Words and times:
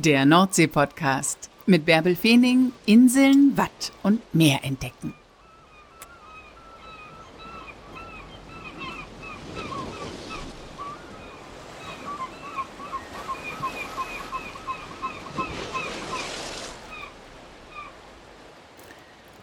Der 0.00 0.24
Nordsee-Podcast 0.24 1.50
mit 1.66 1.84
Bärbel 1.84 2.14
Feening, 2.14 2.70
Inseln, 2.86 3.56
Watt 3.56 3.90
und 4.04 4.22
Meer 4.32 4.60
entdecken. 4.62 5.12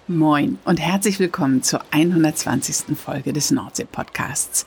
Moin 0.07 0.57
und 0.63 0.79
herzlich 0.79 1.19
willkommen 1.19 1.63
zur 1.63 1.81
120. 1.91 2.97
Folge 2.97 3.33
des 3.33 3.51
Nordsee-Podcasts. 3.51 4.65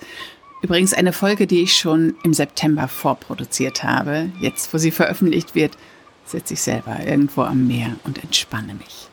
Übrigens 0.61 0.93
eine 0.93 1.13
Folge, 1.13 1.47
die 1.47 1.63
ich 1.63 1.77
schon 1.77 2.17
im 2.25 2.35
September 2.35 2.89
vorproduziert 2.89 3.85
habe. 3.85 4.31
Jetzt, 4.41 4.75
wo 4.75 4.79
sie 4.79 4.91
veröffentlicht 4.91 5.55
wird, 5.55 5.77
sitze 6.25 6.55
ich 6.55 6.63
selber 6.63 6.99
irgendwo 7.07 7.43
am 7.43 7.67
Meer 7.69 7.97
und 8.05 8.23
entspanne 8.23 8.75
mich. 8.75 9.09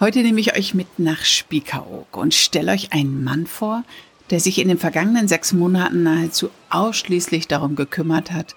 Heute 0.00 0.20
nehme 0.20 0.40
ich 0.40 0.56
euch 0.56 0.74
mit 0.74 0.98
nach 0.98 1.24
Spiekeroog 1.24 2.16
und 2.16 2.34
stelle 2.34 2.72
euch 2.72 2.92
einen 2.92 3.22
Mann 3.22 3.46
vor, 3.46 3.84
der 4.30 4.40
sich 4.40 4.58
in 4.58 4.68
den 4.68 4.78
vergangenen 4.78 5.28
sechs 5.28 5.52
Monaten 5.52 6.02
nahezu 6.02 6.50
ausschließlich 6.70 7.48
darum 7.48 7.76
gekümmert 7.76 8.32
hat, 8.32 8.54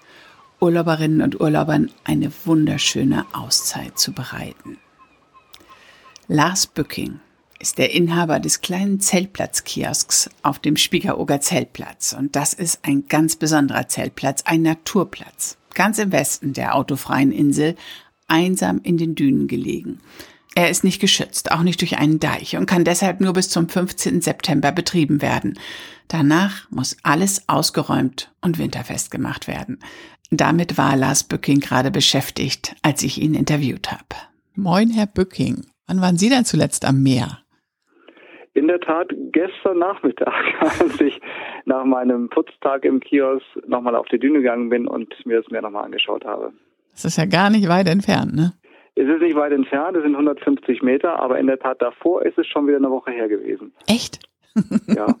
Urlauberinnen 0.60 1.22
und 1.22 1.40
Urlaubern 1.40 1.90
eine 2.04 2.30
wunderschöne 2.44 3.26
Auszeit 3.32 3.98
zu 3.98 4.12
bereiten. 4.12 4.78
Lars 6.28 6.66
Bücking 6.66 7.20
ist 7.62 7.78
der 7.78 7.94
Inhaber 7.94 8.40
des 8.40 8.60
kleinen 8.60 8.98
Zeltplatzkiosks 8.98 10.28
auf 10.42 10.58
dem 10.58 10.76
Spiekeroger 10.76 11.40
Zeltplatz. 11.40 12.12
Und 12.12 12.34
das 12.34 12.54
ist 12.54 12.80
ein 12.82 13.06
ganz 13.06 13.36
besonderer 13.36 13.86
Zeltplatz, 13.86 14.42
ein 14.44 14.62
Naturplatz, 14.62 15.56
ganz 15.72 16.00
im 16.00 16.10
Westen 16.10 16.54
der 16.54 16.74
autofreien 16.74 17.30
Insel, 17.30 17.76
einsam 18.26 18.80
in 18.82 18.98
den 18.98 19.14
Dünen 19.14 19.46
gelegen. 19.46 20.00
Er 20.56 20.70
ist 20.70 20.82
nicht 20.82 21.00
geschützt, 21.00 21.52
auch 21.52 21.62
nicht 21.62 21.80
durch 21.80 21.98
einen 21.98 22.18
Deich 22.18 22.56
und 22.56 22.66
kann 22.66 22.84
deshalb 22.84 23.20
nur 23.20 23.32
bis 23.32 23.48
zum 23.48 23.68
15. 23.68 24.20
September 24.20 24.72
betrieben 24.72 25.22
werden. 25.22 25.56
Danach 26.08 26.68
muss 26.70 26.96
alles 27.04 27.48
ausgeräumt 27.48 28.32
und 28.40 28.58
winterfest 28.58 29.12
gemacht 29.12 29.46
werden. 29.46 29.78
Damit 30.30 30.76
war 30.76 30.96
Lars 30.96 31.22
Bücking 31.22 31.60
gerade 31.60 31.92
beschäftigt, 31.92 32.74
als 32.82 33.04
ich 33.04 33.22
ihn 33.22 33.34
interviewt 33.34 33.92
habe. 33.92 34.16
Moin, 34.56 34.90
Herr 34.90 35.06
Bücking. 35.06 35.64
Wann 35.86 36.00
waren 36.00 36.18
Sie 36.18 36.28
denn 36.28 36.44
zuletzt 36.44 36.84
am 36.84 37.02
Meer? 37.02 37.41
In 38.54 38.68
der 38.68 38.80
Tat 38.80 39.12
gestern 39.32 39.78
Nachmittag, 39.78 40.32
als 40.60 41.00
ich 41.00 41.20
nach 41.64 41.84
meinem 41.84 42.28
Putztag 42.28 42.84
im 42.84 43.00
Kiosk 43.00 43.44
nochmal 43.66 43.96
auf 43.96 44.06
die 44.08 44.18
Düne 44.18 44.38
gegangen 44.40 44.68
bin 44.68 44.86
und 44.86 45.14
mir 45.26 45.40
das 45.40 45.50
Meer 45.50 45.62
nochmal 45.62 45.84
angeschaut 45.84 46.24
habe. 46.24 46.52
Das 46.92 47.04
ist 47.04 47.16
ja 47.16 47.24
gar 47.24 47.50
nicht 47.50 47.68
weit 47.68 47.88
entfernt, 47.88 48.34
ne? 48.34 48.52
Es 48.94 49.08
ist 49.08 49.22
nicht 49.22 49.36
weit 49.36 49.52
entfernt, 49.52 49.96
es 49.96 50.02
sind 50.02 50.14
150 50.14 50.82
Meter, 50.82 51.18
aber 51.18 51.38
in 51.38 51.46
der 51.46 51.58
Tat 51.58 51.80
davor 51.80 52.26
ist 52.26 52.36
es 52.36 52.46
schon 52.46 52.66
wieder 52.66 52.76
eine 52.76 52.90
Woche 52.90 53.10
her 53.10 53.28
gewesen. 53.28 53.72
Echt? 53.86 54.18
Ja. 54.86 55.06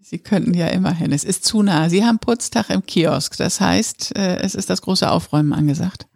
Sie 0.00 0.18
könnten 0.20 0.54
ja 0.54 0.68
immerhin. 0.68 1.12
Es 1.12 1.24
ist 1.24 1.44
zu 1.44 1.62
nah. 1.62 1.88
Sie 1.88 2.04
haben 2.04 2.18
Putztag 2.18 2.70
im 2.70 2.84
Kiosk. 2.86 3.36
Das 3.38 3.60
heißt, 3.60 4.16
äh, 4.16 4.38
es 4.40 4.54
ist 4.54 4.70
das 4.70 4.82
große 4.82 5.10
Aufräumen 5.10 5.52
angesagt. 5.52 6.06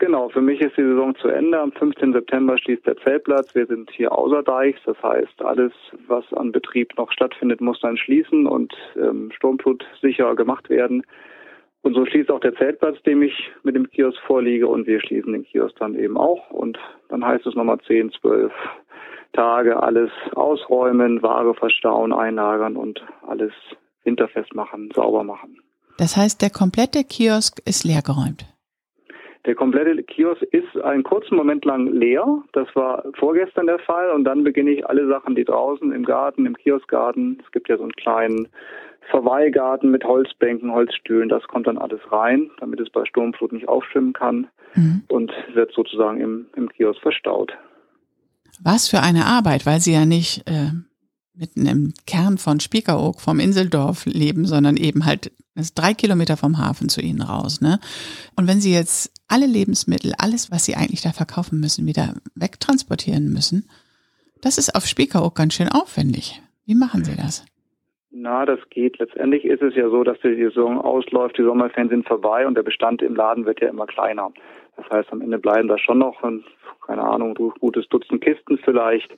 Genau, 0.00 0.30
für 0.30 0.40
mich 0.40 0.62
ist 0.62 0.78
die 0.78 0.82
Saison 0.82 1.14
zu 1.14 1.28
Ende. 1.28 1.60
Am 1.60 1.72
15. 1.72 2.14
September 2.14 2.56
schließt 2.56 2.86
der 2.86 2.96
Zeltplatz. 2.96 3.54
Wir 3.54 3.66
sind 3.66 3.90
hier 3.90 4.10
außerdeichs. 4.10 4.80
Das 4.86 4.96
heißt, 5.02 5.42
alles, 5.42 5.72
was 6.08 6.24
an 6.32 6.52
Betrieb 6.52 6.96
noch 6.96 7.12
stattfindet, 7.12 7.60
muss 7.60 7.78
dann 7.80 7.98
schließen 7.98 8.46
und 8.46 8.72
ähm, 8.96 9.30
sturmflutsicher 9.36 10.34
gemacht 10.36 10.70
werden. 10.70 11.04
Und 11.82 11.92
so 11.94 12.06
schließt 12.06 12.30
auch 12.30 12.40
der 12.40 12.54
Zeltplatz, 12.54 12.96
dem 13.02 13.22
ich 13.22 13.50
mit 13.62 13.76
dem 13.76 13.90
Kiosk 13.90 14.18
vorliege. 14.26 14.68
Und 14.68 14.86
wir 14.86 15.00
schließen 15.00 15.34
den 15.34 15.44
Kiosk 15.44 15.76
dann 15.78 15.94
eben 15.94 16.16
auch. 16.16 16.50
Und 16.50 16.78
dann 17.10 17.22
heißt 17.22 17.46
es 17.46 17.54
nochmal 17.54 17.78
10, 17.86 18.10
12 18.22 18.50
Tage 19.34 19.82
alles 19.82 20.10
ausräumen, 20.34 21.22
Ware 21.22 21.52
verstauen, 21.52 22.14
einlagern 22.14 22.76
und 22.76 23.04
alles 23.26 23.52
winterfest 24.04 24.54
machen, 24.54 24.90
sauber 24.94 25.24
machen. 25.24 25.58
Das 25.98 26.16
heißt, 26.16 26.40
der 26.40 26.48
komplette 26.48 27.04
Kiosk 27.04 27.60
ist 27.66 27.84
leergeräumt? 27.84 28.49
Der 29.46 29.54
komplette 29.54 30.02
Kiosk 30.02 30.42
ist 30.42 30.76
einen 30.82 31.02
kurzen 31.02 31.34
Moment 31.34 31.64
lang 31.64 31.86
leer. 31.86 32.42
Das 32.52 32.68
war 32.74 33.04
vorgestern 33.18 33.66
der 33.66 33.78
Fall. 33.78 34.10
Und 34.10 34.24
dann 34.24 34.44
beginne 34.44 34.70
ich 34.70 34.86
alle 34.86 35.06
Sachen, 35.08 35.34
die 35.34 35.44
draußen 35.44 35.92
im 35.92 36.04
Garten, 36.04 36.44
im 36.44 36.56
Kioskgarten, 36.56 37.40
es 37.44 37.50
gibt 37.50 37.68
ja 37.68 37.76
so 37.78 37.84
einen 37.84 37.92
kleinen 37.92 38.48
Verweilgarten 39.10 39.90
mit 39.90 40.04
Holzbänken, 40.04 40.72
Holzstühlen, 40.72 41.28
das 41.28 41.42
kommt 41.48 41.66
dann 41.66 41.78
alles 41.78 42.00
rein, 42.12 42.50
damit 42.60 42.80
es 42.80 42.90
bei 42.90 43.04
Sturmflut 43.04 43.52
nicht 43.52 43.68
aufschwimmen 43.68 44.12
kann 44.12 44.46
mhm. 44.74 45.02
und 45.08 45.32
wird 45.54 45.72
sozusagen 45.72 46.20
im, 46.20 46.46
im 46.54 46.68
Kiosk 46.68 47.00
verstaut. 47.00 47.52
Was 48.62 48.88
für 48.88 49.00
eine 49.00 49.26
Arbeit, 49.26 49.66
weil 49.66 49.80
Sie 49.80 49.92
ja 49.92 50.04
nicht 50.04 50.48
äh, 50.48 50.70
mitten 51.34 51.66
im 51.66 51.94
Kern 52.06 52.38
von 52.38 52.60
Spiekeroog, 52.60 53.20
vom 53.20 53.40
Inseldorf 53.40 54.04
leben, 54.06 54.46
sondern 54.46 54.76
eben 54.76 55.06
halt 55.06 55.32
ist 55.56 55.78
drei 55.78 55.94
Kilometer 55.94 56.36
vom 56.36 56.58
Hafen 56.58 56.88
zu 56.88 57.00
Ihnen 57.00 57.22
raus. 57.22 57.60
Ne? 57.60 57.78
Und 58.36 58.48
wenn 58.48 58.60
Sie 58.60 58.72
jetzt 58.72 59.12
alle 59.28 59.46
Lebensmittel, 59.46 60.12
alles, 60.18 60.50
was 60.50 60.64
Sie 60.64 60.74
eigentlich 60.74 61.02
da 61.02 61.10
verkaufen 61.10 61.60
müssen, 61.60 61.86
wieder 61.86 62.14
wegtransportieren 62.34 63.32
müssen, 63.32 63.68
das 64.42 64.58
ist 64.58 64.74
auf 64.74 64.86
Spiekeroog 64.86 65.34
ganz 65.34 65.54
schön 65.54 65.68
aufwendig. 65.68 66.40
Wie 66.66 66.74
machen 66.74 67.04
Sie 67.04 67.16
das? 67.16 67.44
Na, 68.10 68.44
das 68.44 68.58
geht. 68.70 68.98
Letztendlich 68.98 69.44
ist 69.44 69.62
es 69.62 69.74
ja 69.76 69.88
so, 69.88 70.02
dass 70.02 70.18
die 70.20 70.34
Saison 70.34 70.80
ausläuft, 70.80 71.38
die 71.38 71.44
Sommerferien 71.44 71.90
sind 71.90 72.08
vorbei 72.08 72.46
und 72.46 72.54
der 72.54 72.62
Bestand 72.62 73.02
im 73.02 73.14
Laden 73.14 73.44
wird 73.44 73.60
ja 73.60 73.68
immer 73.68 73.86
kleiner. 73.86 74.32
Das 74.76 74.88
heißt, 74.90 75.12
am 75.12 75.20
Ende 75.20 75.38
bleiben 75.38 75.68
da 75.68 75.78
schon 75.78 75.98
noch, 75.98 76.20
keine 76.86 77.02
Ahnung, 77.02 77.34
gutes 77.60 77.86
Dutzend 77.88 78.22
Kisten 78.22 78.58
vielleicht. 78.64 79.10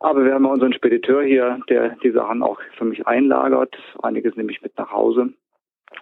Aber 0.00 0.24
wir 0.24 0.34
haben 0.34 0.46
unseren 0.46 0.72
Spediteur 0.72 1.24
hier, 1.24 1.58
der 1.68 1.96
die 2.02 2.12
Sachen 2.12 2.42
auch 2.42 2.60
für 2.76 2.84
mich 2.84 3.06
einlagert. 3.06 3.76
Einiges 4.02 4.36
nehme 4.36 4.52
ich 4.52 4.62
mit 4.62 4.76
nach 4.78 4.92
Hause. 4.92 5.32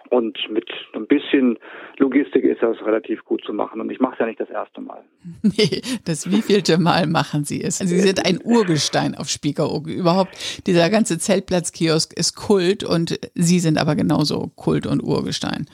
Und 0.09 0.37
mit 0.49 0.69
ein 0.93 1.07
bisschen 1.07 1.57
Logistik 1.97 2.43
ist 2.43 2.61
das 2.61 2.77
relativ 2.85 3.23
gut 3.25 3.43
zu 3.45 3.53
machen. 3.53 3.81
Und 3.81 3.89
ich 3.89 3.99
mache 3.99 4.13
es 4.13 4.19
ja 4.19 4.25
nicht 4.25 4.39
das 4.39 4.49
erste 4.49 4.81
Mal. 4.81 5.03
Nee, 5.41 5.81
das 6.05 6.29
wievielte 6.29 6.77
Mal 6.77 7.07
machen 7.07 7.43
Sie 7.43 7.63
es? 7.63 7.79
Sie 7.79 7.99
sind 7.99 8.25
ein 8.25 8.39
Urgestein 8.43 9.15
auf 9.15 9.29
Spiekeroog. 9.29 9.87
Überhaupt, 9.87 10.67
dieser 10.67 10.89
ganze 10.89 11.17
Zeltplatzkiosk 11.17 12.13
ist 12.17 12.35
Kult 12.35 12.83
und 12.83 13.19
Sie 13.33 13.59
sind 13.59 13.77
aber 13.77 13.95
genauso 13.95 14.51
Kult 14.55 14.85
und 14.85 15.01
Urgestein. 15.01 15.67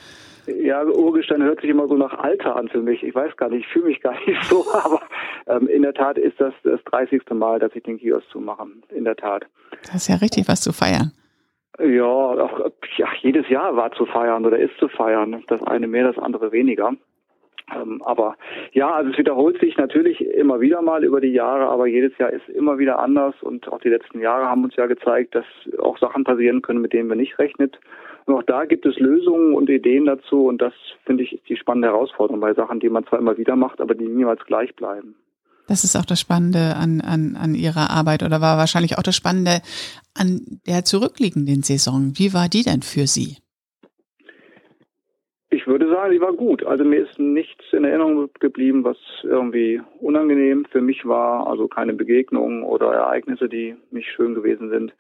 Ja, 0.64 0.82
Urgestein 0.86 1.44
hört 1.44 1.60
sich 1.60 1.70
immer 1.70 1.90
so 1.90 1.96
nach 1.96 2.18
Alter 2.20 2.56
an 2.56 2.70
für 2.70 2.82
mich. 2.82 3.04
Ich 3.04 3.14
weiß 3.14 3.36
gar 3.36 3.50
nicht, 3.50 3.66
ich 3.66 3.68
fühle 3.68 3.88
mich 3.88 4.00
gar 4.00 4.14
nicht 4.26 4.42
so, 4.46 4.64
aber 4.74 5.02
ähm, 5.48 5.68
in 5.68 5.82
der 5.82 5.94
Tat 5.94 6.18
ist 6.18 6.40
das 6.40 6.54
das 6.64 6.82
30. 6.86 7.22
Mal, 7.32 7.60
dass 7.60 7.76
ich 7.76 7.84
den 7.84 7.98
Kiosk 7.98 8.30
zumache. 8.30 8.66
In 8.96 9.04
der 9.04 9.18
Tat. 9.18 9.46
Das 9.82 9.96
ist 9.96 10.08
ja 10.08 10.16
richtig 10.16 10.48
was 10.48 10.62
zu 10.62 10.72
feiern. 10.72 11.12
Ja, 11.80 12.06
auch, 12.06 12.72
ja, 12.98 13.08
jedes 13.20 13.50
Jahr 13.50 13.76
war 13.76 13.92
zu 13.92 14.06
feiern 14.06 14.46
oder 14.46 14.58
ist 14.58 14.78
zu 14.78 14.88
feiern. 14.88 15.44
Das 15.48 15.62
eine 15.64 15.88
mehr, 15.88 16.06
das 16.06 16.18
andere 16.18 16.54
weniger. 16.54 16.94
Ähm, 17.76 18.02
aber 18.06 18.38
ja, 18.72 18.90
also 18.90 19.12
es 19.12 19.18
wiederholt 19.18 19.60
sich 19.60 19.76
natürlich 19.76 20.22
immer 20.22 20.62
wieder 20.62 20.82
mal 20.82 21.04
über 21.04 21.20
die 21.20 21.34
Jahre, 21.34 21.68
aber 21.68 21.88
jedes 21.88 22.18
Jahr 22.20 22.30
ist 22.30 22.48
immer 22.48 22.78
wieder 22.78 23.00
anders 23.00 23.36
und 23.42 23.68
auch 23.68 23.80
die 23.80 23.90
letzten 23.90 24.22
Jahre 24.22 24.46
haben 24.46 24.64
uns 24.64 24.76
ja 24.78 24.86
gezeigt, 24.86 25.36
dass 25.36 25.46
auch 25.80 25.98
Sachen 25.98 26.24
passieren 26.24 26.62
können, 26.62 26.82
mit 26.82 26.94
denen 26.94 27.10
wir 27.10 27.16
nicht 27.18 27.38
rechnet. 27.38 27.80
Und 28.26 28.36
auch 28.36 28.44
da 28.44 28.66
gibt 28.66 28.86
es 28.86 28.98
Lösungen 29.00 29.54
und 29.54 29.70
Ideen 29.70 30.06
dazu 30.06 30.48
und 30.48 30.62
das 30.62 30.74
finde 31.06 31.24
ich 31.24 31.34
ist 31.34 31.50
die 31.50 31.58
spannende 31.58 31.90
Herausforderung 31.90 32.40
bei 32.40 32.54
Sachen, 32.54 32.80
die 32.80 32.90
man 32.90 33.06
zwar 33.06 33.20
immer 33.20 33.38
wieder 33.38 33.56
macht, 33.56 33.82
aber 33.82 33.96
die 33.96 34.08
niemals 34.08 34.44
gleich 34.46 34.76
bleiben. 34.76 35.16
Das 35.68 35.84
ist 35.84 35.96
auch 35.96 36.06
das 36.06 36.20
Spannende 36.20 36.76
an, 36.76 37.02
an, 37.02 37.38
an 37.40 37.56
Ihrer 37.56 37.90
Arbeit 37.90 38.24
oder 38.24 38.42
war 38.42 38.58
wahrscheinlich 38.58 38.98
auch 38.98 39.04
das 39.04 39.16
Spannende 39.16 39.62
an 40.14 40.60
der 40.68 40.84
zurückliegenden 40.84 41.64
Saison. 41.64 42.14
Wie 42.16 42.34
war 42.34 42.50
die 42.50 42.64
denn 42.64 42.82
für 42.82 43.08
Sie? 43.08 43.38
Ich 45.50 45.68
würde 45.68 45.88
sagen, 45.88 46.12
die 46.12 46.20
war 46.20 46.34
gut. 46.34 46.66
Also 46.66 46.84
mir 46.84 47.08
ist 47.08 47.20
nichts 47.20 47.64
in 47.72 47.84
Erinnerung 47.86 48.30
geblieben, 48.40 48.84
was 48.84 48.98
irgendwie 49.22 49.80
unangenehm 50.00 50.66
für 50.66 50.82
mich 50.82 51.06
war. 51.06 51.48
Also 51.48 51.68
keine 51.68 51.94
Begegnungen 51.94 52.64
oder 52.64 52.92
Ereignisse, 52.92 53.48
die 53.48 53.76
nicht 53.92 54.10
schön 54.10 54.34
gewesen 54.34 54.70
sind. 54.70 54.94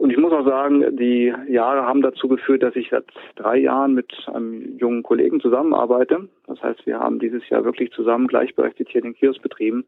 Und 0.00 0.10
ich 0.10 0.16
muss 0.16 0.32
auch 0.32 0.46
sagen, 0.46 0.96
die 0.96 1.30
Jahre 1.46 1.82
haben 1.82 2.00
dazu 2.00 2.26
geführt, 2.26 2.62
dass 2.62 2.74
ich 2.74 2.88
seit 2.90 3.04
drei 3.36 3.58
Jahren 3.58 3.92
mit 3.92 4.10
einem 4.32 4.78
jungen 4.78 5.02
Kollegen 5.02 5.42
zusammenarbeite. 5.42 6.26
Das 6.46 6.62
heißt, 6.62 6.86
wir 6.86 6.98
haben 6.98 7.18
dieses 7.18 7.46
Jahr 7.50 7.66
wirklich 7.66 7.92
zusammen 7.92 8.26
gleichberechtigt 8.26 8.92
hier 8.92 9.02
den 9.02 9.14
Kiosk 9.14 9.42
betrieben. 9.42 9.84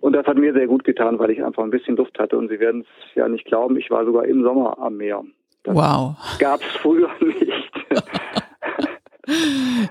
Und 0.00 0.14
das 0.14 0.26
hat 0.26 0.36
mir 0.36 0.52
sehr 0.52 0.66
gut 0.66 0.82
getan, 0.82 1.20
weil 1.20 1.30
ich 1.30 1.44
einfach 1.44 1.62
ein 1.62 1.70
bisschen 1.70 1.94
Luft 1.94 2.18
hatte. 2.18 2.36
Und 2.36 2.48
Sie 2.48 2.58
werden 2.58 2.80
es 2.80 3.14
ja 3.14 3.28
nicht 3.28 3.44
glauben, 3.44 3.76
ich 3.76 3.88
war 3.88 4.04
sogar 4.04 4.24
im 4.24 4.42
Sommer 4.42 4.80
am 4.80 4.96
Meer. 4.96 5.22
Das 5.62 5.76
wow. 5.76 6.16
Gab 6.40 6.60
es 6.60 6.76
früher 6.82 7.08
nicht. 7.20 7.72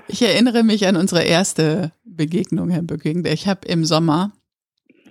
ich 0.06 0.20
erinnere 0.20 0.64
mich 0.64 0.86
an 0.86 0.96
unsere 0.96 1.24
erste 1.24 1.92
Begegnung, 2.04 2.68
Herr 2.68 2.82
Bücking. 2.82 3.24
Ich 3.24 3.48
habe 3.48 3.60
im 3.66 3.86
Sommer 3.86 4.32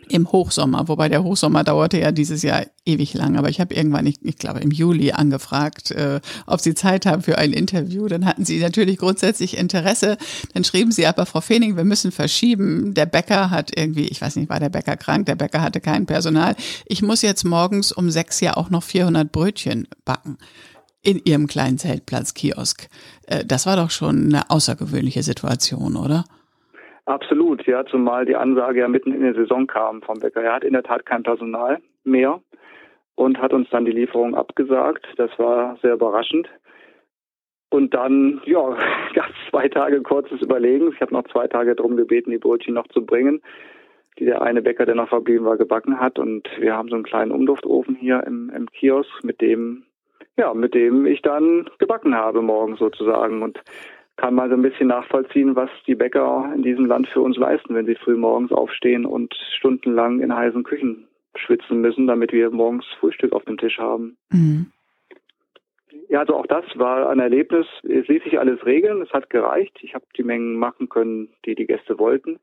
im 0.09 0.31
Hochsommer, 0.31 0.87
wobei 0.87 1.09
der 1.09 1.23
Hochsommer 1.23 1.63
dauerte 1.63 1.99
ja 1.99 2.11
dieses 2.11 2.41
Jahr 2.41 2.65
ewig 2.85 3.13
lang, 3.13 3.37
aber 3.37 3.49
ich 3.49 3.59
habe 3.59 3.73
irgendwann, 3.73 4.05
ich, 4.05 4.15
ich 4.21 4.37
glaube 4.37 4.59
im 4.59 4.71
Juli 4.71 5.11
angefragt, 5.11 5.91
äh, 5.91 6.21
ob 6.45 6.61
Sie 6.61 6.75
Zeit 6.75 7.05
haben 7.05 7.21
für 7.21 7.37
ein 7.37 7.53
Interview. 7.53 8.07
Dann 8.07 8.25
hatten 8.25 8.45
Sie 8.45 8.59
natürlich 8.59 8.97
grundsätzlich 8.97 9.57
Interesse. 9.57 10.17
Dann 10.53 10.63
schrieben 10.63 10.91
Sie 10.91 11.07
aber, 11.07 11.25
Frau 11.25 11.41
Feening, 11.41 11.77
wir 11.77 11.83
müssen 11.83 12.11
verschieben. 12.11 12.93
Der 12.93 13.05
Bäcker 13.05 13.49
hat 13.49 13.77
irgendwie, 13.77 14.05
ich 14.05 14.21
weiß 14.21 14.35
nicht, 14.35 14.49
war 14.49 14.59
der 14.59 14.69
Bäcker 14.69 14.97
krank, 14.97 15.25
der 15.25 15.35
Bäcker 15.35 15.61
hatte 15.61 15.81
kein 15.81 16.05
Personal. 16.05 16.55
Ich 16.85 17.01
muss 17.01 17.21
jetzt 17.21 17.43
morgens 17.43 17.91
um 17.91 18.09
sechs 18.11 18.39
ja 18.39 18.55
auch 18.57 18.69
noch 18.69 18.83
400 18.83 19.31
Brötchen 19.31 19.87
backen 20.03 20.37
in 21.01 21.21
Ihrem 21.23 21.47
kleinen 21.47 21.77
Zeltplatz-Kiosk. 21.77 22.89
Äh, 23.27 23.45
das 23.45 23.65
war 23.65 23.75
doch 23.75 23.91
schon 23.91 24.25
eine 24.25 24.49
außergewöhnliche 24.49 25.23
Situation, 25.23 25.95
oder? 25.95 26.25
Absolut, 27.05 27.65
ja, 27.67 27.85
zumal 27.85 28.25
die 28.25 28.35
Ansage 28.35 28.79
ja 28.79 28.87
mitten 28.87 29.13
in 29.13 29.21
der 29.21 29.35
Saison 29.35 29.67
kam 29.67 30.01
vom 30.01 30.19
Bäcker. 30.19 30.41
Er 30.41 30.53
hat 30.53 30.63
in 30.63 30.73
der 30.73 30.83
Tat 30.83 31.05
kein 31.05 31.21
Personal 31.21 31.79
mehr 32.03 32.41
und 33.13 33.39
hat 33.39 33.53
uns 33.53 33.69
dann 33.69 33.85
die 33.85 33.91
Lieferung 33.91 34.35
abgesagt. 34.35 35.07
Das 35.17 35.29
war 35.37 35.77
sehr 35.83 35.93
überraschend. 35.93 36.49
Und 37.69 37.93
dann, 37.93 38.41
ja, 38.45 38.75
gab 39.13 39.29
es 39.29 39.49
zwei 39.49 39.67
Tage 39.67 40.01
kurzes 40.01 40.41
Überlegen. 40.41 40.91
Ich 40.93 41.01
habe 41.01 41.13
noch 41.13 41.27
zwei 41.27 41.47
Tage 41.47 41.75
darum 41.75 41.95
gebeten, 41.95 42.31
die 42.31 42.39
Brötchen 42.39 42.73
noch 42.73 42.87
zu 42.87 43.05
bringen, 43.05 43.41
die 44.17 44.25
der 44.25 44.41
eine 44.41 44.63
Bäcker, 44.63 44.85
der 44.85 44.95
noch 44.95 45.09
verblieben 45.09 45.45
war, 45.45 45.57
gebacken 45.57 45.99
hat. 45.99 46.17
Und 46.17 46.49
wir 46.57 46.75
haben 46.75 46.89
so 46.89 46.95
einen 46.95 47.03
kleinen 47.03 47.31
Umduftofen 47.31 47.95
hier 47.95 48.23
im, 48.25 48.49
im 48.49 48.65
Kiosk, 48.71 49.23
mit 49.23 49.41
dem, 49.41 49.83
ja, 50.37 50.53
mit 50.55 50.73
dem 50.73 51.05
ich 51.05 51.21
dann 51.21 51.69
gebacken 51.77 52.15
habe 52.15 52.41
morgen 52.41 52.77
sozusagen. 52.77 53.43
Und 53.43 53.61
kann 54.17 54.33
man 54.33 54.49
so 54.49 54.55
ein 54.55 54.61
bisschen 54.61 54.87
nachvollziehen, 54.87 55.55
was 55.55 55.69
die 55.87 55.95
Bäcker 55.95 56.51
in 56.55 56.63
diesem 56.63 56.85
Land 56.85 57.07
für 57.07 57.21
uns 57.21 57.37
leisten, 57.37 57.75
wenn 57.75 57.85
sie 57.85 57.95
früh 57.95 58.15
morgens 58.15 58.51
aufstehen 58.51 59.05
und 59.05 59.35
stundenlang 59.57 60.21
in 60.21 60.33
heißen 60.33 60.63
Küchen 60.63 61.07
schwitzen 61.35 61.81
müssen, 61.81 62.07
damit 62.07 62.31
wir 62.31 62.49
morgens 62.49 62.85
Frühstück 62.99 63.33
auf 63.33 63.43
dem 63.43 63.57
Tisch 63.57 63.77
haben. 63.77 64.17
Mhm. 64.29 64.71
Ja, 66.07 66.19
also 66.19 66.35
auch 66.35 66.45
das 66.45 66.65
war 66.75 67.09
ein 67.09 67.19
Erlebnis. 67.19 67.65
Es 67.83 68.07
ließ 68.07 68.23
sich 68.23 68.39
alles 68.39 68.65
regeln. 68.65 69.01
Es 69.01 69.11
hat 69.11 69.29
gereicht. 69.29 69.77
Ich 69.81 69.95
habe 69.95 70.05
die 70.15 70.23
Mengen 70.23 70.55
machen 70.55 70.87
können, 70.87 71.29
die 71.45 71.55
die 71.55 71.65
Gäste 71.65 71.97
wollten. 71.97 72.39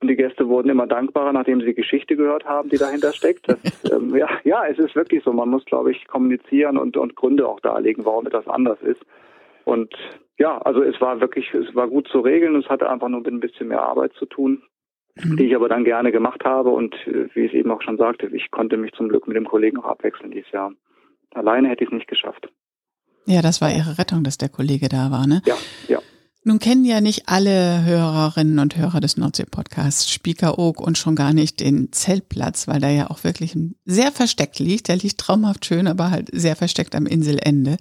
Und 0.00 0.08
die 0.08 0.16
Gäste 0.16 0.48
wurden 0.48 0.68
immer 0.68 0.88
dankbarer, 0.88 1.32
nachdem 1.32 1.60
sie 1.60 1.66
die 1.66 1.74
Geschichte 1.74 2.16
gehört 2.16 2.44
haben, 2.44 2.70
die 2.70 2.78
dahinter 2.78 3.12
steckt. 3.12 3.48
Das, 3.48 3.58
ähm, 3.92 4.16
ja, 4.16 4.28
ja, 4.42 4.66
es 4.66 4.78
ist 4.78 4.96
wirklich 4.96 5.22
so. 5.22 5.32
Man 5.32 5.48
muss, 5.48 5.64
glaube 5.64 5.92
ich, 5.92 6.08
kommunizieren 6.08 6.76
und, 6.76 6.96
und 6.96 7.14
Gründe 7.14 7.46
auch 7.46 7.60
darlegen, 7.60 8.04
warum 8.04 8.26
etwas 8.26 8.48
anders 8.48 8.82
ist. 8.82 9.00
Und 9.64 9.94
ja, 10.42 10.58
also 10.58 10.82
es 10.82 11.00
war 11.00 11.20
wirklich, 11.20 11.54
es 11.54 11.72
war 11.76 11.86
gut 11.86 12.08
zu 12.08 12.18
regeln. 12.18 12.56
Es 12.56 12.68
hatte 12.68 12.90
einfach 12.90 13.08
nur 13.08 13.20
mit 13.20 13.32
ein 13.32 13.38
bisschen 13.38 13.68
mehr 13.68 13.82
Arbeit 13.82 14.12
zu 14.14 14.26
tun, 14.26 14.60
mhm. 15.14 15.36
die 15.36 15.46
ich 15.46 15.54
aber 15.54 15.68
dann 15.68 15.84
gerne 15.84 16.10
gemacht 16.10 16.44
habe. 16.44 16.70
Und 16.70 16.94
äh, 17.06 17.28
wie 17.34 17.46
ich 17.46 17.54
eben 17.54 17.70
auch 17.70 17.80
schon 17.80 17.96
sagte, 17.96 18.26
ich 18.26 18.50
konnte 18.50 18.76
mich 18.76 18.92
zum 18.94 19.08
Glück 19.08 19.28
mit 19.28 19.36
dem 19.36 19.46
Kollegen 19.46 19.78
auch 19.78 19.84
abwechseln 19.84 20.32
dieses 20.32 20.50
Jahr. 20.50 20.72
Alleine 21.32 21.68
hätte 21.68 21.84
ich 21.84 21.90
es 21.90 21.94
nicht 21.94 22.08
geschafft. 22.08 22.48
Ja, 23.24 23.40
das 23.40 23.60
war 23.60 23.70
Ihre 23.70 23.98
Rettung, 23.98 24.24
dass 24.24 24.36
der 24.36 24.48
Kollege 24.48 24.88
da 24.88 25.12
war, 25.12 25.28
ne? 25.28 25.42
Ja, 25.46 25.54
ja. 25.86 26.00
Nun 26.44 26.58
kennen 26.58 26.84
ja 26.84 27.00
nicht 27.00 27.28
alle 27.28 27.84
Hörerinnen 27.84 28.58
und 28.58 28.76
Hörer 28.76 29.00
des 29.00 29.16
Nordsee-Podcasts 29.16 30.10
Spiekeroog 30.10 30.80
und 30.80 30.98
schon 30.98 31.14
gar 31.14 31.32
nicht 31.32 31.60
den 31.60 31.92
Zeltplatz, 31.92 32.66
weil 32.66 32.80
der 32.80 32.90
ja 32.90 33.10
auch 33.10 33.22
wirklich 33.22 33.56
sehr 33.84 34.10
versteckt 34.10 34.58
liegt. 34.58 34.88
Der 34.88 34.96
liegt 34.96 35.18
traumhaft 35.18 35.64
schön, 35.64 35.86
aber 35.86 36.10
halt 36.10 36.30
sehr 36.32 36.56
versteckt 36.56 36.96
am 36.96 37.06
Inselende. 37.06 37.76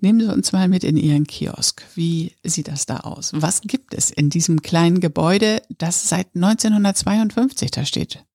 Nehmen 0.00 0.20
Sie 0.20 0.32
uns 0.32 0.52
mal 0.52 0.66
mit 0.66 0.82
in 0.82 0.96
Ihren 0.96 1.26
Kiosk. 1.26 1.82
Wie 1.94 2.32
sieht 2.42 2.68
das 2.68 2.86
da 2.86 3.00
aus? 3.00 3.32
Was 3.34 3.60
gibt 3.60 3.92
es 3.92 4.10
in 4.10 4.30
diesem 4.30 4.62
kleinen 4.62 5.00
Gebäude, 5.00 5.60
das 5.76 6.08
seit 6.08 6.28
1952 6.34 7.70
da 7.70 7.84
steht? 7.84 8.25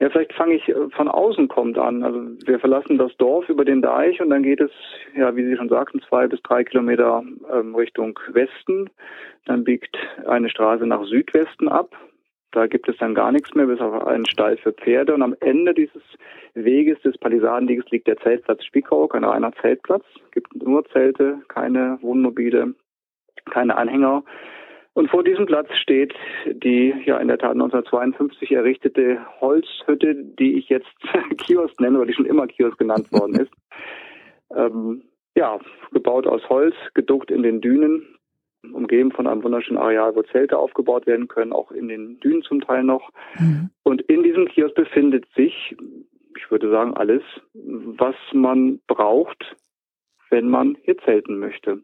Ja, 0.00 0.08
vielleicht 0.08 0.32
fange 0.32 0.54
ich 0.54 0.66
äh, 0.68 0.88
von 0.90 1.08
außen 1.08 1.48
kommt 1.48 1.78
an. 1.78 2.02
Also 2.02 2.22
wir 2.46 2.58
verlassen 2.58 2.96
das 2.96 3.14
Dorf 3.18 3.48
über 3.50 3.66
den 3.66 3.82
Deich 3.82 4.20
und 4.20 4.30
dann 4.30 4.42
geht 4.42 4.60
es, 4.60 4.70
ja, 5.14 5.36
wie 5.36 5.44
Sie 5.44 5.56
schon 5.56 5.68
sagten, 5.68 6.00
zwei 6.08 6.26
bis 6.26 6.40
drei 6.42 6.64
Kilometer 6.64 7.22
ähm, 7.52 7.74
Richtung 7.74 8.18
Westen. 8.32 8.88
Dann 9.44 9.62
biegt 9.62 9.96
eine 10.26 10.48
Straße 10.48 10.86
nach 10.86 11.04
Südwesten 11.04 11.68
ab. 11.68 11.94
Da 12.52 12.66
gibt 12.66 12.88
es 12.88 12.96
dann 12.96 13.14
gar 13.14 13.30
nichts 13.30 13.54
mehr, 13.54 13.66
bis 13.66 13.80
auf 13.80 14.06
einen 14.06 14.26
Stall 14.26 14.56
für 14.56 14.72
Pferde. 14.72 15.14
Und 15.14 15.22
am 15.22 15.36
Ende 15.40 15.74
dieses 15.74 16.02
Weges, 16.54 17.00
des 17.02 17.16
Palisadenweges, 17.18 17.84
liegt 17.90 18.08
der 18.08 18.16
Zeltplatz 18.16 18.64
Spiekeroog, 18.64 19.14
ein 19.14 19.24
reiner 19.24 19.52
Zeltplatz. 19.60 20.04
Gibt 20.32 20.56
nur 20.56 20.84
Zelte, 20.86 21.42
keine 21.48 21.98
Wohnmobile, 22.00 22.74
keine 23.50 23.76
Anhänger. 23.76 24.24
Und 24.94 25.08
vor 25.08 25.22
diesem 25.22 25.46
Platz 25.46 25.68
steht 25.76 26.14
die 26.46 26.92
ja 27.04 27.18
in 27.18 27.28
der 27.28 27.38
Tat 27.38 27.52
1952 27.52 28.52
errichtete 28.52 29.18
Holzhütte, 29.40 30.14
die 30.14 30.58
ich 30.58 30.68
jetzt 30.68 30.90
Kiosk 31.38 31.80
nenne, 31.80 31.98
weil 31.98 32.06
die 32.06 32.14
schon 32.14 32.26
immer 32.26 32.46
Kiosk 32.46 32.78
genannt 32.78 33.10
worden 33.12 33.36
ist. 33.36 33.52
ähm, 34.54 35.02
ja, 35.36 35.58
gebaut 35.92 36.26
aus 36.26 36.48
Holz, 36.48 36.74
geduckt 36.94 37.30
in 37.30 37.42
den 37.42 37.60
Dünen, 37.60 38.18
umgeben 38.72 39.12
von 39.12 39.26
einem 39.26 39.42
wunderschönen 39.44 39.78
Areal, 39.78 40.14
wo 40.16 40.22
Zelte 40.22 40.58
aufgebaut 40.58 41.06
werden 41.06 41.28
können, 41.28 41.52
auch 41.52 41.70
in 41.70 41.88
den 41.88 42.18
Dünen 42.20 42.42
zum 42.42 42.60
Teil 42.60 42.82
noch. 42.82 43.10
Mhm. 43.38 43.70
Und 43.84 44.02
in 44.02 44.22
diesem 44.22 44.48
Kiosk 44.48 44.74
befindet 44.74 45.26
sich, 45.34 45.76
ich 46.36 46.50
würde 46.50 46.70
sagen, 46.70 46.94
alles, 46.94 47.22
was 47.54 48.16
man 48.32 48.80
braucht, 48.86 49.56
wenn 50.30 50.48
man 50.48 50.76
hier 50.82 50.98
zelten 50.98 51.38
möchte. 51.38 51.80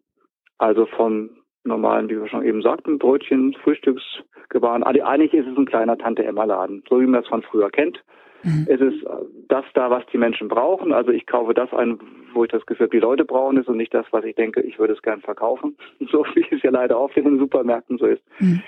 Also 0.59 0.87
vom 0.87 1.31
normalen, 1.67 2.09
wie 2.09 2.21
wir 2.21 2.29
schon 2.29 2.45
eben 2.45 2.63
sagten, 2.63 2.99
Brötchen, 2.99 3.55
Frühstücksgewaren. 3.63 4.83
Eigentlich 4.83 5.35
ist 5.35 5.47
es 5.47 5.57
ein 5.57 5.67
kleiner 5.67 5.99
Tante-Emma-Laden, 5.99 6.85
so 6.89 7.01
wie 7.01 7.07
man 7.07 7.23
es 7.23 7.29
von 7.29 7.43
früher 7.43 7.71
kennt. 7.71 8.03
Mhm. 8.43 8.67
Es 8.69 8.81
ist 8.81 9.05
das 9.49 9.65
da, 9.75 9.91
was 9.91 10.05
die 10.13 10.19
Menschen 10.19 10.49
brauchen. 10.49 10.93
Also 10.93 11.11
ich 11.11 11.27
kaufe 11.27 11.55
das 11.55 11.73
ein, 11.73 11.99
wo 12.33 12.45
ich 12.45 12.51
das 12.51 12.65
Gefühl 12.67 12.87
habe, 12.87 12.97
die 12.97 13.01
Leute 13.01 13.25
brauchen 13.25 13.59
es 13.59 13.67
und 13.67 13.77
nicht 13.77 13.93
das, 13.93 14.07
was 14.11 14.25
ich 14.25 14.37
denke, 14.37 14.61
ich 14.61 14.79
würde 14.79 14.95
es 14.95 15.03
gern 15.03 15.21
verkaufen. 15.21 15.77
So 16.11 16.25
wie 16.35 16.47
es 16.51 16.63
ja 16.63 16.71
leider 16.71 16.99
oft 16.99 17.17
in 17.17 17.25
den 17.25 17.39
Supermärkten 17.39 17.99
so 17.99 18.07
ist. 18.07 18.23
Mhm. 18.39 18.63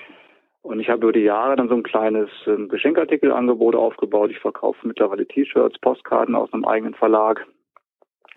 Und 0.61 0.79
ich 0.81 0.89
habe 0.89 1.03
über 1.03 1.13
die 1.13 1.21
Jahre 1.21 1.55
dann 1.55 1.69
so 1.69 1.75
ein 1.75 1.83
kleines 1.83 2.29
ähm, 2.45 2.67
Geschenkartikelangebot 2.67 3.75
aufgebaut. 3.75 4.31
Ich 4.31 4.39
verkaufe 4.39 4.85
mittlerweile 4.85 5.25
T-Shirts, 5.25 5.79
Postkarten 5.79 6.35
aus 6.35 6.51
einem 6.53 6.65
eigenen 6.65 6.93
Verlag 6.95 7.47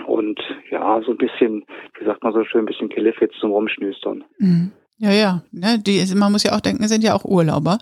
und 0.06 0.41
ja, 0.71 1.00
so 1.05 1.12
ein 1.12 1.19
bisschen, 1.19 1.65
wie 1.99 2.05
sagt 2.05 2.23
man 2.23 2.33
so 2.33 2.44
schön, 2.44 2.62
ein 2.62 2.67
bisschen 2.67 2.89
Killefits 2.89 3.35
zum 3.41 3.53
Rumschnüstern. 3.53 4.25
Mhm. 4.39 4.73
Ja, 4.99 5.11
ja, 5.11 5.43
ne, 5.50 5.79
die, 5.81 6.05
man 6.15 6.31
muss 6.31 6.44
ja 6.44 6.55
auch 6.55 6.61
denken, 6.61 6.87
sind 6.87 7.03
ja 7.03 7.15
auch 7.15 7.25
Urlauber 7.25 7.79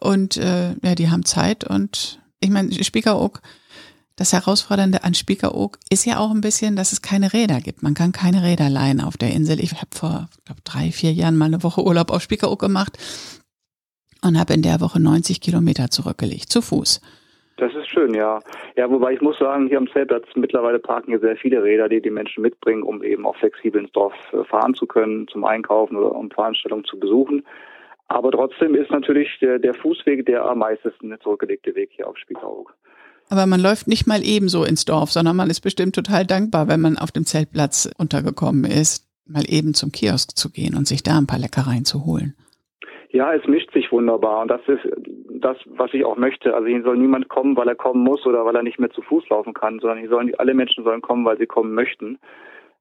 und 0.00 0.38
äh, 0.38 0.74
ja, 0.82 0.94
die 0.94 1.10
haben 1.10 1.24
Zeit 1.24 1.68
und 1.68 2.20
ich 2.40 2.50
meine, 2.50 2.72
Spiekeroog, 2.72 3.42
das 4.16 4.32
Herausfordernde 4.32 5.02
an 5.02 5.14
Spiekeroog 5.14 5.78
ist 5.90 6.06
ja 6.06 6.18
auch 6.18 6.30
ein 6.30 6.40
bisschen, 6.40 6.76
dass 6.76 6.92
es 6.92 7.02
keine 7.02 7.32
Räder 7.32 7.60
gibt. 7.60 7.82
Man 7.82 7.94
kann 7.94 8.12
keine 8.12 8.44
Räder 8.44 8.70
leihen 8.70 9.00
auf 9.00 9.16
der 9.16 9.32
Insel. 9.32 9.58
Ich 9.58 9.72
habe 9.72 9.88
vor, 9.92 10.28
glaube 10.44 10.60
drei, 10.62 10.92
vier 10.92 11.12
Jahren 11.12 11.36
mal 11.36 11.46
eine 11.46 11.62
Woche 11.64 11.84
Urlaub 11.84 12.10
auf 12.10 12.22
Spiekeroog 12.22 12.60
gemacht 12.60 12.96
und 14.22 14.38
habe 14.38 14.54
in 14.54 14.62
der 14.62 14.80
Woche 14.80 15.00
90 15.00 15.40
Kilometer 15.40 15.90
zurückgelegt, 15.90 16.50
zu 16.50 16.62
Fuß. 16.62 17.00
Das 17.56 17.72
ist 17.74 17.88
schön, 17.88 18.14
ja. 18.14 18.40
Ja, 18.76 18.90
wobei 18.90 19.12
ich 19.12 19.20
muss 19.20 19.38
sagen, 19.38 19.68
hier 19.68 19.78
am 19.78 19.88
Zeltplatz 19.92 20.26
mittlerweile 20.34 20.80
parken 20.80 21.10
hier 21.10 21.20
sehr 21.20 21.36
viele 21.36 21.62
Räder, 21.62 21.88
die 21.88 22.02
die 22.02 22.10
Menschen 22.10 22.42
mitbringen, 22.42 22.82
um 22.82 23.02
eben 23.02 23.26
auch 23.26 23.36
flexibel 23.36 23.80
ins 23.80 23.92
Dorf 23.92 24.14
äh, 24.32 24.42
fahren 24.44 24.74
zu 24.74 24.86
können, 24.86 25.28
zum 25.28 25.44
Einkaufen 25.44 25.96
oder 25.96 26.12
um 26.12 26.30
Veranstaltungen 26.30 26.84
zu 26.84 26.98
besuchen. 26.98 27.44
Aber 28.08 28.32
trotzdem 28.32 28.74
ist 28.74 28.90
natürlich 28.90 29.28
der, 29.40 29.58
der 29.58 29.74
Fußweg 29.74 30.26
der 30.26 30.44
am 30.44 30.58
meisten 30.58 31.16
zurückgelegte 31.22 31.74
Weg 31.74 31.90
hier 31.92 32.08
auf 32.08 32.18
Spiekeroog. 32.18 32.74
Aber 33.30 33.46
man 33.46 33.60
läuft 33.60 33.86
nicht 33.86 34.06
mal 34.06 34.22
ebenso 34.22 34.64
ins 34.64 34.84
Dorf, 34.84 35.10
sondern 35.10 35.36
man 35.36 35.48
ist 35.48 35.60
bestimmt 35.60 35.94
total 35.94 36.26
dankbar, 36.26 36.68
wenn 36.68 36.80
man 36.80 36.98
auf 36.98 37.12
dem 37.12 37.24
Zeltplatz 37.24 37.90
untergekommen 37.96 38.64
ist, 38.64 39.06
mal 39.26 39.44
eben 39.48 39.74
zum 39.74 39.92
Kiosk 39.92 40.36
zu 40.36 40.50
gehen 40.50 40.74
und 40.74 40.86
sich 40.86 41.02
da 41.02 41.16
ein 41.16 41.26
paar 41.26 41.38
Leckereien 41.38 41.84
zu 41.84 42.04
holen. 42.04 42.34
Ja, 43.14 43.32
es 43.32 43.46
mischt 43.46 43.72
sich 43.72 43.92
wunderbar 43.92 44.42
und 44.42 44.48
das 44.48 44.60
ist 44.66 44.80
das, 45.28 45.56
was 45.66 45.94
ich 45.94 46.04
auch 46.04 46.16
möchte. 46.16 46.52
Also 46.52 46.66
hier 46.66 46.82
soll 46.82 46.96
niemand 46.96 47.28
kommen, 47.28 47.56
weil 47.56 47.68
er 47.68 47.76
kommen 47.76 48.02
muss 48.02 48.26
oder 48.26 48.44
weil 48.44 48.56
er 48.56 48.64
nicht 48.64 48.80
mehr 48.80 48.90
zu 48.90 49.02
Fuß 49.02 49.28
laufen 49.28 49.54
kann, 49.54 49.78
sondern 49.78 50.00
hier 50.00 50.08
sollen 50.08 50.34
alle 50.36 50.52
Menschen 50.52 50.82
sollen 50.82 51.00
kommen, 51.00 51.24
weil 51.24 51.38
sie 51.38 51.46
kommen 51.46 51.74
möchten 51.74 52.18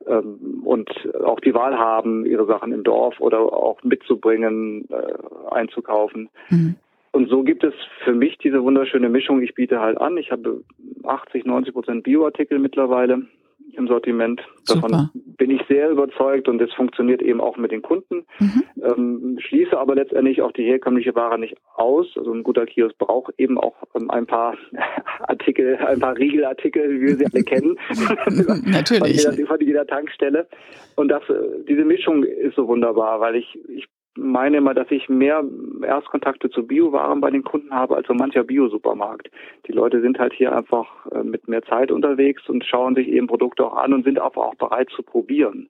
ähm, 0.08 0.64
und 0.66 0.90
auch 1.24 1.40
die 1.40 1.54
Wahl 1.54 1.78
haben, 1.78 2.26
ihre 2.26 2.48
Sachen 2.48 2.72
im 2.72 2.84
Dorf 2.84 3.20
oder 3.20 3.42
auch 3.42 3.84
mitzubringen, 3.84 4.90
äh, 4.90 5.54
einzukaufen. 5.54 6.30
Mhm. 6.50 6.78
Und 7.12 7.30
so 7.30 7.44
gibt 7.44 7.64
es 7.64 7.76
für 8.04 8.16
mich 8.16 8.40
diese 8.40 8.64
wunderschöne 8.64 9.10
Mischung. 9.10 9.40
Ich 9.44 9.54
biete 9.54 9.82
halt 9.82 10.02
an. 10.02 10.18
Ich 10.18 10.32
habe 10.32 10.64
80, 11.04 11.46
90 11.46 11.76
Prozent 11.76 12.04
Bioartikel 12.04 12.58
mittlerweile 12.58 13.28
im 13.74 13.88
Sortiment. 13.88 14.42
Davon 14.68 14.90
Super. 14.92 15.10
bin 15.14 15.52
ich 15.52 15.62
sehr 15.68 15.90
überzeugt 15.90 16.48
und 16.48 16.62
es 16.62 16.72
funktioniert 16.74 17.22
eben 17.22 17.42
auch 17.42 17.58
mit 17.58 17.72
den 17.72 17.82
Kunden. 17.82 18.26
Mhm. 18.40 18.64
Ähm, 18.82 19.38
schließe 19.40 19.78
aber 19.78 19.96
letztendlich 19.96 20.42
auch 20.42 20.52
die 20.52 20.64
herkömmliche 20.64 21.16
Ware 21.16 21.40
nicht 21.40 21.56
aus. 21.76 22.08
Also 22.16 22.34
ein 22.34 22.44
guter 22.44 22.66
Kiosk 22.66 22.98
braucht 22.98 23.34
eben 23.38 23.58
auch 23.58 23.76
ähm, 23.96 24.10
ein 24.12 24.26
paar 24.26 24.56
Artikel, 25.28 25.78
ein 25.78 26.00
paar 26.00 26.18
Riegelartikel, 26.18 26.90
wie 26.90 27.02
wir 27.02 27.16
sie 27.16 27.26
alle 27.26 27.44
kennen. 27.44 27.78
Natürlich. 28.72 29.24
Von 29.24 29.34
jeder, 29.34 29.48
von 29.48 29.60
jeder 29.60 29.88
Tankstelle. 29.88 30.48
Und 30.96 31.10
das, 31.10 31.24
diese 31.68 31.84
Mischung 31.84 32.24
ist 32.24 32.56
so 32.56 32.68
wunderbar, 32.68 33.20
weil 33.20 33.36
ich, 33.36 33.58
ich 33.70 33.88
meine 34.16 34.58
immer, 34.58 34.74
dass 34.74 34.90
ich 34.92 35.10
mehr 35.10 35.44
Erstkontakte 35.82 36.50
zu 36.50 36.66
Biowaren 36.66 37.22
bei 37.22 37.32
den 37.32 37.44
Kunden 37.44 37.74
habe 37.74 37.96
als 37.96 38.08
so 38.08 38.14
mancher 38.14 38.44
Bio-Supermarkt. 38.44 39.30
Die 39.68 39.72
Leute 39.72 40.02
sind 40.02 40.20
halt 40.20 40.34
hier 40.34 40.56
einfach 40.56 40.88
äh, 41.12 41.24
mit 41.24 41.48
mehr 41.48 41.64
Zeit 41.64 41.92
unterwegs 41.92 42.48
und 42.48 42.66
schauen 42.66 42.96
sich 42.96 43.08
eben 43.08 43.28
Produkte 43.28 43.66
auch 43.66 43.76
an 43.76 43.94
und 43.94 44.04
sind 44.04 44.20
aber 44.20 44.46
auch 44.46 44.56
bereit 44.56 44.90
zu 44.92 45.04
probieren. 45.04 45.70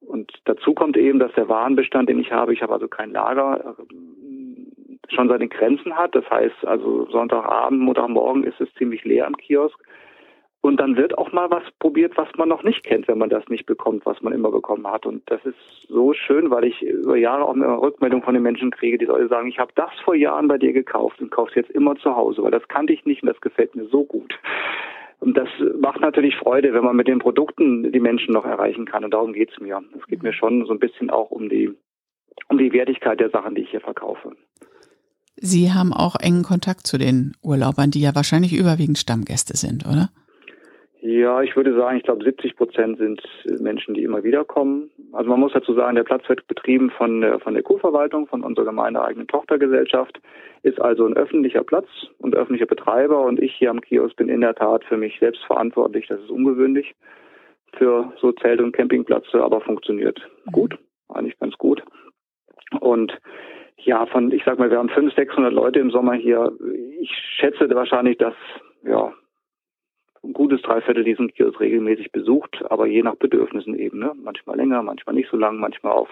Und 0.00 0.32
dazu 0.44 0.74
kommt 0.74 0.96
eben, 0.96 1.18
dass 1.18 1.32
der 1.32 1.48
Warenbestand, 1.48 2.08
den 2.08 2.20
ich 2.20 2.32
habe, 2.32 2.52
ich 2.52 2.62
habe 2.62 2.72
also 2.72 2.88
kein 2.88 3.10
Lager, 3.10 3.76
äh, 3.78 5.14
schon 5.14 5.28
seine 5.28 5.48
Grenzen 5.48 5.96
hat. 5.96 6.14
Das 6.14 6.28
heißt, 6.30 6.66
also 6.66 7.06
Sonntagabend, 7.10 7.80
Montagmorgen 7.80 8.44
ist 8.44 8.60
es 8.60 8.72
ziemlich 8.74 9.04
leer 9.04 9.26
am 9.26 9.36
Kiosk. 9.36 9.78
Und 10.68 10.80
dann 10.80 10.98
wird 10.98 11.16
auch 11.16 11.32
mal 11.32 11.50
was 11.50 11.62
probiert, 11.78 12.18
was 12.18 12.28
man 12.36 12.50
noch 12.50 12.62
nicht 12.62 12.84
kennt, 12.84 13.08
wenn 13.08 13.16
man 13.16 13.30
das 13.30 13.48
nicht 13.48 13.64
bekommt, 13.64 14.04
was 14.04 14.20
man 14.20 14.34
immer 14.34 14.50
bekommen 14.50 14.86
hat. 14.86 15.06
Und 15.06 15.22
das 15.30 15.42
ist 15.46 15.56
so 15.88 16.12
schön, 16.12 16.50
weil 16.50 16.64
ich 16.64 16.82
über 16.82 17.16
Jahre 17.16 17.46
auch 17.46 17.54
eine 17.54 17.80
Rückmeldung 17.80 18.22
von 18.22 18.34
den 18.34 18.42
Menschen 18.42 18.70
kriege, 18.70 18.98
die 18.98 19.06
sagen, 19.06 19.48
ich 19.48 19.58
habe 19.58 19.72
das 19.76 19.88
vor 20.04 20.14
Jahren 20.14 20.46
bei 20.46 20.58
dir 20.58 20.74
gekauft 20.74 21.22
und 21.22 21.30
kauf's 21.30 21.54
jetzt 21.54 21.70
immer 21.70 21.96
zu 21.96 22.14
Hause, 22.14 22.42
weil 22.42 22.50
das 22.50 22.68
kannte 22.68 22.92
ich 22.92 23.06
nicht 23.06 23.22
und 23.22 23.28
das 23.28 23.40
gefällt 23.40 23.74
mir 23.76 23.86
so 23.86 24.04
gut. 24.04 24.38
Und 25.20 25.38
das 25.38 25.48
macht 25.80 26.02
natürlich 26.02 26.36
Freude, 26.36 26.74
wenn 26.74 26.84
man 26.84 26.96
mit 26.96 27.08
den 27.08 27.18
Produkten 27.18 27.90
die 27.90 27.98
Menschen 27.98 28.34
noch 28.34 28.44
erreichen 28.44 28.84
kann. 28.84 29.06
Und 29.06 29.14
darum 29.14 29.32
geht's 29.32 29.58
mir. 29.58 29.82
Es 29.98 30.06
geht 30.06 30.22
mir 30.22 30.34
schon 30.34 30.66
so 30.66 30.74
ein 30.74 30.78
bisschen 30.78 31.08
auch 31.08 31.30
um 31.30 31.48
die, 31.48 31.72
um 32.50 32.58
die 32.58 32.74
Wertigkeit 32.74 33.20
der 33.20 33.30
Sachen, 33.30 33.54
die 33.54 33.62
ich 33.62 33.70
hier 33.70 33.80
verkaufe. 33.80 34.32
Sie 35.36 35.72
haben 35.72 35.94
auch 35.94 36.16
engen 36.20 36.42
Kontakt 36.42 36.86
zu 36.86 36.98
den 36.98 37.32
Urlaubern, 37.42 37.90
die 37.90 38.02
ja 38.02 38.14
wahrscheinlich 38.14 38.52
überwiegend 38.52 38.98
Stammgäste 38.98 39.56
sind, 39.56 39.86
oder? 39.86 40.10
Ja, 41.08 41.40
ich 41.40 41.56
würde 41.56 41.74
sagen, 41.74 41.96
ich 41.96 42.02
glaube 42.02 42.22
70 42.22 42.54
Prozent 42.54 42.98
sind 42.98 43.22
Menschen, 43.62 43.94
die 43.94 44.02
immer 44.02 44.24
wieder 44.24 44.44
kommen. 44.44 44.90
Also 45.12 45.30
man 45.30 45.40
muss 45.40 45.54
dazu 45.54 45.72
sagen, 45.72 45.96
der 45.96 46.04
Platz 46.04 46.28
wird 46.28 46.46
betrieben 46.48 46.90
von 46.90 47.22
der, 47.22 47.40
von 47.40 47.54
der 47.54 47.62
Kurverwaltung, 47.62 48.26
von 48.26 48.44
unserer 48.44 48.66
gemeindeeigenen 48.66 49.26
Tochtergesellschaft, 49.26 50.20
ist 50.64 50.78
also 50.78 51.06
ein 51.06 51.16
öffentlicher 51.16 51.64
Platz 51.64 51.86
und 52.18 52.36
öffentlicher 52.36 52.66
Betreiber 52.66 53.22
und 53.22 53.40
ich 53.40 53.54
hier 53.54 53.70
am 53.70 53.80
Kiosk 53.80 54.16
bin 54.16 54.28
in 54.28 54.42
der 54.42 54.54
Tat 54.54 54.84
für 54.84 54.98
mich 54.98 55.18
selbst 55.18 55.42
verantwortlich. 55.46 56.08
Das 56.08 56.20
ist 56.20 56.28
ungewöhnlich 56.28 56.94
für 57.78 58.12
so 58.20 58.32
Zelt- 58.32 58.60
und 58.60 58.72
Campingplätze, 58.72 59.42
aber 59.42 59.62
funktioniert 59.62 60.20
gut, 60.52 60.76
eigentlich 61.08 61.38
ganz 61.38 61.56
gut. 61.56 61.82
Und 62.80 63.18
ja, 63.78 64.04
von, 64.04 64.30
ich 64.30 64.42
sag 64.44 64.58
mal, 64.58 64.70
wir 64.70 64.76
haben 64.76 64.90
500, 64.90 65.16
600 65.16 65.54
Leute 65.54 65.78
im 65.78 65.90
Sommer 65.90 66.12
hier. 66.12 66.52
Ich 67.00 67.10
schätze 67.38 67.66
wahrscheinlich, 67.74 68.18
dass, 68.18 68.34
ja, 68.82 69.14
ein 70.22 70.32
gutes 70.32 70.62
Dreiviertel 70.62 71.04
diesen 71.04 71.32
Kiosk 71.32 71.60
regelmäßig 71.60 72.12
besucht, 72.12 72.62
aber 72.70 72.86
je 72.86 73.02
nach 73.02 73.16
Bedürfnissen 73.16 73.78
eben. 73.78 73.98
Ne? 73.98 74.12
Manchmal 74.22 74.56
länger, 74.56 74.82
manchmal 74.82 75.14
nicht 75.14 75.30
so 75.30 75.36
lang, 75.36 75.58
manchmal 75.58 75.92
auf 75.92 76.08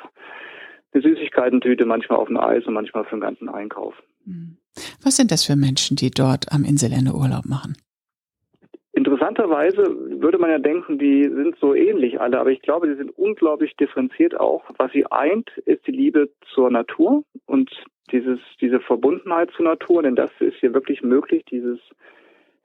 eine 0.92 1.02
Süßigkeitentüte, 1.02 1.84
manchmal 1.84 2.18
auf 2.18 2.28
ein 2.28 2.36
Eis 2.36 2.64
und 2.66 2.74
manchmal 2.74 3.04
für 3.04 3.16
den 3.16 3.20
ganzen 3.20 3.48
Einkauf. 3.48 3.94
Hm. 4.24 4.56
Was 5.02 5.16
sind 5.16 5.30
das 5.30 5.44
für 5.44 5.56
Menschen, 5.56 5.96
die 5.96 6.10
dort 6.10 6.52
am 6.52 6.64
Inselende 6.64 7.12
Urlaub 7.12 7.46
machen? 7.46 7.76
Interessanterweise 8.92 9.94
würde 10.22 10.38
man 10.38 10.50
ja 10.50 10.58
denken, 10.58 10.98
die 10.98 11.24
sind 11.24 11.56
so 11.60 11.74
ähnlich 11.74 12.18
alle, 12.18 12.40
aber 12.40 12.50
ich 12.50 12.62
glaube, 12.62 12.86
sie 12.88 12.94
sind 12.94 13.10
unglaublich 13.10 13.76
differenziert 13.76 14.40
auch. 14.40 14.64
Was 14.78 14.90
sie 14.92 15.04
eint, 15.10 15.50
ist 15.66 15.86
die 15.86 15.92
Liebe 15.92 16.30
zur 16.54 16.70
Natur 16.70 17.22
und 17.44 17.70
dieses, 18.10 18.38
diese 18.60 18.80
Verbundenheit 18.80 19.50
zur 19.50 19.66
Natur, 19.66 20.02
denn 20.02 20.16
das 20.16 20.30
ist 20.40 20.56
hier 20.60 20.72
wirklich 20.72 21.02
möglich, 21.02 21.44
dieses 21.50 21.78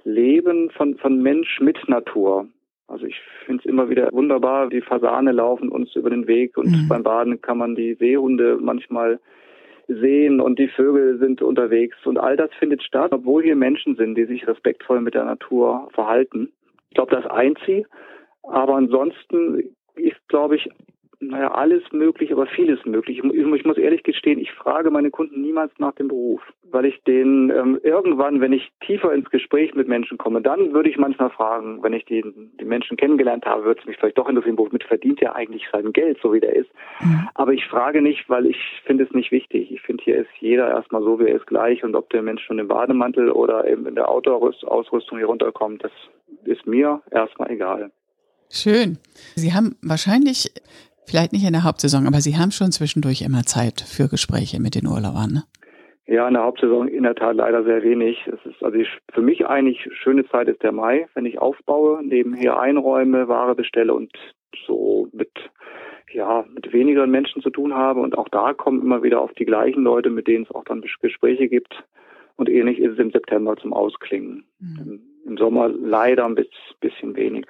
Leben 0.03 0.69
von, 0.71 0.97
von 0.97 1.21
Mensch 1.21 1.59
mit 1.59 1.77
Natur. 1.87 2.47
Also 2.87 3.05
ich 3.05 3.15
finde 3.45 3.61
es 3.63 3.65
immer 3.65 3.89
wieder 3.89 4.09
wunderbar, 4.11 4.69
die 4.69 4.81
Fasane 4.81 5.31
laufen 5.31 5.69
uns 5.69 5.95
über 5.95 6.09
den 6.09 6.27
Weg 6.27 6.57
und 6.57 6.71
mhm. 6.71 6.87
beim 6.89 7.03
Baden 7.03 7.41
kann 7.41 7.57
man 7.57 7.75
die 7.75 7.95
Seehunde 7.95 8.57
manchmal 8.59 9.19
sehen 9.87 10.41
und 10.41 10.59
die 10.59 10.67
Vögel 10.67 11.17
sind 11.19 11.41
unterwegs 11.41 11.97
und 12.05 12.17
all 12.17 12.35
das 12.35 12.49
findet 12.59 12.83
statt, 12.83 13.11
obwohl 13.13 13.43
hier 13.43 13.55
Menschen 13.55 13.95
sind, 13.95 14.15
die 14.15 14.25
sich 14.25 14.47
respektvoll 14.47 15.01
mit 15.01 15.13
der 15.13 15.25
Natur 15.25 15.89
verhalten. 15.93 16.51
Ich 16.89 16.95
glaube, 16.95 17.15
das 17.15 17.25
eint 17.25 17.57
sie. 17.65 17.85
Aber 18.43 18.75
ansonsten 18.75 19.75
ist, 19.95 20.27
glaube 20.27 20.55
ich, 20.55 20.69
naja, 21.21 21.51
alles 21.51 21.83
möglich, 21.91 22.31
aber 22.31 22.47
vieles 22.47 22.83
möglich. 22.83 23.19
Ich, 23.23 23.65
muss 23.65 23.77
ehrlich 23.77 24.03
gestehen, 24.03 24.39
ich 24.39 24.51
frage 24.51 24.89
meine 24.89 25.11
Kunden 25.11 25.41
niemals 25.41 25.71
nach 25.77 25.93
dem 25.93 26.07
Beruf, 26.07 26.41
weil 26.63 26.85
ich 26.85 27.01
den 27.03 27.51
ähm, 27.51 27.79
irgendwann, 27.83 28.41
wenn 28.41 28.53
ich 28.53 28.71
tiefer 28.85 29.13
ins 29.13 29.29
Gespräch 29.29 29.75
mit 29.75 29.87
Menschen 29.87 30.17
komme, 30.17 30.41
dann 30.41 30.73
würde 30.73 30.89
ich 30.89 30.97
manchmal 30.97 31.29
fragen, 31.29 31.83
wenn 31.83 31.93
ich 31.93 32.05
die, 32.05 32.23
die 32.59 32.65
Menschen 32.65 32.97
kennengelernt 32.97 33.45
habe, 33.45 33.65
würde 33.65 33.79
es 33.79 33.85
mich 33.85 33.97
vielleicht 33.97 34.17
doch 34.17 34.27
interessieren, 34.27 34.57
womit 34.57 34.83
verdient 34.83 35.21
er 35.21 35.35
eigentlich 35.35 35.67
sein 35.71 35.93
Geld, 35.93 36.17
so 36.23 36.33
wie 36.33 36.39
der 36.39 36.55
ist. 36.55 36.69
Mhm. 37.01 37.29
Aber 37.35 37.53
ich 37.53 37.65
frage 37.65 38.01
nicht, 38.01 38.27
weil 38.27 38.47
ich 38.47 38.57
finde 38.85 39.03
es 39.03 39.11
nicht 39.11 39.31
wichtig. 39.31 39.71
Ich 39.71 39.81
finde, 39.81 40.03
hier 40.03 40.17
ist 40.17 40.31
jeder 40.39 40.69
erstmal 40.69 41.03
so, 41.03 41.19
wie 41.19 41.25
er 41.25 41.35
ist, 41.35 41.45
gleich. 41.45 41.83
Und 41.83 41.95
ob 41.95 42.09
der 42.09 42.23
Mensch 42.23 42.43
schon 42.43 42.57
im 42.57 42.67
Bademantel 42.67 43.29
oder 43.29 43.67
eben 43.67 43.85
in 43.85 43.93
der 43.93 44.09
Outdoor-Ausrüstung 44.09 45.19
hier 45.19 45.27
runterkommt, 45.27 45.83
das 45.83 45.91
ist 46.45 46.65
mir 46.65 47.01
erstmal 47.11 47.51
egal. 47.51 47.91
Schön. 48.53 48.97
Sie 49.35 49.53
haben 49.53 49.77
wahrscheinlich 49.81 50.51
Vielleicht 51.11 51.33
nicht 51.33 51.45
in 51.45 51.51
der 51.51 51.65
Hauptsaison, 51.65 52.07
aber 52.07 52.21
Sie 52.21 52.37
haben 52.37 52.51
schon 52.51 52.71
zwischendurch 52.71 53.21
immer 53.21 53.43
Zeit 53.43 53.81
für 53.81 54.07
Gespräche 54.07 54.61
mit 54.61 54.75
den 54.75 54.87
Urlaubern, 54.87 55.33
ne? 55.33 55.43
Ja, 56.07 56.25
in 56.25 56.35
der 56.35 56.43
Hauptsaison 56.43 56.87
in 56.87 57.03
der 57.03 57.15
Tat 57.15 57.35
leider 57.35 57.65
sehr 57.65 57.83
wenig. 57.83 58.17
Es 58.27 58.39
ist 58.49 58.63
also 58.63 58.77
ich, 58.77 58.87
für 59.13 59.21
mich 59.21 59.45
eigentlich 59.45 59.89
schöne 59.91 60.25
Zeit 60.29 60.47
ist 60.47 60.63
der 60.63 60.71
Mai, 60.71 61.09
wenn 61.13 61.25
ich 61.25 61.37
aufbaue, 61.37 62.01
nebenher 62.01 62.61
einräume, 62.61 63.27
Ware 63.27 63.55
bestelle 63.55 63.93
und 63.93 64.09
so 64.65 65.09
mit 65.11 65.31
ja 66.13 66.45
mit 66.53 66.71
weniger 66.71 67.05
Menschen 67.07 67.41
zu 67.41 67.49
tun 67.49 67.73
habe 67.73 67.99
und 67.99 68.17
auch 68.17 68.29
da 68.29 68.53
kommen 68.53 68.81
immer 68.81 69.03
wieder 69.03 69.19
auf 69.19 69.33
die 69.33 69.45
gleichen 69.45 69.83
Leute, 69.83 70.09
mit 70.09 70.27
denen 70.27 70.45
es 70.45 70.55
auch 70.55 70.63
dann 70.63 70.81
Gespräche 71.01 71.49
gibt. 71.49 71.83
Und 72.37 72.47
ähnlich 72.47 72.79
ist 72.79 72.93
es 72.93 72.99
im 72.99 73.11
September 73.11 73.57
zum 73.57 73.73
Ausklingen. 73.73 74.45
Mhm. 74.59 75.01
Im 75.25 75.37
Sommer 75.37 75.67
leider 75.67 76.23
ein 76.23 76.35
bisschen 76.79 77.17
wenig. 77.17 77.47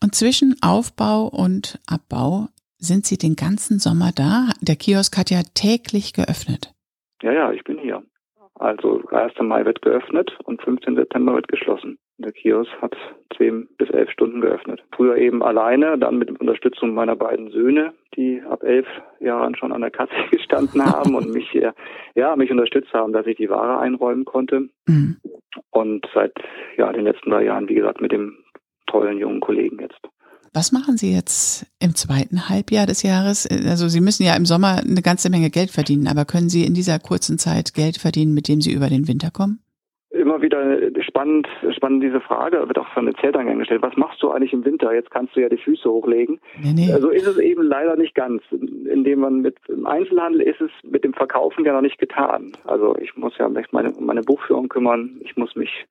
Und 0.00 0.14
zwischen 0.14 0.54
Aufbau 0.62 1.26
und 1.26 1.80
Abbau 1.88 2.46
sind 2.80 3.06
Sie 3.06 3.18
den 3.18 3.36
ganzen 3.36 3.78
Sommer 3.78 4.10
da? 4.14 4.48
Der 4.60 4.76
Kiosk 4.76 5.16
hat 5.16 5.30
ja 5.30 5.42
täglich 5.54 6.12
geöffnet. 6.12 6.72
Ja, 7.22 7.32
ja, 7.32 7.52
ich 7.52 7.62
bin 7.64 7.78
hier. 7.78 8.02
Also 8.54 9.02
1. 9.10 9.34
Mai 9.40 9.64
wird 9.64 9.80
geöffnet 9.80 10.36
und 10.44 10.60
15. 10.62 10.96
September 10.96 11.34
wird 11.34 11.48
geschlossen. 11.48 11.98
Der 12.18 12.32
Kiosk 12.32 12.70
hat 12.82 12.94
10 13.38 13.68
bis 13.78 13.88
11 13.88 14.10
Stunden 14.10 14.42
geöffnet. 14.42 14.82
Früher 14.94 15.16
eben 15.16 15.42
alleine, 15.42 15.96
dann 15.96 16.18
mit 16.18 16.30
Unterstützung 16.38 16.92
meiner 16.92 17.16
beiden 17.16 17.50
Söhne, 17.50 17.94
die 18.16 18.42
ab 18.42 18.62
elf 18.62 18.86
Jahren 19.18 19.56
schon 19.56 19.72
an 19.72 19.80
der 19.80 19.90
Kasse 19.90 20.12
gestanden 20.30 20.84
haben 20.84 21.14
und 21.14 21.32
mich, 21.32 21.50
ja, 22.14 22.36
mich 22.36 22.50
unterstützt 22.50 22.92
haben, 22.92 23.14
dass 23.14 23.26
ich 23.26 23.38
die 23.38 23.48
Ware 23.48 23.78
einräumen 23.78 24.26
konnte. 24.26 24.68
Mhm. 24.86 25.16
Und 25.70 26.06
seit 26.12 26.34
ja, 26.76 26.92
den 26.92 27.04
letzten 27.04 27.30
drei 27.30 27.44
Jahren, 27.44 27.68
wie 27.68 27.74
gesagt, 27.74 28.02
mit 28.02 28.12
dem 28.12 28.44
tollen 28.86 29.18
jungen 29.18 29.40
Kollegen 29.40 29.78
jetzt. 29.80 30.00
Was 30.52 30.72
machen 30.72 30.96
Sie 30.96 31.14
jetzt 31.14 31.64
im 31.80 31.94
zweiten 31.94 32.48
Halbjahr 32.48 32.86
des 32.86 33.04
Jahres? 33.04 33.46
Also 33.46 33.86
Sie 33.86 34.00
müssen 34.00 34.24
ja 34.24 34.34
im 34.34 34.46
Sommer 34.46 34.80
eine 34.80 35.00
ganze 35.00 35.30
Menge 35.30 35.48
Geld 35.48 35.70
verdienen, 35.70 36.08
aber 36.08 36.24
können 36.24 36.48
Sie 36.48 36.64
in 36.64 36.74
dieser 36.74 36.98
kurzen 36.98 37.38
Zeit 37.38 37.72
Geld 37.72 37.98
verdienen, 37.98 38.34
mit 38.34 38.48
dem 38.48 38.60
Sie 38.60 38.72
über 38.72 38.88
den 38.88 39.06
Winter 39.06 39.30
kommen? 39.30 39.60
Immer 40.10 40.42
wieder 40.42 40.60
spannend, 41.02 41.46
spannend 41.70 42.02
diese 42.02 42.20
Frage, 42.20 42.66
wird 42.66 42.78
auch 42.80 42.92
von 42.94 43.06
den 43.06 43.14
Zeltern 43.20 43.58
gestellt. 43.58 43.82
Was 43.82 43.96
machst 43.96 44.20
du 44.24 44.32
eigentlich 44.32 44.52
im 44.52 44.64
Winter? 44.64 44.92
Jetzt 44.92 45.12
kannst 45.12 45.36
du 45.36 45.40
ja 45.40 45.48
die 45.48 45.56
Füße 45.56 45.88
hochlegen. 45.88 46.40
Nee, 46.60 46.72
nee. 46.74 46.86
So 46.86 46.94
also 46.94 47.10
ist 47.10 47.28
es 47.28 47.38
eben 47.38 47.62
leider 47.62 47.94
nicht 47.94 48.16
ganz. 48.16 48.42
Indem 48.50 49.20
man 49.20 49.42
mit 49.42 49.56
im 49.68 49.86
Einzelhandel 49.86 50.40
ist 50.40 50.60
es 50.60 50.72
mit 50.82 51.04
dem 51.04 51.14
Verkaufen 51.14 51.64
ja 51.64 51.72
noch 51.72 51.80
nicht 51.80 51.98
getan. 51.98 52.56
Also 52.64 52.96
ich 52.96 53.16
muss 53.16 53.38
ja 53.38 53.48
meine, 53.70 53.92
meine 54.00 54.22
Buchführung 54.22 54.68
kümmern. 54.68 55.20
Ich 55.20 55.36
muss 55.36 55.54
mich 55.54 55.86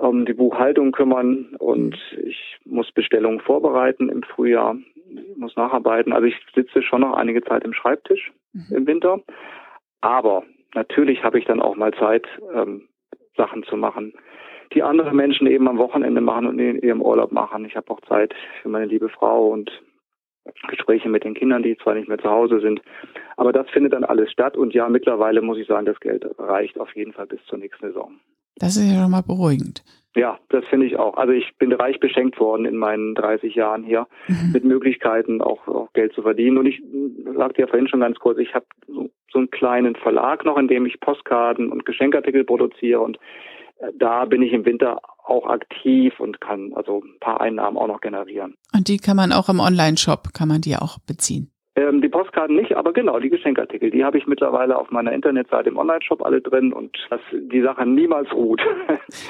um 0.00 0.26
die 0.26 0.34
Buchhaltung 0.34 0.92
kümmern 0.92 1.56
und 1.58 1.96
ich 2.24 2.58
muss 2.64 2.90
Bestellungen 2.92 3.40
vorbereiten 3.40 4.08
im 4.08 4.22
Frühjahr, 4.22 4.76
muss 5.36 5.56
nacharbeiten. 5.56 6.12
Also 6.12 6.26
ich 6.26 6.36
sitze 6.54 6.82
schon 6.82 7.00
noch 7.00 7.14
einige 7.14 7.42
Zeit 7.42 7.64
im 7.64 7.72
Schreibtisch 7.72 8.32
mhm. 8.52 8.76
im 8.76 8.86
Winter. 8.86 9.20
Aber 10.00 10.44
natürlich 10.74 11.24
habe 11.24 11.38
ich 11.38 11.44
dann 11.44 11.60
auch 11.60 11.76
mal 11.76 11.92
Zeit, 11.94 12.26
ähm, 12.54 12.88
Sachen 13.36 13.64
zu 13.64 13.76
machen, 13.76 14.14
die 14.72 14.82
andere 14.82 15.14
Menschen 15.14 15.46
eben 15.46 15.68
am 15.68 15.78
Wochenende 15.78 16.20
machen 16.20 16.46
und 16.46 16.58
in 16.58 16.78
ihrem 16.78 17.02
Urlaub 17.02 17.32
machen. 17.32 17.64
Ich 17.64 17.76
habe 17.76 17.90
auch 17.90 18.00
Zeit 18.02 18.34
für 18.62 18.68
meine 18.68 18.86
liebe 18.86 19.08
Frau 19.08 19.48
und 19.48 19.70
Gespräche 20.68 21.08
mit 21.08 21.24
den 21.24 21.34
Kindern, 21.34 21.62
die 21.62 21.76
zwar 21.76 21.94
nicht 21.94 22.08
mehr 22.08 22.18
zu 22.18 22.30
Hause 22.30 22.60
sind. 22.60 22.80
Aber 23.36 23.52
das 23.52 23.68
findet 23.70 23.92
dann 23.92 24.04
alles 24.04 24.30
statt. 24.30 24.56
Und 24.56 24.74
ja, 24.74 24.88
mittlerweile 24.88 25.42
muss 25.42 25.58
ich 25.58 25.66
sagen, 25.66 25.86
das 25.86 26.00
Geld 26.00 26.26
reicht 26.38 26.78
auf 26.78 26.94
jeden 26.94 27.12
Fall 27.12 27.26
bis 27.26 27.44
zur 27.46 27.58
nächsten 27.58 27.86
Saison. 27.86 28.18
Das 28.58 28.76
ist 28.76 28.90
ja 28.90 29.02
schon 29.02 29.10
mal 29.10 29.22
beruhigend. 29.22 29.82
Ja, 30.16 30.38
das 30.48 30.64
finde 30.70 30.86
ich 30.86 30.96
auch. 30.96 31.18
Also 31.18 31.34
ich 31.34 31.56
bin 31.58 31.72
reich 31.72 32.00
beschenkt 32.00 32.40
worden 32.40 32.64
in 32.64 32.76
meinen 32.76 33.14
30 33.14 33.54
Jahren 33.54 33.84
hier 33.84 34.06
mhm. 34.28 34.52
mit 34.52 34.64
Möglichkeiten 34.64 35.42
auch, 35.42 35.68
auch, 35.68 35.92
Geld 35.92 36.14
zu 36.14 36.22
verdienen. 36.22 36.56
Und 36.56 36.64
ich 36.64 36.82
sagte 37.36 37.60
ja 37.60 37.66
vorhin 37.66 37.86
schon 37.86 38.00
ganz 38.00 38.18
kurz, 38.18 38.38
ich 38.38 38.54
habe 38.54 38.64
so, 38.86 39.10
so 39.30 39.38
einen 39.38 39.50
kleinen 39.50 39.94
Verlag 39.94 40.46
noch, 40.46 40.56
in 40.56 40.68
dem 40.68 40.86
ich 40.86 41.00
Postkarten 41.00 41.70
und 41.70 41.84
Geschenkartikel 41.84 42.44
produziere 42.44 43.00
und 43.00 43.18
äh, 43.78 43.92
da 43.98 44.24
bin 44.24 44.40
ich 44.40 44.54
im 44.54 44.64
Winter 44.64 45.02
auch 45.22 45.46
aktiv 45.48 46.18
und 46.18 46.40
kann 46.40 46.72
also 46.74 47.02
ein 47.04 47.18
paar 47.20 47.42
Einnahmen 47.42 47.76
auch 47.76 47.88
noch 47.88 48.00
generieren. 48.00 48.54
Und 48.74 48.88
die 48.88 48.96
kann 48.96 49.16
man 49.16 49.32
auch 49.32 49.50
im 49.50 49.60
Online-Shop, 49.60 50.32
kann 50.32 50.48
man 50.48 50.62
die 50.62 50.76
auch 50.76 50.98
beziehen? 50.98 51.50
Ähm, 51.78 52.00
die 52.00 52.08
Postkarten 52.08 52.56
nicht, 52.56 52.74
aber 52.74 52.94
genau, 52.94 53.20
die 53.20 53.28
Geschenkartikel, 53.28 53.90
die 53.90 54.02
habe 54.02 54.16
ich 54.16 54.26
mittlerweile 54.26 54.78
auf 54.78 54.90
meiner 54.90 55.12
Internetseite 55.12 55.68
im 55.68 55.76
Online-Shop 55.76 56.24
alle 56.24 56.40
drin 56.40 56.72
und 56.72 56.96
dass 57.10 57.20
die 57.30 57.60
Sache 57.60 57.86
niemals 57.86 58.32
ruht. 58.32 58.62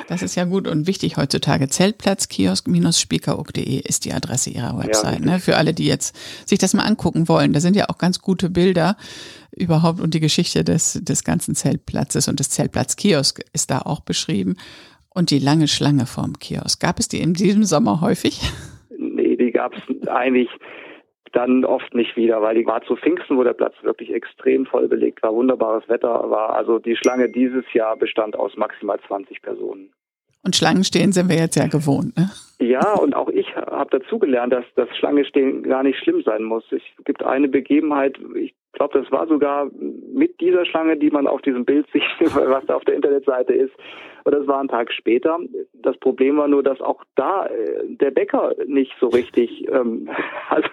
Das 0.09 0.23
ist 0.23 0.37
ja 0.37 0.45
gut 0.45 0.69
und 0.69 0.87
wichtig 0.87 1.17
heutzutage. 1.17 1.69
Zeltplatz, 1.69 2.29
kiosk-spiekeroog.de 2.29 3.81
ist 3.81 4.05
die 4.05 4.13
Adresse 4.13 4.51
ihrer 4.51 4.79
Website. 4.79 5.21
Ja, 5.21 5.33
ne? 5.33 5.39
Für 5.41 5.57
alle, 5.57 5.75
die 5.75 5.87
jetzt 5.87 6.49
sich 6.49 6.59
das 6.59 6.75
mal 6.75 6.85
angucken 6.85 7.29
wollen. 7.29 7.53
Da 7.53 7.61
sind 7.61 7.77
ja 7.77 7.87
auch 7.89 7.99
ganz 7.99 8.21
gute 8.21 8.49
Bilder 8.49 8.97
überhaupt 9.55 10.01
und 10.01 10.15
die 10.15 10.21
Geschichte 10.21 10.65
des, 10.65 11.01
des 11.03 11.25
ganzen 11.25 11.55
Zeltplatzes 11.55 12.29
und 12.29 12.39
des 12.39 12.51
Zeltplatz-Kiosk 12.51 13.43
ist 13.53 13.71
da 13.71 13.81
auch 13.81 14.01
beschrieben. 14.01 14.57
Und 15.11 15.31
die 15.31 15.41
lange 15.41 15.67
Schlange 15.67 16.07
vorm 16.07 16.39
Kiosk. 16.39 16.81
Gab 16.81 16.99
es 17.01 17.09
die 17.09 17.21
in 17.21 17.35
diesem 17.35 17.65
Sommer 17.65 18.01
häufig? 18.01 18.41
Nee, 18.97 19.37
die 19.37 19.51
gab 19.51 19.75
es 19.75 20.09
eigentlich 20.09 20.49
dann 21.37 21.65
oft 21.65 21.95
nicht 21.95 22.17
wieder, 22.17 22.41
weil 22.41 22.55
die 22.57 22.67
war 22.67 22.83
zu 22.83 22.97
Pfingsten, 22.97 23.37
wo 23.37 23.45
der 23.45 23.53
Platz 23.53 23.75
wirklich 23.83 24.13
extrem 24.13 24.65
voll 24.65 24.89
belegt 24.89 25.23
war, 25.23 25.35
wunderbares 25.35 25.89
Wetter 25.89 26.31
war. 26.31 26.55
Also 26.55 26.79
die 26.79 26.97
Schlange 26.97 27.29
dieses 27.29 27.65
Jahr 27.75 27.97
bestand 27.97 28.37
aus 28.37 28.57
maximal 28.57 28.99
20 29.07 29.43
Personen. 29.43 29.91
Und 30.43 30.55
Schlangen 30.55 30.85
stehen 30.85 31.13
sind 31.13 31.29
wir 31.29 31.37
jetzt 31.37 31.57
ja 31.57 31.67
gewohnt, 31.67 32.17
ne? 32.17 32.31
Ja, 32.59 32.95
und 32.95 33.15
auch 33.15 33.29
ich 33.29 33.55
habe 33.55 33.99
dazugelernt, 33.99 34.53
dass 34.53 34.65
das 34.77 34.89
Schlange 34.97 35.25
stehen 35.25 35.65
gar 35.65 35.83
nicht 35.83 35.99
schlimm 35.99 36.23
sein 36.23 36.45
muss. 36.45 36.65
Es 36.71 36.81
gibt 37.05 37.23
eine 37.23 37.49
Begebenheit, 37.49 38.17
ich 38.35 38.55
glaube, 38.73 38.99
das 38.99 39.11
war 39.11 39.27
sogar 39.27 39.69
mit 40.15 40.41
dieser 40.41 40.65
Schlange, 40.65 40.97
die 40.97 41.11
man 41.11 41.27
auf 41.27 41.43
diesem 41.43 41.65
Bild 41.65 41.87
sieht, 41.93 42.03
was 42.21 42.65
da 42.67 42.77
auf 42.77 42.85
der 42.85 42.95
Internetseite 42.95 43.53
ist. 43.53 43.73
Und 44.25 44.33
das 44.35 44.47
war 44.47 44.61
ein 44.61 44.69
Tag 44.69 44.93
später. 44.93 45.39
Das 45.75 45.97
Problem 45.99 46.37
war 46.37 46.49
nur, 46.49 46.63
dass 46.63 46.81
auch 46.81 47.03
da 47.17 47.47
äh, 47.47 47.85
der 47.89 48.11
Bäcker 48.11 48.55
nicht 48.67 48.93
so 49.01 49.09
richtig, 49.09 49.67
ähm, 49.69 50.09
also 50.49 50.69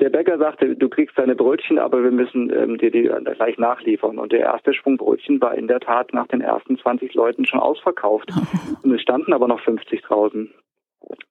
der 0.00 0.10
Bäcker 0.10 0.38
sagte, 0.38 0.76
du 0.76 0.88
kriegst 0.88 1.18
deine 1.18 1.34
Brötchen, 1.34 1.78
aber 1.78 2.02
wir 2.02 2.10
müssen 2.10 2.50
ähm, 2.50 2.78
dir 2.78 2.90
die 2.90 3.02
gleich 3.02 3.58
nachliefern. 3.58 4.18
Und 4.18 4.32
der 4.32 4.40
erste 4.40 4.74
Schwung 4.74 4.96
Brötchen 4.96 5.40
war 5.40 5.54
in 5.54 5.68
der 5.68 5.80
Tat 5.80 6.12
nach 6.12 6.26
den 6.28 6.40
ersten 6.40 6.78
20 6.78 7.14
Leuten 7.14 7.46
schon 7.46 7.60
ausverkauft. 7.60 8.30
Und 8.82 8.92
es 8.92 9.02
standen 9.02 9.32
aber 9.32 9.48
noch 9.48 9.60
50 9.60 10.02
draußen. 10.02 10.52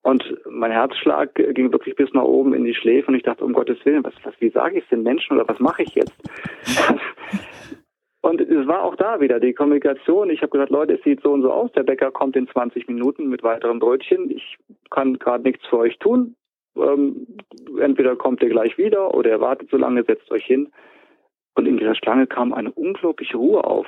Und 0.03 0.37
mein 0.49 0.71
Herzschlag 0.71 1.33
ging 1.35 1.71
wirklich 1.71 1.95
bis 1.95 2.13
nach 2.13 2.23
oben 2.23 2.53
in 2.53 2.63
die 2.63 2.75
Schläfe 2.75 3.07
und 3.07 3.15
ich 3.15 3.23
dachte, 3.23 3.43
um 3.43 3.53
Gottes 3.53 3.83
Willen, 3.85 4.03
was, 4.03 4.13
was 4.23 4.35
wie 4.39 4.51
sage 4.51 4.77
ich 4.77 4.83
es 4.83 4.89
den 4.89 5.01
Menschen 5.01 5.35
oder 5.35 5.47
was 5.47 5.59
mache 5.59 5.81
ich 5.81 5.95
jetzt? 5.95 6.13
und 8.21 8.39
es 8.39 8.67
war 8.67 8.83
auch 8.83 8.95
da 8.95 9.19
wieder 9.19 9.39
die 9.39 9.53
Kommunikation. 9.53 10.29
Ich 10.29 10.43
habe 10.43 10.51
gesagt, 10.51 10.69
Leute, 10.69 10.93
es 10.93 11.03
sieht 11.03 11.21
so 11.23 11.31
und 11.31 11.41
so 11.41 11.51
aus. 11.51 11.71
Der 11.71 11.81
Bäcker 11.81 12.11
kommt 12.11 12.35
in 12.35 12.47
20 12.47 12.87
Minuten 12.87 13.29
mit 13.29 13.41
weiteren 13.41 13.79
Brötchen. 13.79 14.29
Ich 14.29 14.57
kann 14.91 15.17
gerade 15.17 15.43
nichts 15.43 15.65
für 15.65 15.79
euch 15.79 15.97
tun. 15.97 16.35
Ähm, 16.75 17.27
entweder 17.79 18.15
kommt 18.15 18.41
ihr 18.41 18.49
gleich 18.49 18.77
wieder 18.77 19.13
oder 19.13 19.31
ihr 19.31 19.41
wartet 19.41 19.69
so 19.69 19.77
lange, 19.77 20.03
setzt 20.03 20.31
euch 20.31 20.45
hin. 20.45 20.71
Und 21.55 21.67
in 21.67 21.77
dieser 21.77 21.95
Schlange 21.95 22.27
kam 22.27 22.53
eine 22.53 22.71
unglaubliche 22.71 23.37
Ruhe 23.37 23.63
auf. 23.63 23.87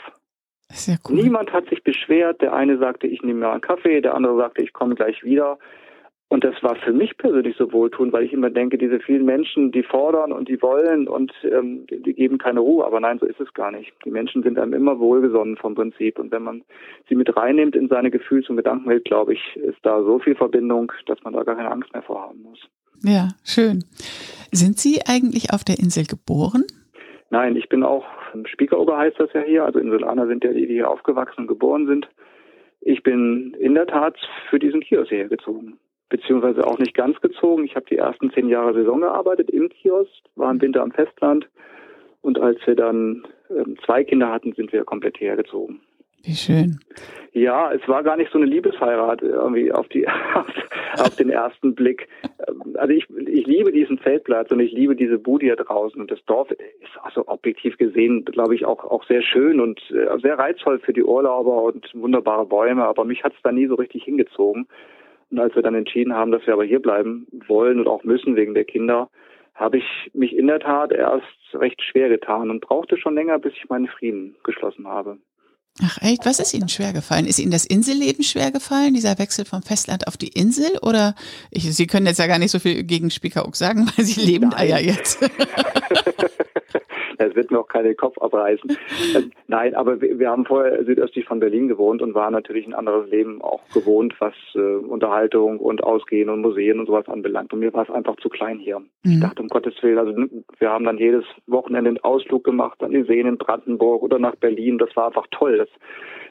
Cool. 1.08 1.16
Niemand 1.16 1.54
hat 1.54 1.70
sich 1.70 1.84
beschwert. 1.84 2.42
Der 2.42 2.54
eine 2.54 2.78
sagte, 2.78 3.08
ich 3.08 3.22
nehme 3.22 3.42
mir 3.42 3.50
einen 3.50 3.62
Kaffee, 3.62 4.02
der 4.02 4.14
andere 4.14 4.38
sagte, 4.38 4.62
ich 4.62 4.74
komme 4.74 4.96
gleich 4.96 5.24
wieder. 5.24 5.58
Und 6.28 6.44
das 6.44 6.56
war 6.64 6.76
für 6.76 6.92
mich 6.92 7.18
persönlich 7.18 7.56
so 7.56 7.72
wohltuend, 7.72 8.12
weil 8.12 8.24
ich 8.24 8.34
immer 8.34 8.50
denke, 8.50 8.80
diese 8.80 9.00
vielen 9.00 9.26
Menschen, 9.26 9.72
die 9.72 9.84
fordern 9.84 10.32
und 10.32 10.50
die 10.50 10.60
wollen 10.62 11.08
und 11.08 11.32
ähm, 11.44 11.86
die, 11.88 12.14
geben 12.14 12.40
keine 12.40 12.62
Ruhe. 12.62 12.84
Aber 12.84 13.00
nein, 13.00 13.20
so 13.20 13.28
ist 13.28 13.40
es 13.40 13.54
gar 13.54 13.72
nicht. 13.72 13.94
Die 14.04 14.10
Menschen 14.10 14.42
sind 14.42 14.58
einem 14.58 14.74
immer 14.74 15.00
wohlgesonnen 15.00 15.56
vom 15.56 15.76
Prinzip. 15.76 16.18
Und 16.18 16.32
wenn 16.32 16.42
man 16.42 16.64
sie 17.08 17.16
mit 17.16 17.36
reinnimmt 17.38 17.76
in 17.76 17.90
seine 17.90 18.10
Gefühls- 18.10 18.50
und 18.50 18.58
Gedankenwelt, 18.58 19.06
glaube 19.06 19.34
ich, 19.34 19.56
ist 19.56 19.78
da 19.84 20.02
so 20.02 20.18
viel 20.18 20.36
Verbindung, 20.36 20.92
dass 21.06 21.22
man 21.24 21.34
da 21.34 21.44
gar 21.44 21.56
keine 21.56 21.72
Angst 21.72 21.94
mehr 21.94 22.02
vorhaben 22.02 22.42
muss. 22.42 22.60
Ja, 23.04 23.30
schön. 23.44 23.84
Sind 24.52 24.80
Sie 24.80 25.02
eigentlich 25.06 25.54
auf 25.54 25.64
der 25.64 25.78
Insel 25.78 26.06
geboren? 26.06 26.64
Nein, 27.30 27.56
ich 27.56 27.70
bin 27.70 27.84
auch, 27.84 28.06
Spiekeroger 28.46 28.98
heißt 28.98 29.20
das 29.20 29.32
ja 29.34 29.42
hier, 29.42 29.66
also 29.66 29.78
Insulaner 29.78 30.26
sind 30.28 30.44
ja 30.44 30.52
die, 30.54 30.66
die 30.66 30.74
hier 30.74 30.90
aufgewachsen 30.90 31.42
und 31.42 31.48
geboren 31.48 31.86
sind. 31.86 32.08
Ich 32.82 33.04
bin 33.04 33.56
in 33.60 33.76
der 33.76 33.86
Tat 33.86 34.18
für 34.50 34.58
diesen 34.58 34.82
Kiosk 34.82 35.12
hergezogen 35.12 35.78
beziehungsweise 36.10 36.66
auch 36.66 36.78
nicht 36.78 36.94
ganz 36.94 37.20
gezogen. 37.22 37.66
Ich 37.66 37.76
habe 37.76 37.86
die 37.90 37.98
ersten 37.98 38.32
zehn 38.32 38.50
Jahre 38.50 38.74
Saison 38.74 39.02
gearbeitet 39.02 39.50
im 39.50 39.70
Kiosk, 39.70 40.12
war 40.36 40.52
im 40.52 40.62
Winter 40.62 40.82
am 40.82 40.92
Festland 40.92 41.48
und 42.22 42.40
als 42.40 42.58
wir 42.66 42.76
dann 42.76 43.24
ähm, 43.50 43.78
zwei 43.86 44.04
Kinder 44.04 44.32
hatten, 44.32 44.54
sind 44.54 44.74
wir 44.74 44.84
komplett 44.84 45.20
hergezogen. 45.20 45.82
Wie 46.24 46.34
schön. 46.34 46.80
Ja, 47.34 47.72
es 47.72 47.88
war 47.88 48.02
gar 48.02 48.18
nicht 48.18 48.32
so 48.32 48.40
eine 48.40 48.48
Liebesheirat 48.48 49.22
irgendwie 49.22 49.72
auf 49.72 49.88
die 49.90 50.08
auf, 50.98 51.16
den 51.18 51.30
ersten 51.30 51.76
Blick. 51.76 52.08
Ähm, 52.48 52.76
also 52.76 52.94
ich, 52.94 53.08
ich 53.28 53.46
liebe 53.46 53.72
diesen 53.72 54.00
Zeltplatz 54.00 54.50
und 54.50 54.60
ich 54.60 54.72
liebe 54.72 54.96
diese 54.96 55.20
Bude 55.20 55.46
hier 55.46 55.56
draußen 55.56 56.02
und 56.02 56.10
das 56.10 56.24
Dorf 56.26 56.50
ist 56.50 56.98
also 57.04 57.28
objektiv 57.28 57.78
gesehen, 57.78 58.26
glaube 58.26 58.56
ich, 58.56 58.66
auch 58.66 58.84
auch 58.86 59.06
sehr 59.06 59.22
schön 59.22 59.60
und 59.60 59.80
äh, 59.92 60.18
sehr 60.20 60.40
reizvoll 60.40 60.80
für 60.80 60.94
die 60.94 61.04
Urlauber 61.04 61.62
und 61.62 61.94
wunderbare 61.94 62.48
Bäume. 62.48 62.86
Aber 62.86 63.06
mich 63.06 63.24
hat 63.24 63.34
es 63.34 63.42
da 63.44 63.52
nie 63.52 63.68
so 63.68 63.76
richtig 63.76 64.04
hingezogen. 64.04 64.68
Und 65.32 65.40
als 65.40 65.56
wir 65.56 65.64
dann 65.64 65.76
entschieden 65.76 66.14
haben, 66.14 66.32
dass 66.32 66.46
wir 66.46 66.54
aber 66.54 66.64
hier 66.64 66.82
bleiben 66.82 67.28
wollen 67.48 67.80
und 67.80 67.88
auch 67.88 68.04
müssen 68.04 68.36
wegen 68.36 68.54
der 68.54 68.66
Kinder, 68.66 69.10
habe 69.54 69.78
ich 69.78 70.12
mich 70.14 70.36
in 70.36 70.48
der 70.48 70.60
Tat 70.60 70.92
erst 70.92 71.26
recht 71.54 71.82
schwer 71.82 72.10
getan 72.10 72.50
und 72.50 72.62
brauchte 72.62 72.98
schon 72.98 73.16
länger, 73.16 73.40
bis 73.40 73.54
ich 73.54 73.70
meinen 73.70 73.88
Frieden 73.88 74.36
geschlossen 74.44 74.88
habe. 74.88 75.18
Ach 75.84 75.98
echt, 76.02 76.26
was 76.26 76.40
ist 76.40 76.54
Ihnen 76.54 76.70
schwer 76.70 76.94
gefallen? 76.94 77.26
Ist 77.26 77.40
Ihnen 77.40 77.52
das 77.52 77.66
Inselleben 77.66 78.24
schwer 78.24 78.52
gefallen, 78.52 78.94
dieser 78.94 79.20
Wechsel 79.20 79.44
vom 79.44 79.62
Festland 79.62 80.08
auf 80.08 80.16
die 80.16 80.30
Insel? 80.30 80.78
Oder 80.82 81.16
ich, 81.52 81.64
Sie 81.76 81.88
können 81.88 82.06
jetzt 82.06 82.20
ja 82.20 82.28
gar 82.28 82.40
nicht 82.40 82.52
so 82.52 82.60
viel 82.60 82.84
gegen 82.84 83.10
Spiekeroog 83.10 83.56
sagen, 83.56 83.86
weil 83.96 84.06
Sie 84.06 84.22
leben 84.22 84.50
Nein. 84.50 84.58
da 84.58 84.64
ja 84.64 84.78
jetzt. 84.80 85.20
Es 87.18 87.36
wird 87.36 87.52
mir 87.52 87.60
auch 87.60 87.68
keine 87.68 87.96
Kopf 87.96 88.18
abreißen. 88.18 88.78
Äh, 89.16 89.22
nein, 89.48 89.76
aber 89.76 90.02
wir, 90.02 90.20
wir, 90.20 90.30
haben 90.30 90.46
vorher 90.46 90.84
südöstlich 90.84 91.26
von 91.26 91.40
Berlin 91.40 91.68
gewohnt 91.68 92.02
und 92.02 92.16
waren 92.16 92.34
natürlich 92.34 92.66
ein 92.66 92.74
anderes 92.74 93.10
Leben 93.10 93.42
auch 93.42 93.62
gewohnt, 93.74 94.16
was 94.20 94.34
äh, 94.56 94.60
Unterhaltung 94.60 95.60
und 95.60 95.84
Ausgehen 95.84 96.30
und 96.30 96.42
Museen 96.42 96.80
und 96.80 96.88
sowas 96.88 97.08
anbelangt. 97.08 97.54
Und 97.54 97.60
mir 97.60 97.74
war 97.74 97.84
es 97.84 97.90
einfach 97.90 98.16
zu 98.18 98.30
klein 98.30 98.58
hier. 98.58 98.80
Mhm. 98.80 99.12
Ich 99.12 99.20
dachte, 99.20 99.42
um 99.42 99.50
Gottes 99.50 99.76
Willen, 99.82 100.00
also 100.00 100.14
wir 100.60 100.70
haben 100.70 100.86
dann 100.86 100.98
jedes 100.98 101.24
Wochenende 101.46 101.90
einen 101.90 102.00
Ausflug 102.00 102.44
gemacht 102.44 102.82
an 102.84 102.92
die 102.92 103.04
Seen 103.04 103.28
in 103.28 103.38
Brandenburg 103.38 104.02
oder 104.02 104.18
nach 104.18 104.36
Berlin. 104.36 104.78
Das 104.78 104.96
war 104.96 105.08
einfach 105.08 105.28
toll. 105.32 105.58
Das, 105.58 105.70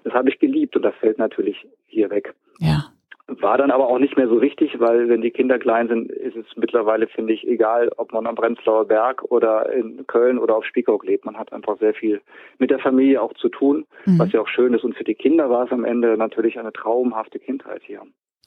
das 0.02 0.12
habe 0.12 0.30
ich 0.30 0.38
geliebt 0.38 0.74
und 0.76 0.82
das 0.82 0.94
fällt 0.96 1.18
natürlich 1.18 1.66
hier 1.86 2.10
weg. 2.10 2.34
Ja. 2.58 2.93
War 3.26 3.56
dann 3.56 3.70
aber 3.70 3.88
auch 3.88 3.98
nicht 3.98 4.18
mehr 4.18 4.28
so 4.28 4.42
wichtig, 4.42 4.78
weil 4.80 5.08
wenn 5.08 5.22
die 5.22 5.30
Kinder 5.30 5.58
klein 5.58 5.88
sind, 5.88 6.10
ist 6.10 6.36
es 6.36 6.44
mittlerweile, 6.56 7.06
finde 7.06 7.32
ich, 7.32 7.48
egal, 7.48 7.90
ob 7.96 8.12
man 8.12 8.26
am 8.26 8.34
Prenzlauer 8.34 8.86
Berg 8.86 9.22
oder 9.24 9.72
in 9.72 10.06
Köln 10.06 10.38
oder 10.38 10.56
auf 10.56 10.66
Spiekeroog 10.66 11.04
lebt. 11.06 11.24
Man 11.24 11.38
hat 11.38 11.50
einfach 11.50 11.78
sehr 11.78 11.94
viel 11.94 12.20
mit 12.58 12.70
der 12.70 12.80
Familie 12.80 13.22
auch 13.22 13.32
zu 13.34 13.48
tun, 13.48 13.86
mhm. 14.04 14.18
was 14.18 14.32
ja 14.32 14.42
auch 14.42 14.48
schön 14.48 14.74
ist. 14.74 14.84
Und 14.84 14.94
für 14.94 15.04
die 15.04 15.14
Kinder 15.14 15.48
war 15.48 15.64
es 15.64 15.72
am 15.72 15.86
Ende 15.86 16.18
natürlich 16.18 16.58
eine 16.58 16.72
traumhafte 16.72 17.38
Kindheit 17.38 17.80
hier. 17.82 18.02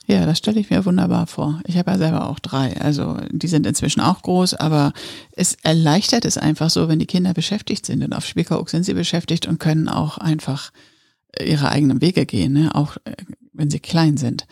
Ja, 0.05 0.25
das 0.25 0.37
stelle 0.37 0.59
ich 0.59 0.69
mir 0.69 0.85
wunderbar 0.85 1.25
vor. 1.25 1.59
Ich 1.65 1.77
habe 1.77 1.91
ja 1.91 1.97
selber 1.97 2.29
auch 2.29 2.39
drei. 2.39 2.79
Also 2.79 3.17
die 3.29 3.47
sind 3.47 3.65
inzwischen 3.65 3.99
auch 3.99 4.21
groß, 4.21 4.53
aber 4.53 4.93
es 5.31 5.57
erleichtert 5.63 6.23
es 6.23 6.37
einfach 6.37 6.69
so, 6.69 6.87
wenn 6.87 6.99
die 6.99 7.07
Kinder 7.07 7.33
beschäftigt 7.33 7.85
sind. 7.85 8.03
Und 8.03 8.13
auf 8.13 8.25
Spiekeroog 8.25 8.69
sind 8.69 8.83
sie 8.83 8.93
beschäftigt 8.93 9.47
und 9.47 9.59
können 9.59 9.89
auch 9.89 10.19
einfach 10.19 10.71
ihre 11.43 11.69
eigenen 11.69 11.99
Wege 11.99 12.25
gehen, 12.25 12.53
ne? 12.53 12.69
auch 12.73 12.95
äh, 13.05 13.13
wenn 13.53 13.69
sie 13.69 13.79
klein 13.79 14.17
sind. 14.17 14.47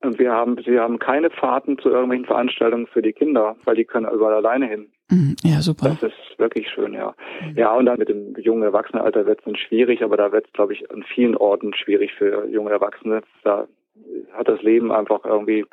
Und 0.00 0.18
wir 0.18 0.32
haben, 0.32 0.56
sie 0.64 0.78
haben 0.78 0.98
keine 0.98 1.30
Fahrten 1.30 1.76
zu 1.78 1.88
irgendwelchen 1.88 2.26
Veranstaltungen 2.26 2.86
für 2.86 3.02
die 3.02 3.12
Kinder, 3.12 3.56
weil 3.64 3.74
die 3.74 3.84
können 3.84 4.06
überall 4.12 4.34
alleine 4.34 4.66
hin. 4.66 4.88
Mhm. 5.10 5.34
Ja, 5.42 5.60
super. 5.60 5.96
Das 6.00 6.12
ist 6.12 6.38
wirklich 6.38 6.68
schön, 6.68 6.94
ja. 6.94 7.14
Ja, 7.56 7.74
und 7.74 7.86
dann 7.86 7.98
mit 7.98 8.08
dem 8.08 8.34
jungen 8.38 8.62
Erwachsenenalter 8.62 9.26
wird 9.26 9.40
es 9.40 9.44
dann 9.44 9.56
schwierig, 9.56 10.04
aber 10.04 10.16
da 10.16 10.30
wird 10.30 10.46
es, 10.46 10.52
glaube 10.52 10.72
ich, 10.72 10.88
an 10.90 11.02
vielen 11.02 11.36
Orten 11.36 11.74
schwierig 11.74 12.12
für 12.14 12.46
junge 12.46 12.70
Erwachsene. 12.70 13.22
Da 13.42 13.66
hat 14.32 14.48
das 14.48 14.62
Leben 14.62 14.92
einfach 14.92 15.24
irgendwie 15.24 15.64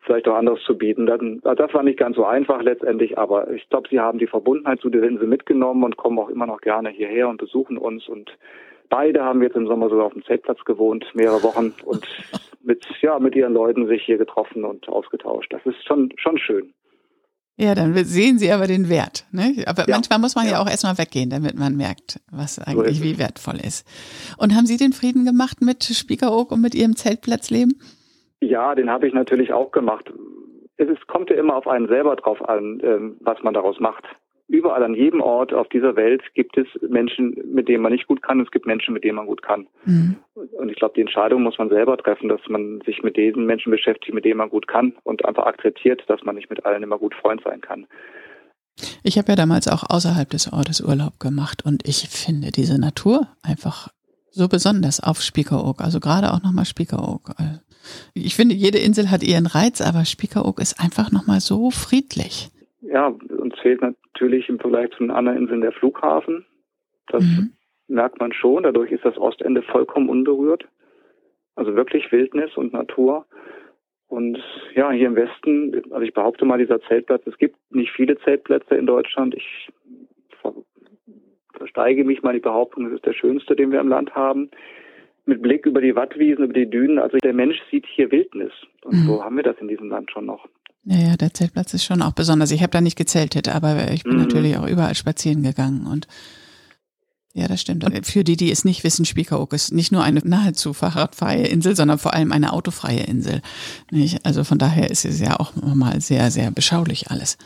vielleicht 0.00 0.26
auch 0.28 0.36
anderes 0.36 0.62
zu 0.64 0.78
bieten. 0.78 1.04
Das 1.06 1.74
war 1.74 1.82
nicht 1.82 1.98
ganz 1.98 2.16
so 2.16 2.24
einfach 2.24 2.62
letztendlich, 2.62 3.18
aber 3.18 3.50
ich 3.50 3.68
glaube, 3.68 3.88
sie 3.90 4.00
haben 4.00 4.18
die 4.18 4.26
Verbundenheit 4.26 4.80
zu 4.80 4.88
der 4.88 5.02
Insel 5.02 5.26
mitgenommen 5.26 5.84
und 5.84 5.98
kommen 5.98 6.18
auch 6.18 6.30
immer 6.30 6.46
noch 6.46 6.62
gerne 6.62 6.88
hierher 6.88 7.28
und 7.28 7.36
besuchen 7.36 7.76
uns 7.76 8.08
und 8.08 8.30
Beide 8.90 9.24
haben 9.24 9.40
jetzt 9.42 9.56
im 9.56 9.68
Sommer 9.68 9.88
sogar 9.88 10.06
auf 10.06 10.12
dem 10.12 10.24
Zeltplatz 10.24 10.62
gewohnt, 10.64 11.06
mehrere 11.14 11.42
Wochen 11.42 11.72
und 11.84 12.06
mit, 12.62 12.84
ja, 13.00 13.18
mit 13.18 13.34
ihren 13.34 13.54
Leuten 13.54 13.86
sich 13.86 14.02
hier 14.04 14.18
getroffen 14.18 14.64
und 14.64 14.88
ausgetauscht. 14.88 15.52
Das 15.52 15.64
ist 15.64 15.82
schon, 15.86 16.12
schon 16.16 16.36
schön. 16.38 16.74
Ja, 17.56 17.74
dann 17.74 17.94
sehen 17.94 18.38
Sie 18.38 18.50
aber 18.50 18.66
den 18.66 18.88
Wert. 18.88 19.26
Ne? 19.32 19.64
Aber 19.66 19.82
ja, 19.82 19.94
manchmal 19.94 20.18
muss 20.18 20.34
man 20.34 20.46
ja, 20.46 20.52
ja 20.52 20.62
auch 20.62 20.68
erstmal 20.68 20.98
weggehen, 20.98 21.30
damit 21.30 21.58
man 21.58 21.76
merkt, 21.76 22.20
was 22.32 22.58
eigentlich 22.58 22.98
so 22.98 23.04
wie 23.04 23.18
wertvoll 23.18 23.56
ist. 23.56 23.86
Und 24.38 24.56
haben 24.56 24.66
Sie 24.66 24.76
den 24.76 24.92
Frieden 24.92 25.24
gemacht 25.24 25.58
mit 25.60 25.84
Spiekeroog 25.84 26.52
und 26.52 26.60
mit 26.60 26.74
Ihrem 26.74 26.96
Zeltplatzleben? 26.96 27.80
Ja, 28.40 28.74
den 28.74 28.90
habe 28.90 29.06
ich 29.06 29.14
natürlich 29.14 29.52
auch 29.52 29.70
gemacht. 29.72 30.10
Es 30.78 30.88
ist, 30.88 31.06
kommt 31.06 31.28
ja 31.28 31.36
immer 31.36 31.54
auf 31.54 31.68
einen 31.68 31.86
selber 31.88 32.16
drauf 32.16 32.42
an, 32.48 32.80
ähm, 32.82 33.18
was 33.20 33.42
man 33.42 33.52
daraus 33.52 33.78
macht 33.78 34.04
überall 34.50 34.82
an 34.82 34.94
jedem 34.94 35.20
Ort 35.20 35.54
auf 35.54 35.68
dieser 35.68 35.96
Welt 35.96 36.22
gibt 36.34 36.58
es 36.58 36.66
Menschen, 36.88 37.36
mit 37.52 37.68
denen 37.68 37.82
man 37.82 37.92
nicht 37.92 38.08
gut 38.08 38.20
kann. 38.20 38.40
Es 38.40 38.50
gibt 38.50 38.66
Menschen, 38.66 38.92
mit 38.92 39.04
denen 39.04 39.16
man 39.16 39.26
gut 39.26 39.42
kann. 39.42 39.66
Mhm. 39.84 40.16
Und 40.34 40.68
ich 40.68 40.76
glaube, 40.76 40.94
die 40.96 41.00
Entscheidung 41.00 41.42
muss 41.42 41.58
man 41.58 41.68
selber 41.68 41.96
treffen, 41.96 42.28
dass 42.28 42.40
man 42.48 42.80
sich 42.84 43.02
mit 43.02 43.16
diesen 43.16 43.46
Menschen 43.46 43.70
beschäftigt, 43.70 44.12
mit 44.12 44.24
denen 44.24 44.38
man 44.38 44.50
gut 44.50 44.66
kann 44.66 44.94
und 45.04 45.24
einfach 45.24 45.46
akzeptiert, 45.46 46.02
dass 46.08 46.22
man 46.24 46.34
nicht 46.34 46.50
mit 46.50 46.66
allen 46.66 46.82
immer 46.82 46.98
gut 46.98 47.14
Freund 47.14 47.42
sein 47.44 47.60
kann. 47.60 47.86
Ich 49.02 49.18
habe 49.18 49.28
ja 49.28 49.36
damals 49.36 49.68
auch 49.68 49.84
außerhalb 49.88 50.28
des 50.30 50.52
Ortes 50.52 50.80
Urlaub 50.80 51.20
gemacht 51.20 51.64
und 51.64 51.86
ich 51.86 52.08
finde 52.08 52.50
diese 52.50 52.80
Natur 52.80 53.28
einfach 53.42 53.88
so 54.30 54.48
besonders 54.48 55.00
auf 55.00 55.22
Spiekeroog, 55.22 55.80
also 55.80 56.00
gerade 56.00 56.32
auch 56.32 56.42
nochmal 56.42 56.64
Spiekeroog. 56.64 57.34
Ich 58.14 58.34
finde, 58.34 58.54
jede 58.54 58.78
Insel 58.78 59.10
hat 59.10 59.22
ihren 59.22 59.46
Reiz, 59.46 59.80
aber 59.80 60.04
Spiekeroog 60.04 60.60
ist 60.60 60.80
einfach 60.80 61.10
nochmal 61.10 61.40
so 61.40 61.70
friedlich. 61.70 62.50
Ja, 62.82 63.08
uns 63.08 63.58
fehlt 63.60 63.82
natürlich 63.82 64.48
im 64.48 64.58
Vergleich 64.58 64.90
zu 64.92 64.98
den 64.98 65.10
anderen 65.10 65.38
Inseln 65.38 65.60
der 65.60 65.72
Flughafen. 65.72 66.46
Das 67.08 67.22
mhm. 67.22 67.52
merkt 67.88 68.20
man 68.20 68.32
schon. 68.32 68.62
Dadurch 68.62 68.90
ist 68.90 69.04
das 69.04 69.18
Ostende 69.18 69.62
vollkommen 69.62 70.08
unberührt. 70.08 70.66
Also 71.56 71.74
wirklich 71.74 72.10
Wildnis 72.10 72.56
und 72.56 72.72
Natur. 72.72 73.26
Und 74.08 74.42
ja, 74.74 74.90
hier 74.90 75.06
im 75.06 75.16
Westen, 75.16 75.82
also 75.90 76.00
ich 76.00 76.14
behaupte 76.14 76.44
mal, 76.44 76.58
dieser 76.58 76.80
Zeltplatz, 76.82 77.22
es 77.26 77.38
gibt 77.38 77.56
nicht 77.70 77.92
viele 77.92 78.18
Zeltplätze 78.18 78.74
in 78.74 78.86
Deutschland. 78.86 79.34
Ich 79.34 79.70
versteige 81.52 82.04
mich 82.04 82.22
mal 82.22 82.32
die 82.32 82.40
Behauptung, 82.40 82.86
es 82.86 82.94
ist 82.94 83.04
der 83.04 83.12
schönste, 83.12 83.54
den 83.54 83.70
wir 83.70 83.80
im 83.80 83.88
Land 83.88 84.14
haben. 84.14 84.50
Mit 85.26 85.42
Blick 85.42 85.66
über 85.66 85.80
die 85.80 85.94
Wattwiesen, 85.94 86.44
über 86.44 86.54
die 86.54 86.68
Dünen. 86.68 86.98
Also 86.98 87.18
der 87.18 87.34
Mensch 87.34 87.60
sieht 87.70 87.86
hier 87.86 88.10
Wildnis. 88.10 88.52
Und 88.82 88.94
mhm. 88.94 89.06
so 89.06 89.22
haben 89.22 89.36
wir 89.36 89.42
das 89.42 89.58
in 89.58 89.68
diesem 89.68 89.88
Land 89.88 90.10
schon 90.10 90.24
noch. 90.24 90.48
Ja, 90.84 90.96
ja, 90.96 91.16
der 91.16 91.34
Zeltplatz 91.34 91.74
ist 91.74 91.84
schon 91.84 92.02
auch 92.02 92.12
besonders. 92.12 92.50
Ich 92.50 92.62
habe 92.62 92.70
da 92.70 92.80
nicht 92.80 92.96
gezeltet, 92.96 93.48
aber 93.48 93.90
ich 93.90 94.04
bin 94.04 94.14
mhm. 94.14 94.22
natürlich 94.22 94.56
auch 94.56 94.66
überall 94.66 94.94
spazieren 94.94 95.42
gegangen 95.42 95.86
und 95.86 96.06
ja, 97.32 97.46
das 97.46 97.60
stimmt. 97.60 97.84
Und 97.84 98.06
für 98.06 98.24
die, 98.24 98.36
die 98.36 98.50
es 98.50 98.64
nicht 98.64 98.82
wissen, 98.82 99.04
Spiekeroog 99.04 99.52
ist 99.52 99.72
nicht 99.72 99.92
nur 99.92 100.02
eine 100.02 100.20
nahezu 100.24 100.72
fahrradfreie 100.72 101.46
Insel, 101.46 101.76
sondern 101.76 101.98
vor 101.98 102.12
allem 102.12 102.32
eine 102.32 102.52
autofreie 102.52 103.04
Insel. 103.04 103.40
Nicht? 103.92 104.26
Also 104.26 104.42
von 104.42 104.58
daher 104.58 104.90
ist 104.90 105.04
es 105.04 105.20
ja 105.20 105.38
auch 105.38 105.54
mal 105.54 106.00
sehr, 106.00 106.32
sehr 106.32 106.50
beschaulich 106.50 107.10
alles. 107.10 107.38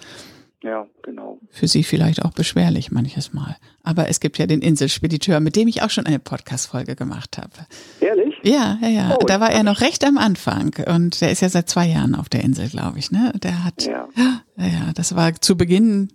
Ja, 0.63 0.87
genau. 1.03 1.34
Für 1.55 1.69
Sie 1.69 1.85
vielleicht 1.85 2.25
auch 2.25 2.33
beschwerlich 2.33 2.91
manches 2.91 3.33
Mal. 3.33 3.55
Aber 3.85 4.09
es 4.09 4.19
gibt 4.19 4.39
ja 4.39 4.47
den 4.49 4.61
Inselspediteur, 4.61 5.39
mit 5.39 5.55
dem 5.55 5.69
ich 5.69 5.83
auch 5.83 5.91
schon 5.91 6.05
eine 6.05 6.19
Podcast-Folge 6.19 6.97
gemacht 6.97 7.39
habe. 7.39 7.53
Ehrlich? 8.01 8.35
Ja, 8.43 8.77
ja, 8.83 8.89
ja. 8.89 9.17
Oh, 9.17 9.25
da 9.25 9.39
war 9.39 9.53
er 9.53 9.63
noch 9.63 9.81
recht 9.81 10.05
am 10.05 10.19
Anfang 10.19 10.75
und 10.93 11.21
der 11.21 11.31
ist 11.31 11.43
ja 11.43 11.49
seit 11.49 11.69
zwei 11.69 11.87
Jahren 11.87 12.17
auf 12.17 12.29
der 12.29 12.43
Insel, 12.43 12.69
glaube 12.69 12.99
ich. 12.99 13.13
Ne? 13.13 13.33
Der 13.41 13.63
hat, 13.63 13.87
ja. 13.87 14.09
ja, 14.17 14.41
ja, 14.57 14.93
das 14.97 15.15
war 15.15 15.33
zu 15.41 15.57
Beginn 15.57 16.09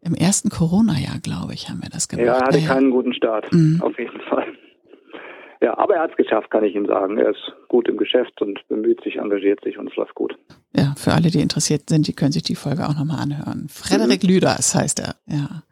im 0.00 0.14
ersten 0.16 0.48
Corona-Jahr, 0.48 1.20
glaube 1.22 1.54
ich, 1.54 1.68
haben 1.68 1.80
wir 1.80 1.88
das 1.88 2.08
gemacht. 2.08 2.26
Ja, 2.26 2.38
er 2.38 2.46
hatte 2.46 2.58
ja, 2.58 2.66
keinen 2.66 2.90
guten 2.90 3.14
Start, 3.14 3.52
mhm. 3.52 3.80
auf 3.82 3.96
jeden 4.00 4.20
Fall. 4.22 4.49
Ja, 5.62 5.76
aber 5.76 5.96
er 5.96 6.02
hat 6.02 6.12
es 6.12 6.16
geschafft, 6.16 6.50
kann 6.50 6.64
ich 6.64 6.74
Ihnen 6.74 6.86
sagen. 6.86 7.18
Er 7.18 7.30
ist 7.30 7.52
gut 7.68 7.86
im 7.88 7.98
Geschäft 7.98 8.40
und 8.40 8.66
bemüht 8.68 9.02
sich, 9.02 9.16
engagiert 9.16 9.62
sich 9.62 9.76
und 9.78 9.90
es 9.90 9.96
läuft 9.96 10.14
gut. 10.14 10.36
Ja, 10.74 10.94
für 10.96 11.12
alle, 11.12 11.30
die 11.30 11.40
interessiert 11.40 11.90
sind, 11.90 12.06
die 12.08 12.14
können 12.14 12.32
sich 12.32 12.42
die 12.42 12.54
Folge 12.54 12.84
auch 12.84 12.96
nochmal 12.96 13.20
anhören. 13.20 13.68
Frederik 13.68 14.22
mhm. 14.22 14.28
Lüders 14.30 14.74
heißt 14.74 15.00
er, 15.00 15.16
ja. 15.26 15.62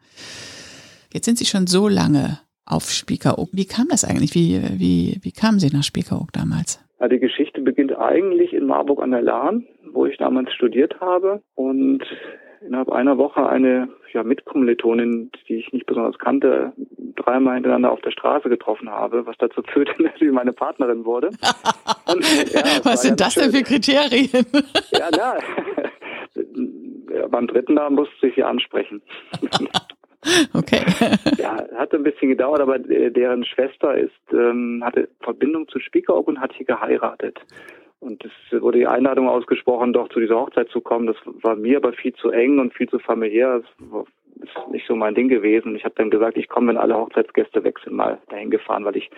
Jetzt 1.11 1.25
sind 1.25 1.39
Sie 1.39 1.45
schon 1.45 1.65
so 1.65 1.87
lange 1.87 2.39
auf 2.65 2.91
Spiekeroog. 2.91 3.49
Wie 3.51 3.65
kam 3.65 3.87
das 3.89 4.05
eigentlich? 4.05 4.35
Wie, 4.35 4.61
wie, 4.77 5.17
wie 5.23 5.31
kamen 5.31 5.59
Sie 5.59 5.75
nach 5.75 5.83
Spiekeroog 5.83 6.31
damals? 6.33 6.79
Ja, 6.99 7.07
die 7.07 7.19
Geschichte 7.19 7.61
beginnt 7.61 7.97
eigentlich 7.97 8.53
in 8.53 8.67
Marburg 8.67 9.01
an 9.01 9.11
der 9.11 9.23
Lahn, 9.23 9.65
wo 9.91 10.05
ich 10.05 10.17
damals 10.17 10.53
studiert 10.53 10.99
habe 11.01 11.41
und 11.55 12.03
innerhalb 12.61 12.89
einer 12.89 13.17
Woche 13.17 13.47
eine 13.47 13.89
ja, 14.13 14.23
Mitkommilitonin, 14.23 15.31
die 15.47 15.55
ich 15.55 15.71
nicht 15.71 15.85
besonders 15.85 16.17
kannte, 16.17 16.73
dreimal 17.15 17.55
hintereinander 17.55 17.91
auf 17.91 18.01
der 18.01 18.11
Straße 18.11 18.49
getroffen 18.49 18.89
habe, 18.89 19.25
was 19.25 19.37
dazu 19.37 19.61
führte, 19.63 19.91
dass 20.03 20.13
sie 20.19 20.31
meine 20.31 20.53
Partnerin 20.53 21.05
wurde. 21.05 21.27
Und, 22.07 22.53
ja, 22.53 22.61
was 22.83 23.03
sind 23.03 23.19
das 23.19 23.35
denn 23.35 23.51
für 23.51 23.63
Kriterien? 23.63 24.29
ja, 24.91 25.09
na, 25.11 25.37
ja, 27.13 27.27
beim 27.27 27.47
dritten 27.47 27.73
Mal 27.73 27.89
musste 27.89 28.27
ich 28.27 28.35
sie 28.35 28.43
ansprechen. 28.43 29.01
Okay. 30.53 30.81
ja, 31.37 31.65
hat 31.77 31.93
ein 31.93 32.03
bisschen 32.03 32.29
gedauert, 32.29 32.59
aber 32.59 32.77
deren 32.77 33.45
Schwester 33.45 33.95
ist, 33.95 34.11
ähm, 34.33 34.81
hatte 34.83 35.07
Verbindung 35.21 35.67
zu 35.69 35.79
Spiekeroog 35.79 36.27
und 36.27 36.41
hat 36.41 36.53
hier 36.53 36.65
geheiratet. 36.65 37.39
Und 37.99 38.23
es 38.23 38.61
wurde 38.61 38.79
die 38.79 38.87
Einladung 38.87 39.27
ausgesprochen, 39.27 39.93
doch 39.93 40.07
zu 40.09 40.19
dieser 40.19 40.39
Hochzeit 40.39 40.69
zu 40.69 40.79
kommen. 40.79 41.07
Das 41.07 41.17
war 41.25 41.55
mir 41.55 41.77
aber 41.77 41.93
viel 41.93 42.13
zu 42.13 42.29
eng 42.29 42.59
und 42.59 42.73
viel 42.73 42.89
zu 42.89 42.99
familiär. 42.99 43.61
Das 43.61 44.05
ist 44.43 44.71
nicht 44.71 44.87
so 44.87 44.95
mein 44.95 45.15
Ding 45.15 45.27
gewesen. 45.27 45.75
Ich 45.75 45.83
habe 45.83 45.95
dann 45.97 46.09
gesagt, 46.09 46.37
ich 46.37 46.47
komme, 46.47 46.69
wenn 46.69 46.77
alle 46.77 46.95
Hochzeitsgäste 46.95 47.63
weg 47.63 47.77
sind, 47.83 47.95
mal 47.95 48.19
dahin 48.29 48.51
gefahren, 48.51 48.85
weil 48.85 48.95
ich 48.95 49.09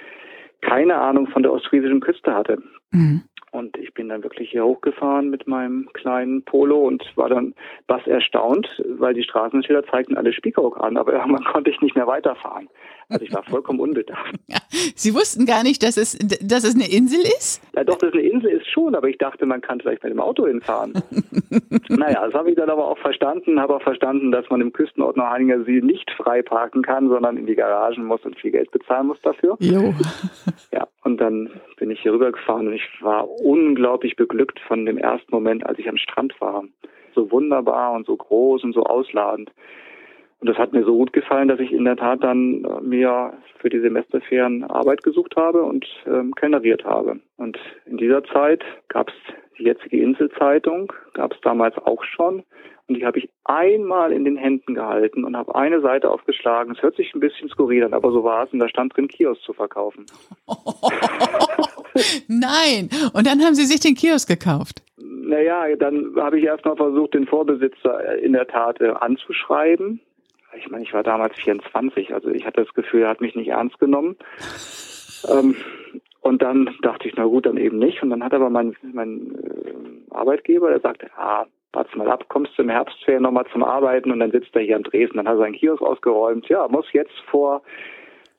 keine 0.61 0.95
Ahnung 0.95 1.27
von 1.27 1.43
der 1.43 1.51
ostfriesischen 1.51 1.99
Küste 1.99 2.33
hatte. 2.33 2.61
Mhm. 2.91 3.23
Und 3.51 3.77
ich 3.77 3.93
bin 3.93 4.07
dann 4.07 4.23
wirklich 4.23 4.49
hier 4.49 4.63
hochgefahren 4.63 5.29
mit 5.29 5.45
meinem 5.45 5.89
kleinen 5.91 6.41
Polo 6.43 6.87
und 6.87 7.03
war 7.17 7.27
dann 7.27 7.53
was 7.87 8.07
erstaunt, 8.07 8.81
weil 8.97 9.13
die 9.13 9.23
Straßenschilder 9.23 9.85
zeigten 9.87 10.15
alle 10.15 10.31
Spiekeroog 10.31 10.79
an, 10.81 10.95
aber 10.95 11.13
irgendwann 11.19 11.43
konnte 11.43 11.69
ich 11.69 11.81
nicht 11.81 11.95
mehr 11.95 12.07
weiterfahren. 12.07 12.69
Also 13.09 13.25
ich 13.25 13.33
war 13.33 13.43
vollkommen 13.43 13.79
unbedacht. 13.79 14.35
Ja, 14.47 14.57
Sie 14.95 15.13
wussten 15.13 15.45
gar 15.45 15.63
nicht, 15.63 15.83
dass 15.83 15.95
es, 15.95 16.17
dass 16.17 16.63
es 16.63 16.75
eine 16.75 16.89
Insel 16.89 17.21
ist? 17.21 17.61
Ja, 17.75 17.83
doch, 17.83 17.97
dass 17.97 18.09
es 18.09 18.15
eine 18.15 18.23
Insel 18.23 18.51
ist 18.51 18.69
schon, 18.69 18.95
aber 18.95 19.07
ich 19.07 19.17
dachte, 19.17 19.45
man 19.45 19.61
kann 19.61 19.79
vielleicht 19.79 20.03
mit 20.03 20.11
dem 20.11 20.19
Auto 20.19 20.45
hinfahren. 20.45 20.93
naja, 21.89 22.25
das 22.25 22.33
habe 22.33 22.49
ich 22.49 22.55
dann 22.55 22.69
aber 22.69 22.87
auch 22.87 22.97
verstanden, 22.97 23.59
habe 23.59 23.75
auch 23.75 23.81
verstanden, 23.81 24.31
dass 24.31 24.49
man 24.49 24.59
im 24.59 24.73
Küstenort 24.73 25.15
Neuheiliger 25.15 25.63
See 25.63 25.81
nicht 25.81 26.09
frei 26.11 26.41
parken 26.41 26.81
kann, 26.81 27.07
sondern 27.07 27.37
in 27.37 27.45
die 27.45 27.55
Garagen 27.55 28.05
muss 28.05 28.21
und 28.25 28.37
viel 28.39 28.51
Geld 28.51 28.71
bezahlen 28.71 29.07
muss 29.07 29.21
dafür. 29.21 29.55
Jo. 29.59 29.93
Ja, 30.71 30.87
und 31.03 31.19
dann 31.19 31.49
bin 31.77 31.91
ich 31.91 32.01
hier 32.01 32.13
rübergefahren 32.13 32.67
und 32.67 32.73
ich 32.73 32.87
war 33.01 33.29
unglaublich 33.41 34.15
beglückt 34.15 34.59
von 34.67 34.85
dem 34.85 34.97
ersten 34.97 35.33
Moment, 35.33 35.65
als 35.65 35.79
ich 35.79 35.89
am 35.89 35.97
Strand 35.97 36.39
war. 36.39 36.63
So 37.13 37.29
wunderbar 37.31 37.91
und 37.93 38.05
so 38.05 38.15
groß 38.15 38.63
und 38.63 38.73
so 38.73 38.83
ausladend. 38.83 39.51
Und 40.41 40.49
das 40.49 40.57
hat 40.57 40.73
mir 40.73 40.83
so 40.83 40.95
gut 40.97 41.13
gefallen, 41.13 41.49
dass 41.49 41.59
ich 41.59 41.71
in 41.71 41.85
der 41.85 41.97
Tat 41.97 42.23
dann 42.23 42.65
äh, 42.65 42.81
mir 42.81 43.33
für 43.59 43.69
die 43.69 43.79
Semesterferien 43.79 44.63
Arbeit 44.63 45.03
gesucht 45.03 45.35
habe 45.35 45.61
und 45.61 45.85
ähm, 46.07 46.33
kellneriert 46.33 46.83
habe. 46.83 47.19
Und 47.37 47.59
in 47.85 47.97
dieser 47.97 48.23
Zeit 48.23 48.63
gab 48.87 49.09
es 49.09 49.13
die 49.59 49.65
jetzige 49.65 50.01
Inselzeitung, 50.01 50.91
gab 51.13 51.33
es 51.33 51.41
damals 51.41 51.77
auch 51.77 52.03
schon. 52.03 52.43
Und 52.91 52.99
die 52.99 53.05
habe 53.05 53.19
ich 53.19 53.29
einmal 53.45 54.11
in 54.11 54.25
den 54.25 54.35
Händen 54.35 54.75
gehalten 54.75 55.23
und 55.23 55.37
habe 55.37 55.55
eine 55.55 55.79
Seite 55.81 56.09
aufgeschlagen. 56.09 56.73
Es 56.75 56.81
hört 56.81 56.97
sich 56.97 57.13
ein 57.13 57.21
bisschen 57.21 57.47
skurril 57.49 57.85
an, 57.85 57.93
aber 57.93 58.11
so 58.11 58.23
war 58.23 58.43
es. 58.43 58.51
Und 58.51 58.59
da 58.59 58.67
stand 58.67 58.95
drin, 58.95 59.07
Kiosk 59.07 59.41
zu 59.43 59.53
verkaufen. 59.53 60.05
Nein. 62.27 62.89
Und 63.13 63.27
dann 63.27 63.41
haben 63.41 63.55
Sie 63.55 63.65
sich 63.65 63.79
den 63.79 63.95
Kiosk 63.95 64.27
gekauft. 64.27 64.83
Naja, 64.97 65.75
dann 65.77 66.13
habe 66.17 66.39
ich 66.39 66.45
erstmal 66.45 66.75
versucht, 66.75 67.13
den 67.13 67.27
Vorbesitzer 67.27 68.17
in 68.17 68.33
der 68.33 68.47
Tat 68.47 68.81
äh, 68.81 68.89
anzuschreiben 68.89 70.01
ich 70.57 70.69
meine, 70.69 70.83
ich 70.83 70.93
war 70.93 71.03
damals 71.03 71.35
24, 71.37 72.13
also 72.13 72.29
ich 72.29 72.45
hatte 72.45 72.63
das 72.63 72.73
Gefühl, 72.73 73.03
er 73.03 73.09
hat 73.09 73.21
mich 73.21 73.35
nicht 73.35 73.49
ernst 73.49 73.79
genommen. 73.79 74.17
Ähm, 75.29 75.55
und 76.21 76.41
dann 76.41 76.69
dachte 76.81 77.07
ich, 77.07 77.15
na 77.15 77.25
gut, 77.25 77.45
dann 77.45 77.57
eben 77.57 77.79
nicht. 77.79 78.03
Und 78.03 78.09
dann 78.09 78.23
hat 78.23 78.33
aber 78.33 78.49
mein, 78.49 78.75
mein 78.93 79.35
äh, 79.35 80.13
Arbeitgeber, 80.13 80.69
der 80.69 80.79
sagte, 80.79 81.07
ja, 81.17 81.45
warte 81.73 81.97
mal 81.97 82.09
ab, 82.09 82.25
kommst 82.27 82.57
du 82.57 82.63
im 82.63 82.69
Herbstferien 82.69 83.23
nochmal 83.23 83.45
zum 83.51 83.63
Arbeiten 83.63 84.11
und 84.11 84.19
dann 84.19 84.31
sitzt 84.31 84.55
er 84.55 84.61
hier 84.61 84.77
in 84.77 84.83
Dresden. 84.83 85.17
Dann 85.17 85.27
hat 85.27 85.35
er 85.35 85.39
seinen 85.39 85.53
Kiosk 85.53 85.81
ausgeräumt. 85.81 86.47
Ja, 86.49 86.67
muss 86.67 86.85
jetzt 86.93 87.17
vor 87.29 87.61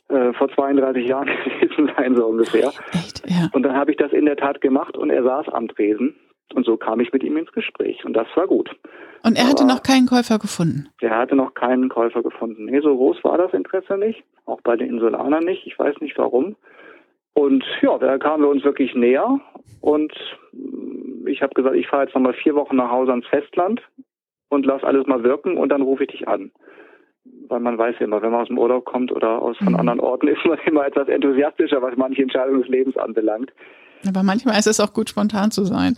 äh, 0.08 0.32
vor 0.34 0.48
32 0.50 1.06
Jahren 1.06 1.26
gewesen 1.60 1.90
sein, 1.96 2.14
so 2.14 2.26
ungefähr. 2.26 2.72
Echt? 2.92 3.22
Ja. 3.26 3.48
Und 3.52 3.62
dann 3.62 3.74
habe 3.74 3.90
ich 3.90 3.96
das 3.96 4.12
in 4.12 4.26
der 4.26 4.36
Tat 4.36 4.60
gemacht 4.60 4.96
und 4.96 5.10
er 5.10 5.22
saß 5.22 5.48
am 5.48 5.68
Tresen. 5.68 6.14
Und 6.54 6.66
so 6.66 6.76
kam 6.76 7.00
ich 7.00 7.12
mit 7.12 7.22
ihm 7.22 7.38
ins 7.38 7.50
Gespräch 7.52 8.04
und 8.04 8.12
das 8.12 8.26
war 8.34 8.46
gut. 8.46 8.70
Und 9.22 9.38
er 9.38 9.48
hatte 9.48 9.62
Aber 9.62 9.74
noch 9.74 9.82
keinen 9.82 10.06
Käufer 10.06 10.38
gefunden? 10.38 10.88
Er 11.00 11.16
hatte 11.16 11.34
noch 11.34 11.54
keinen 11.54 11.88
Käufer 11.88 12.22
gefunden. 12.22 12.66
Nee, 12.66 12.80
so 12.80 12.94
groß 12.94 13.24
war 13.24 13.38
das 13.38 13.54
Interesse 13.54 13.96
nicht. 13.96 14.22
Auch 14.44 14.60
bei 14.60 14.76
den 14.76 14.88
Insulanern 14.88 15.44
nicht. 15.44 15.66
Ich 15.66 15.78
weiß 15.78 16.00
nicht 16.00 16.18
warum. 16.18 16.56
Und 17.32 17.64
ja, 17.80 17.96
da 17.96 18.18
kamen 18.18 18.42
wir 18.42 18.50
uns 18.50 18.64
wirklich 18.64 18.94
näher. 18.94 19.40
Und 19.80 20.12
ich 21.26 21.42
habe 21.42 21.54
gesagt, 21.54 21.76
ich 21.76 21.88
fahre 21.88 22.04
jetzt 22.04 22.14
nochmal 22.14 22.34
vier 22.34 22.54
Wochen 22.54 22.76
nach 22.76 22.90
Hause 22.90 23.12
ans 23.12 23.26
Festland 23.26 23.82
und 24.48 24.66
lass 24.66 24.84
alles 24.84 25.06
mal 25.06 25.22
wirken 25.22 25.56
und 25.56 25.70
dann 25.70 25.82
rufe 25.82 26.04
ich 26.04 26.10
dich 26.10 26.28
an. 26.28 26.50
Weil 27.48 27.60
man 27.60 27.78
weiß 27.78 27.96
ja 28.00 28.06
immer, 28.06 28.20
wenn 28.22 28.32
man 28.32 28.42
aus 28.42 28.48
dem 28.48 28.58
Urlaub 28.58 28.84
kommt 28.84 29.12
oder 29.12 29.40
aus 29.40 29.56
von 29.58 29.72
mhm. 29.72 29.80
anderen 29.80 30.00
Orten, 30.00 30.28
ist 30.28 30.44
man 30.44 30.58
immer 30.66 30.86
etwas 30.86 31.08
enthusiastischer, 31.08 31.82
was 31.82 31.96
manche 31.96 32.22
Entscheidungen 32.22 32.60
des 32.60 32.68
Lebens 32.68 32.96
anbelangt. 32.96 33.52
Aber 34.08 34.22
manchmal 34.22 34.58
ist 34.58 34.66
es 34.66 34.80
auch 34.80 34.92
gut, 34.92 35.08
spontan 35.08 35.50
zu 35.50 35.64
sein. 35.64 35.96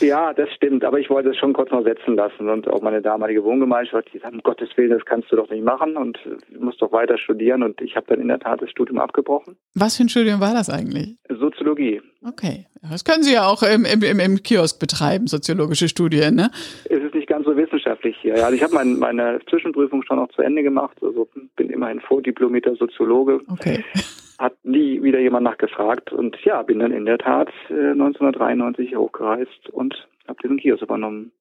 Ja, 0.00 0.32
das 0.32 0.50
stimmt. 0.50 0.84
Aber 0.84 0.98
ich 0.98 1.10
wollte 1.10 1.30
es 1.30 1.36
schon 1.36 1.52
kurz 1.52 1.70
noch 1.70 1.84
setzen 1.84 2.16
lassen. 2.16 2.48
Und 2.48 2.68
auch 2.68 2.82
meine 2.82 3.02
damalige 3.02 3.44
Wohngemeinschaft, 3.44 4.08
die 4.12 4.18
sagt, 4.18 4.34
um 4.34 4.42
Gottes 4.42 4.70
Willen, 4.76 4.90
das 4.90 5.04
kannst 5.04 5.30
du 5.30 5.36
doch 5.36 5.50
nicht 5.50 5.64
machen 5.64 5.96
und 5.96 6.18
du 6.24 6.60
musst 6.60 6.80
doch 6.82 6.92
weiter 6.92 7.18
studieren. 7.18 7.62
Und 7.62 7.80
ich 7.80 7.96
habe 7.96 8.06
dann 8.08 8.20
in 8.20 8.28
der 8.28 8.40
Tat 8.40 8.62
das 8.62 8.70
Studium 8.70 8.98
abgebrochen. 8.98 9.56
Was 9.74 9.96
für 9.96 10.04
ein 10.04 10.08
Studium 10.08 10.40
war 10.40 10.54
das 10.54 10.70
eigentlich? 10.70 11.16
Soziologie. 11.28 12.00
Okay. 12.26 12.66
Das 12.90 13.04
können 13.04 13.22
Sie 13.22 13.34
ja 13.34 13.46
auch 13.46 13.62
im, 13.62 13.84
im, 13.84 14.02
im 14.18 14.42
Kiosk 14.42 14.80
betreiben, 14.80 15.28
soziologische 15.28 15.88
Studien, 15.88 16.34
ne? 16.34 16.50
Es 16.90 16.98
ist 16.98 17.14
nicht 17.14 17.28
ganz 17.28 17.46
so 17.46 17.56
wissenschaftlich 17.56 18.16
hier. 18.20 18.44
Also 18.44 18.56
ich 18.56 18.62
habe 18.62 18.74
mein, 18.74 18.98
meine 18.98 19.38
Zwischenprüfung 19.48 20.02
schon 20.02 20.16
noch 20.16 20.28
zu 20.30 20.42
Ende 20.42 20.62
gemacht. 20.62 20.96
Also 21.00 21.28
bin 21.56 21.70
immerhin 21.70 22.00
vordiplomierter 22.00 22.74
Soziologe. 22.74 23.40
Okay 23.48 23.84
hat 24.42 24.56
nie 24.64 25.02
wieder 25.02 25.20
jemand 25.20 25.44
nachgefragt. 25.44 26.12
Und 26.12 26.36
ja, 26.44 26.62
bin 26.62 26.80
dann 26.80 26.92
in 26.92 27.06
der 27.06 27.18
Tat 27.18 27.48
äh, 27.70 27.92
1993 27.92 28.96
hochgereist 28.96 29.70
und 29.70 30.08
habe 30.26 30.38
diesen 30.42 30.58
Kiosk 30.58 30.82
übernommen. 30.82 31.32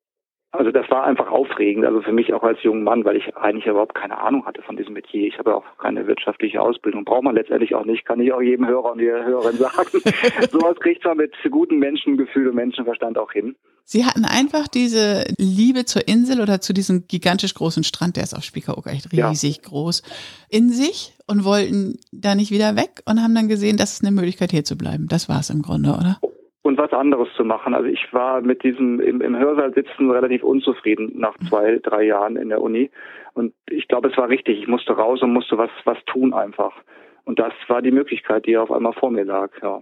Also 0.53 0.71
das 0.71 0.89
war 0.89 1.05
einfach 1.05 1.31
aufregend, 1.31 1.85
also 1.85 2.01
für 2.01 2.11
mich 2.11 2.33
auch 2.33 2.43
als 2.43 2.61
junger 2.61 2.83
Mann, 2.83 3.05
weil 3.05 3.15
ich 3.15 3.37
eigentlich 3.37 3.67
überhaupt 3.67 3.95
keine 3.95 4.17
Ahnung 4.17 4.45
hatte 4.45 4.61
von 4.61 4.75
diesem 4.75 4.93
Metier. 4.93 5.25
Ich 5.25 5.39
habe 5.39 5.55
auch 5.55 5.63
keine 5.77 6.07
wirtschaftliche 6.07 6.61
Ausbildung, 6.61 7.05
braucht 7.05 7.23
man 7.23 7.35
letztendlich 7.35 7.73
auch 7.73 7.85
nicht, 7.85 8.05
kann 8.05 8.19
ich 8.19 8.33
auch 8.33 8.41
jedem 8.41 8.67
Hörer 8.67 8.91
und 8.91 8.99
jeder 8.99 9.23
Hörerin 9.23 9.55
sagen. 9.55 9.89
Sowas 10.51 10.77
kriegt 10.81 11.05
man 11.05 11.17
mit 11.17 11.33
gutem 11.49 11.79
Menschengefühl 11.79 12.49
und 12.49 12.55
Menschenverstand 12.55 13.17
auch 13.17 13.31
hin. 13.31 13.55
Sie 13.85 14.05
hatten 14.05 14.25
einfach 14.25 14.67
diese 14.67 15.23
Liebe 15.37 15.85
zur 15.85 16.07
Insel 16.07 16.41
oder 16.41 16.59
zu 16.59 16.73
diesem 16.73 17.07
gigantisch 17.07 17.53
großen 17.53 17.83
Strand, 17.83 18.17
der 18.17 18.23
ist 18.23 18.33
auf 18.33 18.43
Spiekeroog 18.43 18.87
echt 18.87 19.11
riesig 19.13 19.57
ja. 19.57 19.69
groß, 19.69 20.03
in 20.49 20.69
sich 20.69 21.13
und 21.27 21.45
wollten 21.45 21.97
da 22.11 22.35
nicht 22.35 22.51
wieder 22.51 22.75
weg 22.75 23.01
und 23.05 23.23
haben 23.23 23.35
dann 23.35 23.47
gesehen, 23.47 23.77
das 23.77 23.93
ist 23.93 24.03
eine 24.03 24.11
Möglichkeit 24.11 24.51
hier 24.51 24.65
zu 24.65 24.77
bleiben. 24.77 25.07
Das 25.07 25.29
war 25.29 25.39
es 25.39 25.49
im 25.49 25.61
Grunde, 25.61 25.91
oder? 25.91 26.19
Und 26.63 26.77
was 26.77 26.93
anderes 26.93 27.29
zu 27.35 27.43
machen. 27.43 27.73
Also 27.73 27.87
ich 27.87 28.13
war 28.13 28.41
mit 28.41 28.63
diesem 28.63 28.99
im, 28.99 29.21
im 29.21 29.37
Hörsaal 29.37 29.73
sitzen 29.73 30.11
relativ 30.11 30.43
unzufrieden 30.43 31.11
nach 31.15 31.37
mhm. 31.39 31.47
zwei, 31.47 31.79
drei 31.81 32.03
Jahren 32.03 32.35
in 32.35 32.49
der 32.49 32.61
Uni. 32.61 32.91
Und 33.33 33.53
ich 33.69 33.87
glaube, 33.87 34.09
es 34.09 34.17
war 34.17 34.29
richtig. 34.29 34.59
Ich 34.59 34.67
musste 34.67 34.93
raus 34.93 35.21
und 35.21 35.33
musste 35.33 35.57
was, 35.57 35.71
was 35.85 35.97
tun 36.05 36.33
einfach. 36.33 36.73
Und 37.23 37.39
das 37.39 37.53
war 37.67 37.81
die 37.81 37.91
Möglichkeit, 37.91 38.45
die 38.45 38.57
auf 38.57 38.71
einmal 38.71 38.93
vor 38.93 39.11
mir 39.11 39.23
lag, 39.23 39.49
ja. 39.61 39.81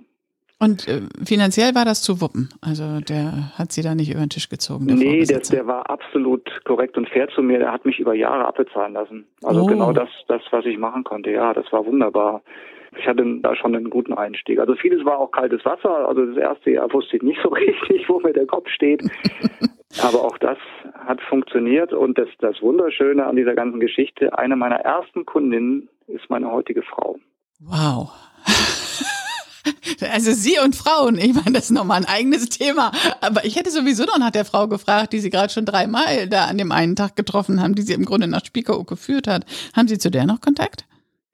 Und 0.62 0.90
äh, 0.90 1.02
finanziell 1.24 1.74
war 1.74 1.86
das 1.86 2.02
zu 2.02 2.20
wuppen? 2.20 2.50
Also 2.60 3.00
der 3.00 3.58
hat 3.58 3.72
sie 3.72 3.82
da 3.82 3.96
nicht 3.96 4.12
über 4.12 4.20
den 4.20 4.30
Tisch 4.30 4.50
gezogen? 4.50 4.88
Der 4.88 4.98
nee, 4.98 5.24
der, 5.24 5.40
der 5.40 5.68
war 5.68 5.90
absolut 5.90 6.50
korrekt 6.66 6.98
und 6.98 7.08
fair 7.08 7.30
zu 7.30 7.42
mir. 7.42 7.60
Der 7.60 7.72
hat 7.72 7.86
mich 7.86 7.98
über 7.98 8.14
Jahre 8.14 8.46
abbezahlen 8.46 8.92
lassen. 8.92 9.26
Also 9.42 9.62
oh. 9.62 9.66
genau 9.68 9.94
das, 9.94 10.10
das, 10.28 10.42
was 10.52 10.66
ich 10.66 10.78
machen 10.78 11.06
konnte. 11.06 11.32
Ja, 11.32 11.54
das 11.54 11.72
war 11.72 11.86
wunderbar 11.86 12.42
ich 12.98 13.08
hatte 13.08 13.24
da 13.42 13.56
schon 13.56 13.76
einen 13.76 13.90
guten 13.90 14.14
Einstieg. 14.14 14.60
Also 14.60 14.76
vieles 14.76 15.06
war 15.06 15.20
auch 15.20 15.32
kaltes 15.32 15.64
Wasser. 15.66 16.08
Also 16.08 16.26
das 16.26 16.38
erste 16.38 16.72
Jahr 16.72 16.92
wusste 16.92 17.18
ich 17.18 17.24
nicht 17.24 17.40
so 17.44 17.50
richtig, 17.50 18.08
wo 18.10 18.20
mir 18.20 18.34
der 18.34 18.48
Kopf 18.48 18.70
steht. 18.70 19.04
Aber 20.04 20.24
auch 20.24 20.38
das 20.38 20.58
hat 20.94 21.22
funktioniert. 21.22 21.94
Und 21.94 22.18
das, 22.18 22.30
das 22.40 22.62
Wunderschöne 22.62 23.26
an 23.26 23.36
dieser 23.36 23.56
ganzen 23.56 23.80
Geschichte, 23.80 24.38
eine 24.38 24.56
meiner 24.56 24.78
ersten 24.78 25.26
Kundinnen 25.26 25.90
ist 26.08 26.30
meine 26.30 26.52
heutige 26.52 26.84
Frau. 26.84 27.18
Wow. 27.60 28.12
Also 30.14 30.32
Sie 30.32 30.58
und 30.64 30.76
Frauen, 30.76 31.18
ich 31.18 31.34
meine, 31.34 31.52
das 31.52 31.66
ist 31.66 31.72
nochmal 31.72 31.98
ein 31.98 32.06
eigenes 32.06 32.48
Thema. 32.48 32.92
Aber 33.20 33.44
ich 33.44 33.58
hätte 33.58 33.70
sowieso 33.70 34.06
noch 34.06 34.18
nach 34.18 34.32
der 34.32 34.46
Frau 34.46 34.68
gefragt, 34.68 35.12
die 35.12 35.20
Sie 35.20 35.30
gerade 35.30 35.52
schon 35.52 35.66
dreimal 35.66 36.28
da 36.30 36.46
an 36.46 36.58
dem 36.58 36.72
einen 36.72 36.96
Tag 36.96 37.18
getroffen 37.18 37.62
haben, 37.62 37.76
die 37.76 37.82
Sie 37.82 37.94
im 37.94 38.06
Grunde 38.06 38.28
nach 38.28 38.46
Spiekeroog 38.46 38.88
geführt 38.88 39.28
hat. 39.28 39.46
Haben 39.76 39.90
Sie 39.90 39.98
zu 39.98 40.10
der 40.10 40.26
noch 40.26 40.40
Kontakt? 40.40 40.86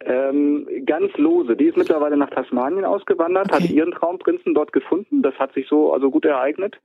Ähm, 0.06 0.68
ganz 0.86 1.12
lose. 1.18 1.56
Die 1.56 1.66
ist 1.66 1.78
mittlerweile 1.78 2.16
nach 2.16 2.30
Tasmanien 2.30 2.86
ausgewandert, 2.86 3.52
okay. 3.52 3.64
hat 3.64 3.70
ihren 3.70 3.92
Traumprinzen 3.92 4.54
dort 4.54 4.72
gefunden. 4.72 5.22
Das 5.22 5.34
hat 5.40 5.54
sich 5.54 5.68
so 5.68 5.94
also 5.94 6.12
gut 6.12 6.26
ereignet. 6.26 6.80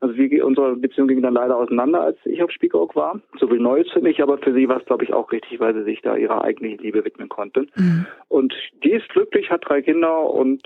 Also 0.00 0.16
wie, 0.16 0.40
unsere 0.40 0.76
Beziehung 0.76 1.08
ging 1.08 1.22
dann 1.22 1.34
leider 1.34 1.56
auseinander, 1.56 2.00
als 2.00 2.18
ich 2.24 2.42
auf 2.42 2.50
Spiekeroog 2.52 2.94
war. 2.94 3.20
So 3.38 3.48
viel 3.48 3.58
Neues 3.58 3.90
für 3.90 4.00
mich, 4.00 4.22
aber 4.22 4.38
für 4.38 4.52
sie 4.54 4.68
war 4.68 4.78
es, 4.78 4.86
glaube 4.86 5.04
ich, 5.04 5.12
auch 5.12 5.32
richtig, 5.32 5.58
weil 5.58 5.74
sie 5.74 5.82
sich 5.82 6.02
da 6.02 6.16
ihrer 6.16 6.42
eigenen 6.42 6.78
Liebe 6.78 7.04
widmen 7.04 7.28
konnte. 7.28 7.66
Mhm. 7.76 8.06
Und 8.28 8.54
die 8.84 8.92
ist 8.92 9.08
glücklich, 9.08 9.50
hat 9.50 9.64
drei 9.64 9.82
Kinder 9.82 10.30
und 10.30 10.62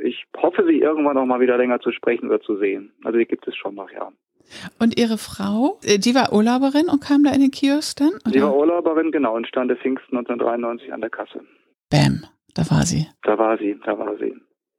ich 0.00 0.26
hoffe, 0.36 0.64
sie 0.64 0.80
irgendwann 0.80 1.16
noch 1.16 1.26
mal 1.26 1.40
wieder 1.40 1.58
länger 1.58 1.80
zu 1.80 1.90
sprechen 1.90 2.28
oder 2.28 2.40
zu 2.40 2.56
sehen. 2.56 2.92
Also 3.02 3.18
die 3.18 3.26
gibt 3.26 3.48
es 3.48 3.56
schon 3.56 3.74
noch, 3.74 3.90
ja. 3.90 4.12
Und 4.78 4.98
Ihre 4.98 5.18
Frau, 5.18 5.78
äh, 5.84 5.98
die 5.98 6.14
war 6.14 6.32
Urlauberin 6.32 6.88
und 6.88 7.02
kam 7.02 7.24
da 7.24 7.32
in 7.32 7.40
den 7.40 7.50
Kiosk 7.50 7.98
dann? 7.98 8.14
Oder? 8.24 8.30
Die 8.32 8.42
war 8.42 8.56
Urlauberin, 8.56 9.10
genau, 9.10 9.36
und 9.36 9.46
stand 9.46 9.70
Pfingsten 9.72 10.16
1993 10.16 10.92
an 10.92 11.00
der 11.00 11.10
Kasse. 11.10 11.40
Bam, 11.90 12.24
da 12.54 12.62
war 12.70 12.82
sie. 12.82 13.06
Da 13.22 13.38
war 13.38 13.58
sie, 13.58 13.78
da 13.84 13.98
war 13.98 14.16
sie. 14.16 14.34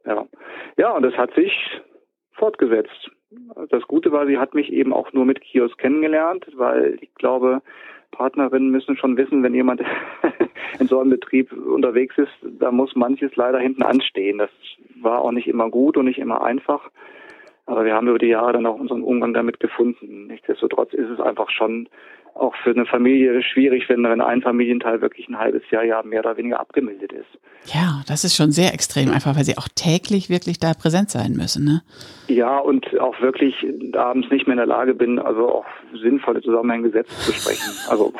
Ja, 0.05 0.25
ja 0.77 0.91
und 0.91 1.03
das 1.03 1.13
hat 1.15 1.34
sich 1.36 1.51
fortgesetzt. 2.34 3.12
Das 3.69 3.84
Gute 3.84 4.12
war, 4.12 4.25
sie 4.25 4.38
hat 4.38 4.55
mich 4.55 4.71
eben 4.71 4.93
auch 4.93 5.13
nur 5.13 5.25
mit 5.25 5.41
Kiosk 5.41 5.77
kennengelernt, 5.77 6.47
weil 6.55 6.97
ich 7.01 7.13
glaube, 7.15 7.62
Partnerinnen 8.12 8.71
müssen 8.71 8.97
schon 8.97 9.17
wissen, 9.17 9.43
wenn 9.43 9.53
jemand 9.53 9.82
in 10.79 10.88
so 10.88 10.99
einem 10.99 11.12
Betrieb 11.12 11.51
unterwegs 11.53 12.17
ist, 12.17 12.32
da 12.41 12.71
muss 12.71 12.95
manches 12.95 13.36
leider 13.36 13.60
hinten 13.60 13.84
anstehen. 13.84 14.39
Das 14.39 14.49
war 15.01 15.21
auch 15.21 15.32
nicht 15.32 15.47
immer 15.47 15.69
gut 15.69 15.97
und 15.97 16.05
nicht 16.05 16.17
immer 16.17 16.43
einfach. 16.43 16.89
Aber 17.69 17.86
wir 17.86 17.93
haben 17.93 18.08
über 18.08 18.17
die 18.17 18.27
Jahre 18.27 18.53
dann 18.53 18.65
auch 18.65 18.79
unseren 18.79 19.03
Umgang 19.03 19.32
damit 19.36 19.60
gefunden. 19.60 20.25
Nichtsdestotrotz 20.25 20.91
ist 20.93 21.08
es 21.08 21.19
einfach 21.19 21.51
schon 21.51 21.88
auch 22.34 22.55
für 22.63 22.71
eine 22.71 22.86
Familie 22.86 23.43
schwierig, 23.43 23.88
wenn, 23.89 24.05
ein 24.05 24.41
Familienteil 24.41 25.01
wirklich 25.01 25.27
ein 25.27 25.38
halbes 25.38 25.62
Jahr, 25.69 25.84
ja 25.84 26.01
mehr 26.01 26.21
oder 26.21 26.36
weniger 26.38 26.60
abgemeldet 26.60 27.12
ist. 27.12 27.27
Ja, 27.65 28.01
das 28.08 28.23
ist 28.23 28.36
schon 28.36 28.51
sehr 28.51 28.73
extrem, 28.73 29.12
einfach 29.12 29.36
weil 29.36 29.43
sie 29.43 29.58
auch 29.58 29.67
täglich 29.75 30.29
wirklich 30.32 30.60
da 30.60 30.73
präsent 30.73 31.12
sein 31.12 31.34
müssen, 31.34 31.65
ne? 31.65 31.82
Ja, 32.27 32.58
und 32.58 32.99
auch 32.99 33.21
wirklich 33.21 33.53
abends 33.93 34.32
nicht 34.32 34.47
mehr 34.47 34.53
in 34.53 34.60
der 34.60 34.65
Lage 34.65 34.95
bin, 34.95 35.19
also 35.19 35.49
auch 35.49 35.65
sinnvolle 36.01 36.41
Zusammenhänge 36.41 36.89
selbst 36.89 37.21
zu 37.21 37.34
sprechen. 37.34 37.71
Also 37.89 38.13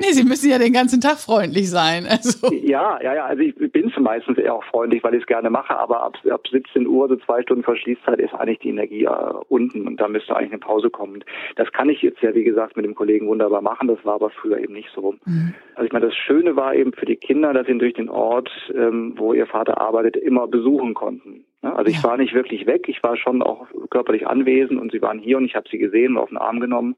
Nee, 0.00 0.12
Sie 0.12 0.24
müssen 0.24 0.50
ja 0.50 0.58
den 0.58 0.72
ganzen 0.72 1.00
Tag 1.00 1.18
freundlich 1.18 1.70
sein. 1.70 2.06
Also. 2.12 2.52
Ja, 2.52 3.00
ja, 3.02 3.14
ja. 3.14 3.24
Also 3.24 3.42
ich 3.42 3.54
bin 3.54 3.92
meistens 3.98 4.38
eher 4.38 4.54
auch 4.54 4.64
freundlich, 4.64 5.02
weil 5.02 5.14
ich 5.14 5.22
es 5.22 5.26
gerne 5.26 5.50
mache, 5.50 5.76
aber 5.76 6.02
ab, 6.02 6.18
ab 6.30 6.46
17 6.50 6.86
Uhr, 6.86 7.08
so 7.08 7.16
zwei 7.16 7.42
Stunden 7.42 7.62
Verschließzeit, 7.62 8.18
ist 8.18 8.34
eigentlich 8.34 8.58
die 8.58 8.68
Energie 8.68 9.04
äh, 9.04 9.34
unten 9.48 9.86
und 9.86 10.00
da 10.00 10.08
müsste 10.08 10.36
eigentlich 10.36 10.52
eine 10.52 10.58
Pause 10.58 10.90
kommen. 10.90 11.24
Das 11.56 11.72
kann 11.72 11.88
ich 11.88 12.02
jetzt 12.02 12.20
ja, 12.20 12.34
wie 12.34 12.44
gesagt, 12.44 12.76
mit 12.76 12.84
dem 12.84 12.94
Kollegen 12.94 13.28
wunderbar 13.28 13.62
machen. 13.62 13.88
Das 13.88 14.04
war 14.04 14.14
aber 14.14 14.30
früher 14.30 14.58
eben 14.58 14.74
nicht 14.74 14.90
so. 14.94 15.14
Mhm. 15.24 15.54
Also 15.74 15.86
ich 15.86 15.92
meine, 15.92 16.06
das 16.06 16.16
Schöne 16.16 16.56
war 16.56 16.74
eben 16.74 16.92
für 16.92 17.06
die 17.06 17.16
Kinder, 17.16 17.52
dass 17.52 17.66
sie 17.66 17.78
durch 17.78 17.94
den 17.94 18.08
Ort, 18.08 18.50
ähm, 18.74 19.14
wo 19.16 19.32
ihr 19.32 19.46
Vater 19.46 19.80
arbeitet, 19.80 20.16
immer 20.16 20.46
besuchen 20.46 20.94
konnten. 20.94 21.44
Also 21.62 21.90
ich 21.90 22.02
war 22.02 22.16
nicht 22.16 22.34
wirklich 22.34 22.66
weg, 22.66 22.88
ich 22.88 23.02
war 23.04 23.16
schon 23.16 23.40
auch 23.40 23.68
körperlich 23.90 24.26
anwesend 24.26 24.80
und 24.80 24.90
sie 24.90 25.00
waren 25.00 25.20
hier 25.20 25.36
und 25.36 25.44
ich 25.44 25.54
habe 25.54 25.68
sie 25.70 25.78
gesehen 25.78 26.16
und 26.16 26.18
auf 26.18 26.28
den 26.28 26.38
Arm 26.38 26.58
genommen 26.58 26.96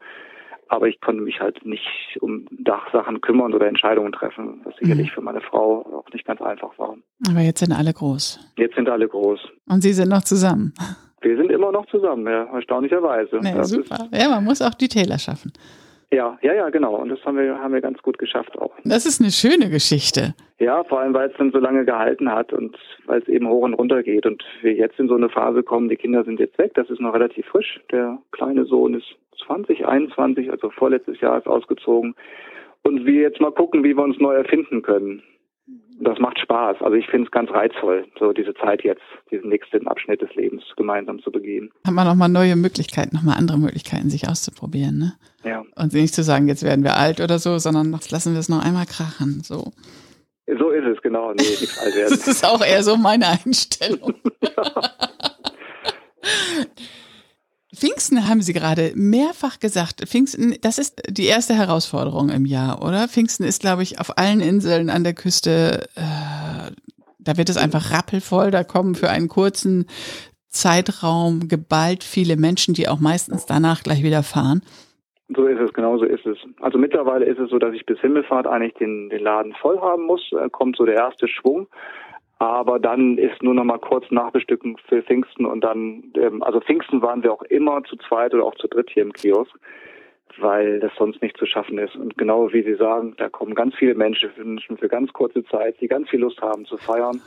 aber 0.69 0.89
ich 0.89 1.01
konnte 1.01 1.23
mich 1.23 1.41
halt 1.41 1.65
nicht 1.65 2.19
um 2.21 2.47
Dachsachen 2.51 3.21
kümmern 3.21 3.55
oder 3.55 3.67
Entscheidungen 3.67 4.13
treffen, 4.13 4.61
was 4.65 4.75
sicherlich 4.77 5.11
mhm. 5.11 5.15
für 5.15 5.21
meine 5.21 5.41
Frau 5.41 5.85
auch 6.01 6.13
nicht 6.13 6.27
ganz 6.27 6.41
einfach 6.41 6.77
war. 6.79 6.97
Aber 7.29 7.41
jetzt 7.41 7.61
sind 7.61 7.73
alle 7.73 7.93
groß. 7.93 8.41
Jetzt 8.57 8.75
sind 8.75 8.89
alle 8.89 9.09
groß. 9.09 9.41
Und 9.69 9.83
Sie 9.83 9.93
sind 9.93 10.09
noch 10.09 10.23
zusammen. 10.23 10.75
Wir 11.21 11.37
sind 11.37 11.51
immer 11.51 11.73
noch 11.73 11.87
zusammen, 11.87 12.27
ja, 12.27 12.45
erstaunlicherweise. 12.55 13.39
Nee, 13.41 13.63
super. 13.63 14.09
Ja, 14.13 14.29
man 14.29 14.45
muss 14.45 14.61
auch 14.61 14.75
die 14.75 14.89
Täler 14.89 15.19
schaffen. 15.19 15.53
Ja, 16.15 16.39
ja, 16.43 16.55
ja, 16.55 16.71
genau. 16.71 16.95
Und 16.95 17.09
das 17.09 17.25
haben 17.25 17.37
wir, 17.37 17.59
haben 17.59 17.75
wir 17.75 17.81
ganz 17.81 18.01
gut 18.03 18.19
geschafft 18.19 18.57
auch. 18.57 18.73
Das 18.85 19.05
ist 19.05 19.21
eine 19.21 19.33
schöne 19.33 19.69
Geschichte. 19.69 20.35
Ja, 20.61 20.85
vor 20.85 21.01
allem, 21.01 21.13
weil 21.13 21.29
es 21.29 21.37
dann 21.37 21.51
so 21.51 21.59
lange 21.59 21.85
gehalten 21.85 22.31
hat 22.31 22.53
und 22.53 22.77
weil 23.07 23.21
es 23.21 23.29
eben 23.29 23.49
hoch 23.49 23.63
und 23.63 23.75
runter 23.75 24.05
geht 24.05 24.25
und 24.25 24.45
wir 24.63 24.75
jetzt 24.75 24.99
in 25.01 25.09
so 25.09 25.17
eine 25.17 25.29
Phase 25.29 25.65
kommen, 25.65 25.89
die 25.89 25.97
Kinder 25.97 26.23
sind 26.23 26.39
jetzt 26.39 26.57
weg, 26.59 26.73
das 26.75 26.89
ist 26.89 27.01
noch 27.01 27.15
relativ 27.15 27.47
frisch. 27.47 27.81
Der 27.91 28.19
kleine 28.31 28.65
Sohn 28.65 28.95
ist 28.95 29.17
2021, 29.47 30.53
also 30.53 30.71
vorletztes 30.71 31.21
Jahr 31.21 31.37
ist 31.37 31.49
ausgezogen. 31.49 32.15
Und 32.83 33.05
wir 33.05 33.23
jetzt 33.23 33.41
mal 33.41 33.51
gucken, 33.51 33.83
wie 33.83 33.97
wir 33.97 34.05
uns 34.05 34.21
neu 34.21 34.35
erfinden 34.35 34.83
können. 34.83 35.23
Das 36.01 36.19
macht 36.19 36.39
Spaß. 36.41 36.79
Also 36.81 36.95
ich 36.95 37.07
finde 37.07 37.27
es 37.27 37.31
ganz 37.31 37.51
reizvoll, 37.51 38.07
so 38.19 38.33
diese 38.33 38.53
Zeit 38.55 38.83
jetzt, 38.83 39.03
diesen 39.31 39.49
nächsten 39.49 39.87
Abschnitt 39.87 40.21
des 40.21 40.35
Lebens 40.35 40.65
gemeinsam 40.77 41.23
zu 41.23 41.31
begehen. 41.31 41.71
Hat 41.87 41.95
man 41.95 42.07
nochmal 42.07 42.29
neue 42.29 42.57
Möglichkeiten, 42.57 43.15
nochmal 43.15 43.39
andere 43.39 43.59
Möglichkeiten, 43.59 44.11
sich 44.11 44.29
auszuprobieren, 44.29 44.99
ne? 44.99 45.13
Ja. 45.45 45.63
Und 45.77 45.93
nicht 45.93 46.15
zu 46.15 46.23
sagen, 46.23 46.49
jetzt 46.49 46.65
werden 46.65 46.85
wir 46.85 46.97
alt 46.97 47.21
oder 47.21 47.39
so, 47.39 47.59
sondern 47.59 47.93
lassen 48.11 48.33
wir 48.33 48.41
es 48.41 48.49
noch 48.49 48.65
einmal 48.65 48.87
krachen, 48.87 49.43
so. 49.45 49.73
So 50.47 50.71
ist 50.71 50.85
es, 50.85 51.01
genau. 51.03 51.31
Nee, 51.33 51.43
nichts 51.43 51.79
alt 51.85 51.95
werden. 51.95 52.11
das 52.11 52.27
ist 52.27 52.45
auch 52.45 52.65
eher 52.65 52.83
so 52.83 52.97
meine 52.97 53.27
Einstellung. 53.29 54.15
Pfingsten 57.75 58.29
haben 58.29 58.41
Sie 58.41 58.53
gerade 58.53 58.93
mehrfach 58.95 59.59
gesagt. 59.59 60.01
Pfingsten, 60.07 60.57
das 60.63 60.79
ist 60.79 61.03
die 61.09 61.27
erste 61.27 61.55
Herausforderung 61.55 62.31
im 62.31 62.47
Jahr, 62.47 62.83
oder? 62.83 63.09
Pfingsten 63.09 63.45
ist, 63.45 63.61
glaube 63.61 63.83
ich, 63.83 64.01
auf 64.01 64.19
allen 64.19 64.41
Inseln 64.41 64.91
an 64.91 65.05
der 65.05 65.15
Küste, 65.15 65.89
äh, 65.97 66.73
da 67.19 67.37
wird 67.37 67.49
es 67.49 67.57
einfach 67.57 67.93
rappelvoll. 67.93 68.51
Da 68.51 68.65
kommen 68.65 68.95
für 68.95 69.11
einen 69.11 69.29
kurzen 69.29 69.87
Zeitraum 70.49 71.49
geballt 71.49 72.05
viele 72.05 72.37
Menschen, 72.37 72.75
die 72.75 72.89
auch 72.89 73.01
meistens 73.01 73.47
danach 73.47 73.83
gleich 73.83 74.03
wieder 74.03 74.23
fahren. 74.23 74.63
So 75.35 75.47
ist 75.47 75.59
es, 75.59 75.73
genau 75.73 75.99
so 75.99 76.05
ist 76.05 76.27
es. 76.27 76.37
Also 76.61 76.79
mittlerweile 76.79 77.25
ist 77.25 77.39
es 77.39 77.51
so, 77.51 77.59
dass 77.59 77.75
ich 77.75 77.87
bis 77.87 77.99
Himmelfahrt 78.01 78.47
eigentlich 78.47 78.75
den, 78.75 79.09
den 79.09 79.23
Laden 79.23 79.55
voll 79.55 79.81
haben 79.81 80.05
muss. 80.05 80.31
Kommt 80.53 80.77
so 80.77 80.85
der 80.85 80.97
erste 80.97 81.29
Schwung. 81.29 81.67
Aber 82.45 82.79
dann 82.79 83.17
ist 83.17 83.43
nur 83.43 83.55
noch 83.55 83.65
mal 83.65 83.79
kurz 83.79 84.11
Nachbestücken 84.11 84.77
für 84.87 85.03
Pfingsten 85.03 85.47
und 85.47 85.63
dann, 85.63 86.13
ähm, 86.15 86.43
also 86.43 86.61
Pfingsten 86.61 87.01
waren 87.01 87.23
wir 87.23 87.33
auch 87.33 87.43
immer 87.45 87.83
zu 87.85 87.97
zweit 87.97 88.35
oder 88.35 88.45
auch 88.45 88.55
zu 88.57 88.69
dritt 88.69 88.91
hier 88.91 89.03
im 89.03 89.15
Kiosk, 89.15 89.51
weil 90.39 90.79
das 90.79 90.93
sonst 90.99 91.23
nicht 91.23 91.39
zu 91.39 91.47
schaffen 91.47 91.79
ist. 91.79 91.97
Und 91.97 92.19
genau 92.19 92.53
wie 92.53 92.63
Sie 92.63 92.75
sagen, 92.75 93.15
da 93.17 93.31
kommen 93.31 93.55
ganz 93.55 93.75
viele 93.77 93.95
Menschen 93.95 94.29
für, 94.33 94.77
für 94.77 94.89
ganz 94.89 95.11
kurze 95.15 95.43
Zeit, 95.47 95.81
die 95.81 95.89
ganz 95.89 96.11
viel 96.11 96.21
Lust 96.21 96.39
haben 96.43 96.67
zu 96.67 96.77
feiern. 96.77 97.19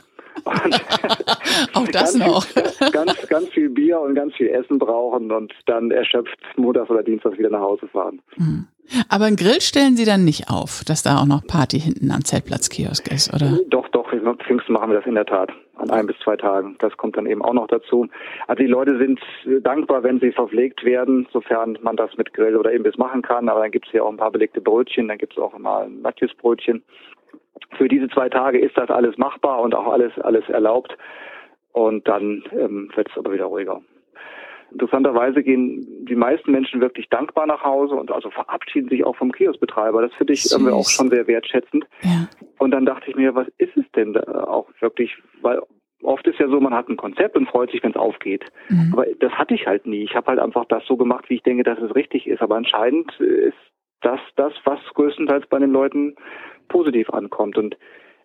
auch 1.74 1.88
das 1.92 2.14
noch. 2.14 2.44
Viel, 2.44 2.90
ganz, 2.92 3.26
ganz 3.26 3.48
viel 3.48 3.70
Bier 3.70 3.98
und 3.98 4.14
ganz 4.14 4.36
viel 4.36 4.50
Essen 4.50 4.78
brauchen 4.78 5.32
und 5.32 5.52
dann 5.66 5.90
erschöpft 5.90 6.38
montags 6.56 6.90
oder 6.90 7.02
dienstags 7.02 7.36
wieder 7.38 7.50
nach 7.50 7.62
Hause 7.62 7.88
fahren. 7.88 8.22
Mhm. 8.36 8.68
Aber 9.08 9.26
einen 9.26 9.36
Grill 9.36 9.60
stellen 9.60 9.96
Sie 9.96 10.04
dann 10.04 10.24
nicht 10.24 10.50
auf, 10.50 10.82
dass 10.86 11.02
da 11.02 11.18
auch 11.18 11.26
noch 11.26 11.46
Party 11.46 11.78
hinten 11.80 12.10
am 12.10 12.24
Zeltplatzkiosk 12.24 13.12
ist, 13.12 13.34
oder? 13.34 13.58
Doch, 13.68 13.88
doch, 13.88 14.08
Pfingsten 14.48 14.72
machen 14.72 14.90
wir 14.90 14.96
das 14.96 15.06
in 15.06 15.14
der 15.14 15.26
Tat. 15.26 15.50
An 15.76 15.90
ein 15.90 16.06
bis 16.06 16.18
zwei 16.24 16.36
Tagen. 16.36 16.76
Das 16.78 16.96
kommt 16.96 17.16
dann 17.16 17.26
eben 17.26 17.42
auch 17.42 17.52
noch 17.52 17.68
dazu. 17.68 18.08
Also 18.46 18.62
die 18.62 18.68
Leute 18.68 18.98
sind 18.98 19.20
dankbar, 19.62 20.02
wenn 20.02 20.18
sie 20.20 20.32
verpflegt 20.32 20.84
werden, 20.84 21.28
sofern 21.32 21.78
man 21.82 21.96
das 21.96 22.16
mit 22.16 22.32
Grill 22.32 22.56
oder 22.56 22.72
Imbiss 22.72 22.96
machen 22.96 23.22
kann. 23.22 23.48
Aber 23.48 23.60
dann 23.60 23.70
gibt 23.70 23.86
es 23.86 23.92
ja 23.92 24.02
auch 24.02 24.10
ein 24.10 24.16
paar 24.16 24.30
belegte 24.30 24.60
Brötchen, 24.60 25.08
dann 25.08 25.18
gibt 25.18 25.34
es 25.34 25.38
auch 25.38 25.56
mal 25.58 25.84
ein 25.84 26.00
Matjesbrötchen. 26.00 26.82
Für 27.76 27.88
diese 27.88 28.08
zwei 28.08 28.28
Tage 28.28 28.58
ist 28.58 28.76
das 28.76 28.90
alles 28.90 29.18
machbar 29.18 29.60
und 29.60 29.74
auch 29.74 29.92
alles 29.92 30.12
alles 30.20 30.48
erlaubt. 30.48 30.96
Und 31.72 32.08
dann 32.08 32.42
ähm, 32.52 32.90
wird 32.96 33.08
es 33.10 33.18
aber 33.18 33.32
wieder 33.32 33.44
ruhiger. 33.44 33.82
Interessanterweise 34.70 35.42
gehen 35.42 35.86
die 36.04 36.14
meisten 36.14 36.50
Menschen 36.50 36.80
wirklich 36.80 37.08
dankbar 37.08 37.46
nach 37.46 37.64
Hause 37.64 37.94
und 37.94 38.10
also 38.10 38.30
verabschieden 38.30 38.88
sich 38.88 39.04
auch 39.04 39.16
vom 39.16 39.32
Kioskbetreiber. 39.32 40.02
Das 40.02 40.12
finde 40.14 40.34
ich 40.34 40.50
irgendwie 40.50 40.72
auch 40.72 40.88
schon 40.88 41.08
sehr 41.08 41.26
wertschätzend. 41.26 41.86
Ja. 42.02 42.28
Und 42.58 42.72
dann 42.72 42.84
dachte 42.84 43.10
ich 43.10 43.16
mir, 43.16 43.34
was 43.34 43.48
ist 43.58 43.76
es 43.76 43.90
denn 43.96 44.12
da 44.12 44.44
auch 44.44 44.68
wirklich? 44.80 45.16
Weil 45.40 45.60
oft 46.02 46.26
ist 46.26 46.38
ja 46.38 46.48
so, 46.48 46.60
man 46.60 46.74
hat 46.74 46.88
ein 46.88 46.96
Konzept 46.96 47.36
und 47.36 47.48
freut 47.48 47.70
sich, 47.70 47.82
wenn 47.82 47.92
es 47.92 47.96
aufgeht. 47.96 48.44
Mhm. 48.68 48.90
Aber 48.92 49.06
das 49.20 49.32
hatte 49.32 49.54
ich 49.54 49.66
halt 49.66 49.86
nie. 49.86 50.04
Ich 50.04 50.14
habe 50.14 50.26
halt 50.28 50.38
einfach 50.38 50.64
das 50.66 50.84
so 50.86 50.96
gemacht, 50.96 51.28
wie 51.28 51.36
ich 51.36 51.42
denke, 51.42 51.62
dass 51.62 51.78
es 51.78 51.94
richtig 51.94 52.26
ist. 52.26 52.42
Aber 52.42 52.56
anscheinend 52.56 53.18
ist 53.20 53.56
das 54.02 54.20
das, 54.36 54.52
was 54.64 54.80
größtenteils 54.94 55.46
bei 55.48 55.58
den 55.58 55.72
Leuten 55.72 56.14
positiv 56.68 57.10
ankommt. 57.10 57.56
Und 57.58 57.76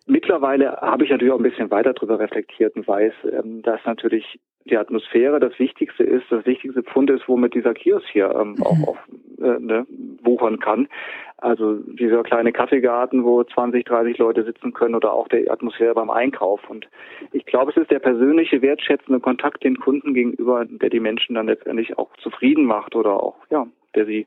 mittlerweile 0.06 0.76
habe 0.80 1.04
ich 1.04 1.10
natürlich 1.10 1.32
auch 1.32 1.38
ein 1.38 1.42
bisschen 1.42 1.70
weiter 1.70 1.92
darüber 1.92 2.18
reflektiert 2.18 2.76
und 2.76 2.86
weiß, 2.86 3.12
ähm, 3.32 3.62
dass 3.62 3.80
natürlich 3.84 4.38
die 4.66 4.76
Atmosphäre 4.76 5.40
das 5.40 5.58
Wichtigste 5.58 6.04
ist, 6.04 6.24
das 6.30 6.46
wichtigste 6.46 6.82
Pfund 6.82 7.10
ist, 7.10 7.28
womit 7.28 7.54
dieser 7.54 7.74
Kiosk 7.74 8.06
hier 8.08 8.34
ähm, 8.34 8.54
mhm. 8.56 8.62
auch, 8.62 8.88
auch 8.88 8.98
äh, 9.42 9.58
ne, 9.58 9.86
wuchern 10.22 10.58
kann. 10.58 10.88
Also 11.36 11.74
dieser 11.74 12.22
kleine 12.22 12.52
Kaffeegarten, 12.52 13.24
wo 13.24 13.44
20, 13.44 13.84
30 13.84 14.16
Leute 14.18 14.44
sitzen 14.44 14.72
können 14.72 14.94
oder 14.94 15.12
auch 15.12 15.28
der 15.28 15.50
Atmosphäre 15.52 15.94
beim 15.94 16.08
Einkauf. 16.08 16.60
Und 16.70 16.88
ich 17.32 17.44
glaube, 17.44 17.72
es 17.72 17.76
ist 17.76 17.90
der 17.90 17.98
persönliche, 17.98 18.62
wertschätzende 18.62 19.20
Kontakt 19.20 19.62
den 19.62 19.76
Kunden 19.76 20.14
gegenüber, 20.14 20.64
der 20.64 20.88
die 20.88 21.00
Menschen 21.00 21.34
dann 21.34 21.46
letztendlich 21.46 21.98
auch 21.98 22.16
zufrieden 22.16 22.64
macht 22.64 22.94
oder 22.94 23.22
auch, 23.22 23.36
ja, 23.50 23.66
der 23.94 24.06
sie 24.06 24.26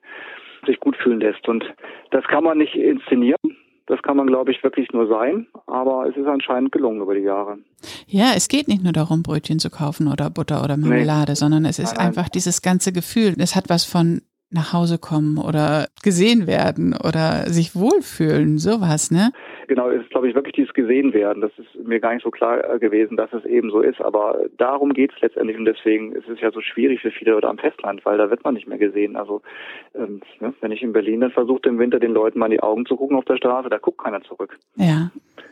sich 0.68 0.80
gut 0.80 0.96
fühlen 0.98 1.20
lässt. 1.20 1.48
Und 1.48 1.66
das 2.12 2.26
kann 2.26 2.44
man 2.44 2.60
nicht 2.60 2.76
inszenieren. 2.76 3.58
Das 3.88 4.02
kann 4.02 4.18
man, 4.18 4.28
glaube 4.28 4.52
ich, 4.52 4.62
wirklich 4.64 4.92
nur 4.92 5.08
sein, 5.08 5.48
aber 5.66 6.08
es 6.08 6.16
ist 6.18 6.28
anscheinend 6.28 6.74
gelungen 6.74 7.02
über 7.02 7.16
die 7.16 7.22
Jahre. 7.22 7.58
Ja, 8.06 8.34
es 8.36 8.50
geht 8.50 8.68
nicht 8.68 8.84
nur 8.84 8.92
darum, 8.92 9.24
Brötchen 9.24 9.60
zu 9.60 9.70
kaufen 9.70 10.12
oder 10.12 10.30
Butter 10.30 10.62
oder 10.64 10.76
Marmelade, 10.76 11.32
nee. 11.32 11.36
sondern 11.36 11.64
es 11.64 11.80
ist 11.80 11.96
nein, 11.96 12.08
einfach 12.08 12.28
dieses 12.28 12.62
ganze 12.62 12.92
Gefühl. 12.92 13.36
Es 13.38 13.56
hat 13.56 13.70
was 13.70 13.86
von 13.86 14.22
nach 14.50 14.74
Hause 14.74 14.98
kommen 14.98 15.38
oder 15.38 15.88
gesehen 16.04 16.48
werden 16.48 16.94
oder 16.94 17.50
sich 17.50 17.76
wohlfühlen, 17.76 18.58
sowas, 18.58 19.12
ne? 19.12 19.32
Genau, 19.68 19.90
es 19.90 20.04
ist, 20.04 20.10
glaube 20.12 20.30
ich, 20.30 20.36
wirklich 20.36 20.56
dieses 20.56 20.74
gesehen 20.74 21.14
werden. 21.14 21.42
Das 21.42 21.52
ist 21.58 21.86
mir 21.86 22.00
gar 22.00 22.14
nicht 22.14 22.24
so 22.24 22.32
klar 22.32 22.64
äh, 22.64 22.80
gewesen, 22.80 23.18
dass 23.18 23.34
es 23.34 23.44
eben 23.44 23.70
so 23.70 23.82
ist. 23.82 24.00
Aber 24.00 24.40
darum 24.58 24.94
geht 24.94 25.12
es 25.14 25.20
letztendlich 25.20 25.58
und 25.58 25.66
deswegen 25.66 26.14
ist 26.14 26.30
es 26.30 26.40
ja 26.40 26.52
so 26.52 26.62
schwierig 26.62 27.02
für 27.02 27.12
viele 27.12 27.32
Leute 27.32 27.50
am 27.50 27.58
Festland, 27.58 28.06
weil 28.06 28.18
da 28.18 28.30
wird 28.30 28.46
man 28.46 28.54
nicht 28.54 28.68
mehr 28.68 28.78
gesehen. 28.78 29.18
Also 29.18 29.42
ähm, 29.94 30.22
ne, 30.40 30.54
wenn 30.62 30.72
ich 30.72 30.82
in 30.82 30.94
Berlin 30.94 31.20
dann 31.20 31.32
versuche, 31.32 31.68
im 31.68 31.80
Winter 31.80 32.00
den 32.00 32.14
Leuten 32.14 32.40
mal 32.40 32.46
in 32.46 32.54
die 32.54 32.64
Augen 32.64 32.86
zu 32.86 32.96
gucken 32.96 33.18
auf 33.18 33.26
der 33.26 33.36
Straße, 33.36 33.70
da 33.70 33.78
guckt 33.78 34.02
keiner 34.02 34.22
zurück. 34.22 34.58
Ja. 34.76 35.12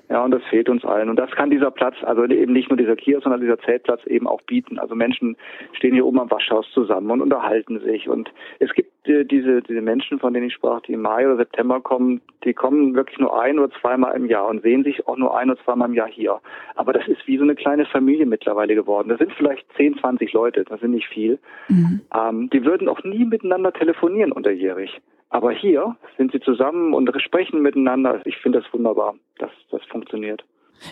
Ja, 0.10 0.24
und 0.24 0.32
das 0.32 0.44
fehlt 0.50 0.70
uns 0.70 0.86
allen. 0.86 1.10
Und 1.10 1.16
das 1.16 1.32
kann 1.32 1.50
dieser 1.50 1.72
Platz, 1.72 1.96
also 2.04 2.26
eben 2.26 2.54
nicht 2.54 2.70
nur 2.70 2.78
dieser 2.78 2.96
Kiosk, 2.96 3.24
sondern 3.24 3.42
dieser 3.42 3.60
Zeltplatz 3.60 4.06
eben 4.06 4.28
auch 4.28 4.42
bieten. 4.44 4.78
Also 4.78 4.94
Menschen 4.94 5.36
stehen 5.74 5.94
hier 5.94 6.06
oben 6.06 6.20
am 6.20 6.30
Waschhaus 6.30 6.70
zusammen 6.74 7.10
und 7.10 7.22
unterhalten 7.22 7.80
sich. 7.80 8.08
Und 8.08 8.32
es 8.60 8.72
gibt 8.74 8.85
äh, 9.06 9.26
diese, 9.26 9.62
diese 9.62 9.82
Menschen, 9.82 10.20
von 10.20 10.34
denen 10.34 10.48
ich 10.48 10.54
sprach, 10.54 10.82
die 10.82 10.94
im 10.94 11.02
Mai 11.02 11.26
oder 11.26 11.38
September 11.38 11.80
kommen, 11.82 12.22
die 12.44 12.54
kommen 12.54 12.96
wirklich 12.96 13.20
nur 13.20 13.40
ein 13.40 13.60
oder 13.60 13.72
zweimal 13.82 14.16
im 14.16 14.26
Jahr 14.26 14.48
und 14.48 14.62
sehen 14.62 14.84
sich 14.84 15.08
auch 15.08 15.18
nur 15.18 15.38
ein 15.38 15.50
oder 15.50 15.62
zweimal 15.64 15.90
im 15.90 15.96
Jahr 15.96 16.10
hier. 16.10 16.40
Aber 16.76 16.94
das 16.94 17.08
ist 17.08 17.26
wie 17.28 17.38
so 17.38 17.44
eine 17.44 17.56
kleine 17.56 17.86
Familie 17.86 18.26
mittlerweile 18.26 18.76
geworden. 18.76 19.10
Das 19.10 19.20
sind 19.20 19.34
vielleicht 19.34 19.66
10, 19.78 20.00
20 20.00 20.34
Leute, 20.34 20.64
das 20.64 20.80
sind 20.80 20.92
nicht 20.92 21.08
viel. 21.08 21.40
Mhm. 21.68 22.02
Ähm, 22.14 22.50
die 22.52 22.64
würden 22.66 22.90
auch 22.90 23.04
nie 23.04 23.26
miteinander 23.26 23.74
telefonieren 23.74 24.32
unterjährig. 24.32 25.02
Aber 25.30 25.52
hier 25.52 25.96
sind 26.18 26.32
sie 26.32 26.40
zusammen 26.40 26.94
und 26.94 27.12
sprechen 27.22 27.62
miteinander. 27.62 28.22
Ich 28.26 28.38
finde 28.38 28.62
das 28.62 28.74
wunderbar, 28.74 29.16
dass 29.40 29.52
das 29.72 29.82
funktioniert. 29.90 30.44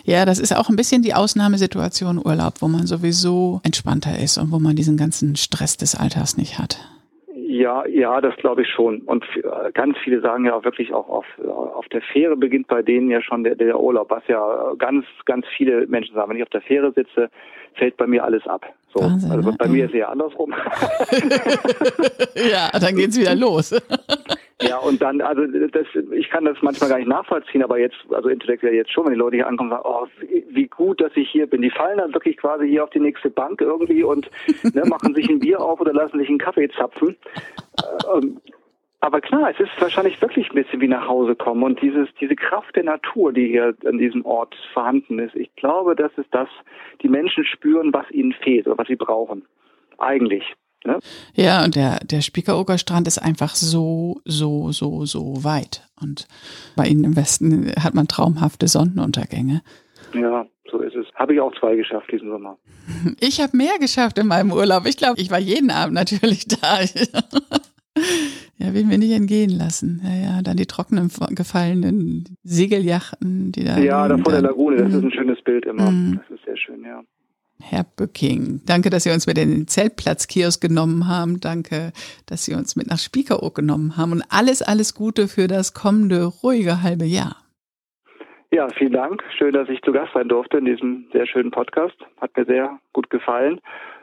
Ja, 0.04 0.24
das 0.24 0.38
ist 0.38 0.54
auch 0.56 0.68
ein 0.68 0.76
bisschen 0.76 1.02
die 1.02 1.14
Ausnahmesituation 1.14 2.18
Urlaub, 2.18 2.54
wo 2.60 2.68
man 2.68 2.86
sowieso 2.86 3.60
entspannter 3.64 4.18
ist 4.18 4.38
und 4.38 4.50
wo 4.50 4.58
man 4.58 4.76
diesen 4.76 4.96
ganzen 4.96 5.36
Stress 5.36 5.76
des 5.76 5.94
Alltags 5.94 6.36
nicht 6.36 6.58
hat. 6.58 6.78
Ja, 7.54 7.86
ja, 7.86 8.20
das 8.20 8.34
glaube 8.38 8.62
ich 8.62 8.68
schon. 8.68 9.02
Und 9.02 9.24
ganz 9.74 9.96
viele 10.02 10.20
sagen 10.20 10.44
ja 10.44 10.56
auch 10.56 10.64
wirklich 10.64 10.92
auch 10.92 11.08
auf, 11.08 11.24
auf 11.46 11.86
der 11.86 12.02
Fähre 12.02 12.36
beginnt 12.36 12.66
bei 12.66 12.82
denen 12.82 13.08
ja 13.10 13.22
schon 13.22 13.44
der, 13.44 13.54
der 13.54 13.78
Urlaub, 13.78 14.10
was 14.10 14.24
ja 14.26 14.72
ganz, 14.76 15.06
ganz 15.24 15.46
viele 15.56 15.86
Menschen 15.86 16.16
sagen. 16.16 16.30
Wenn 16.30 16.38
ich 16.38 16.42
auf 16.42 16.48
der 16.48 16.62
Fähre 16.62 16.90
sitze, 16.90 17.30
fällt 17.74 17.96
bei 17.96 18.08
mir 18.08 18.24
alles 18.24 18.44
ab. 18.48 18.66
So. 18.92 19.02
Wahnsinn, 19.02 19.30
also 19.30 19.52
bei 19.56 19.66
ne? 19.66 19.72
mir 19.72 19.84
ist 19.84 19.90
es 19.90 19.98
eher 19.98 20.08
andersrum. 20.08 20.52
ja, 22.34 22.70
dann 22.76 22.96
geht's 22.96 23.16
wieder 23.20 23.36
los. 23.36 23.70
ja, 24.62 24.78
und 24.78 25.02
dann, 25.02 25.20
also 25.20 25.46
das, 25.46 25.86
ich 26.12 26.30
kann 26.30 26.44
das 26.44 26.56
manchmal 26.62 26.88
gar 26.88 26.98
nicht 26.98 27.08
nachvollziehen, 27.08 27.62
aber 27.62 27.78
jetzt, 27.78 27.96
also 28.10 28.28
intellektuell 28.28 28.74
jetzt 28.74 28.92
schon, 28.92 29.04
wenn 29.04 29.12
die 29.12 29.18
Leute 29.18 29.36
hier 29.36 29.48
ankommen 29.48 29.70
sagen, 29.70 29.82
oh, 29.84 30.06
wie 30.48 30.68
gut, 30.68 31.00
dass 31.00 31.12
ich 31.16 31.28
hier 31.28 31.46
bin. 31.48 31.62
Die 31.62 31.70
fallen 31.70 31.98
dann 31.98 32.14
wirklich 32.14 32.36
quasi 32.36 32.68
hier 32.68 32.84
auf 32.84 32.90
die 32.90 33.00
nächste 33.00 33.30
Bank 33.30 33.60
irgendwie 33.60 34.04
und 34.04 34.30
ne, 34.72 34.82
machen 34.86 35.14
sich 35.14 35.28
ein 35.28 35.40
Bier 35.40 35.60
auf 35.60 35.80
oder 35.80 35.92
lassen 35.92 36.18
sich 36.18 36.28
einen 36.28 36.38
Kaffee 36.38 36.68
zapfen. 36.68 37.16
Ähm, 38.14 38.40
aber 39.00 39.20
klar, 39.20 39.50
es 39.50 39.60
ist 39.60 39.70
wahrscheinlich 39.80 40.20
wirklich 40.22 40.48
ein 40.50 40.54
bisschen 40.54 40.80
wie 40.80 40.88
nach 40.88 41.06
Hause 41.06 41.34
kommen 41.34 41.62
und 41.62 41.82
dieses, 41.82 42.08
diese 42.20 42.36
Kraft 42.36 42.74
der 42.76 42.84
Natur, 42.84 43.32
die 43.32 43.48
hier 43.48 43.74
an 43.84 43.98
diesem 43.98 44.24
Ort 44.24 44.54
vorhanden 44.72 45.18
ist. 45.18 45.34
Ich 45.34 45.54
glaube, 45.56 45.94
das 45.94 46.10
ist 46.16 46.32
das, 46.32 46.48
die 47.02 47.08
Menschen 47.08 47.44
spüren, 47.44 47.92
was 47.92 48.10
ihnen 48.10 48.32
fehlt 48.32 48.66
oder 48.66 48.78
was 48.78 48.86
sie 48.88 48.96
brauchen. 48.96 49.44
Eigentlich. 49.98 50.54
Ne? 50.84 50.98
Ja, 51.34 51.64
und 51.64 51.76
der, 51.76 52.00
der 52.00 52.20
Spiekeroger 52.20 52.78
Strand 52.78 53.08
ist 53.08 53.18
einfach 53.18 53.54
so, 53.54 54.20
so, 54.24 54.70
so, 54.72 55.06
so 55.06 55.42
weit. 55.42 55.88
Und 56.00 56.28
bei 56.76 56.86
Ihnen 56.86 57.04
im 57.04 57.16
Westen 57.16 57.72
hat 57.82 57.94
man 57.94 58.06
traumhafte 58.06 58.68
Sonnenuntergänge. 58.68 59.62
Ja, 60.12 60.46
so 60.70 60.80
ist 60.80 60.94
es. 60.94 61.06
Habe 61.14 61.34
ich 61.34 61.40
auch 61.40 61.52
zwei 61.58 61.76
geschafft 61.76 62.10
diesen 62.12 62.30
Sommer. 62.30 62.58
Ich 63.20 63.40
habe 63.40 63.56
mehr 63.56 63.78
geschafft 63.80 64.18
in 64.18 64.26
meinem 64.26 64.52
Urlaub. 64.52 64.86
Ich 64.86 64.96
glaube, 64.96 65.20
ich 65.20 65.30
war 65.30 65.38
jeden 65.38 65.70
Abend 65.70 65.94
natürlich 65.94 66.46
da. 66.48 66.80
Ja, 68.58 68.74
will 68.74 68.84
mir 68.84 68.98
nicht 68.98 69.12
entgehen 69.12 69.50
lassen. 69.50 70.02
Ja, 70.04 70.14
ja, 70.14 70.42
dann 70.42 70.56
die 70.56 70.66
trockenen, 70.66 71.10
gefallenen 71.30 72.36
Segeljachten, 72.42 73.52
die 73.52 73.64
da. 73.64 73.78
Ja, 73.78 74.06
da 74.08 74.18
vor 74.18 74.32
der 74.32 74.42
Lagune, 74.42 74.76
das 74.76 74.92
ist 74.92 75.02
ein 75.02 75.12
schönes 75.12 75.40
Bild 75.42 75.64
immer. 75.64 75.90
Mm. 75.90 76.20
Das 76.20 76.38
ist 76.38 76.44
sehr 76.44 76.56
schön, 76.56 76.82
ja. 76.84 77.02
Herr 77.60 77.84
Bücking, 77.84 78.60
danke, 78.66 78.90
dass 78.90 79.04
Sie 79.04 79.10
uns 79.10 79.26
mit 79.26 79.38
in 79.38 79.50
den 79.50 79.68
Zeltplatzkiosk 79.68 80.60
genommen 80.60 81.08
haben. 81.08 81.40
Danke, 81.40 81.92
dass 82.26 82.44
Sie 82.44 82.54
uns 82.54 82.76
mit 82.76 82.88
nach 82.88 82.98
Spiekeroog 82.98 83.54
genommen 83.54 83.96
haben. 83.96 84.12
Und 84.12 84.24
alles, 84.28 84.60
alles 84.60 84.94
Gute 84.94 85.28
für 85.28 85.46
das 85.46 85.72
kommende 85.72 86.24
ruhige 86.24 86.82
halbe 86.82 87.04
Jahr. 87.04 87.36
Ja, 88.50 88.68
vielen 88.68 88.92
Dank. 88.92 89.22
Schön, 89.36 89.52
dass 89.52 89.68
ich 89.68 89.82
zu 89.82 89.92
Gast 89.92 90.12
sein 90.14 90.28
durfte 90.28 90.58
in 90.58 90.64
diesem 90.64 91.06
sehr 91.12 91.26
schönen 91.26 91.50
Podcast. 91.50 91.96
Hat 92.20 92.36
mir 92.36 92.44
sehr 92.44 92.78
gut 92.92 93.10
gefallen. 93.10 93.60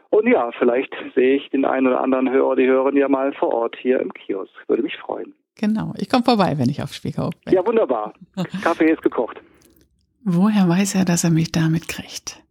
Und 0.09 0.27
ja, 0.27 0.51
vielleicht 0.59 0.93
sehe 1.15 1.37
ich 1.37 1.49
den 1.51 1.63
einen 1.63 1.87
oder 1.87 2.01
anderen 2.01 2.29
Hörer, 2.29 2.57
die 2.57 2.67
hören 2.67 2.97
ja 2.97 3.07
mal 3.07 3.31
vor 3.33 3.53
Ort 3.53 3.77
hier 3.79 4.01
im 4.01 4.13
Kiosk. 4.13 4.51
Würde 4.67 4.83
mich 4.83 4.97
freuen. 4.97 5.33
Genau, 5.55 5.93
ich 5.97 6.09
komme 6.09 6.23
vorbei, 6.23 6.57
wenn 6.57 6.69
ich 6.69 6.81
auf 6.81 6.93
Spiekeroog 6.93 7.33
bin. 7.45 7.53
Ja, 7.53 7.65
wunderbar. 7.65 8.13
Kaffee 8.61 8.91
ist 8.91 9.01
gekocht. 9.01 9.39
Woher 10.23 10.67
weiß 10.67 10.95
er, 10.95 11.05
dass 11.05 11.23
er 11.23 11.29
mich 11.29 11.51
damit 11.51 11.87
kriegt? 11.87 12.43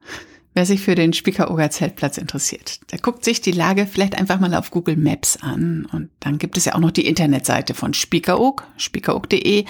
Wer 0.52 0.66
sich 0.66 0.80
für 0.80 0.96
den 0.96 1.12
Spiekeroger 1.12 1.70
Zeltplatz 1.70 2.18
interessiert, 2.18 2.80
der 2.90 2.98
guckt 2.98 3.24
sich 3.24 3.40
die 3.40 3.52
Lage 3.52 3.86
vielleicht 3.86 4.16
einfach 4.16 4.40
mal 4.40 4.52
auf 4.54 4.72
Google 4.72 4.96
Maps 4.96 5.38
an. 5.40 5.86
Und 5.92 6.10
dann 6.18 6.38
gibt 6.38 6.56
es 6.56 6.64
ja 6.64 6.74
auch 6.74 6.80
noch 6.80 6.90
die 6.90 7.06
Internetseite 7.06 7.74
von 7.74 7.94
Spiekeroog, 7.94 8.66
spiekeroog.de 8.76 9.64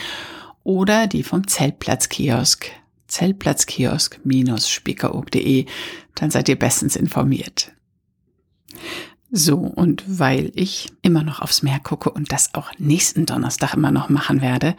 oder 0.65 1.07
die 1.07 1.23
vom 1.23 1.47
Zeltplatzkiosk, 1.47 2.71
zeltplatzkiosk-spiekeroog.de. 3.09 5.67
Dann 6.15 6.31
seid 6.31 6.49
ihr 6.49 6.59
bestens 6.59 6.97
informiert. 6.97 7.73
So, 9.31 9.59
und 9.59 10.03
weil 10.07 10.51
ich 10.55 10.91
immer 11.03 11.23
noch 11.23 11.41
aufs 11.41 11.63
Meer 11.63 11.79
gucke 11.79 12.11
und 12.11 12.33
das 12.33 12.55
auch 12.55 12.71
nächsten 12.79 13.27
Donnerstag 13.27 13.75
immer 13.75 13.91
noch 13.91 14.09
machen 14.09 14.41
werde, 14.41 14.77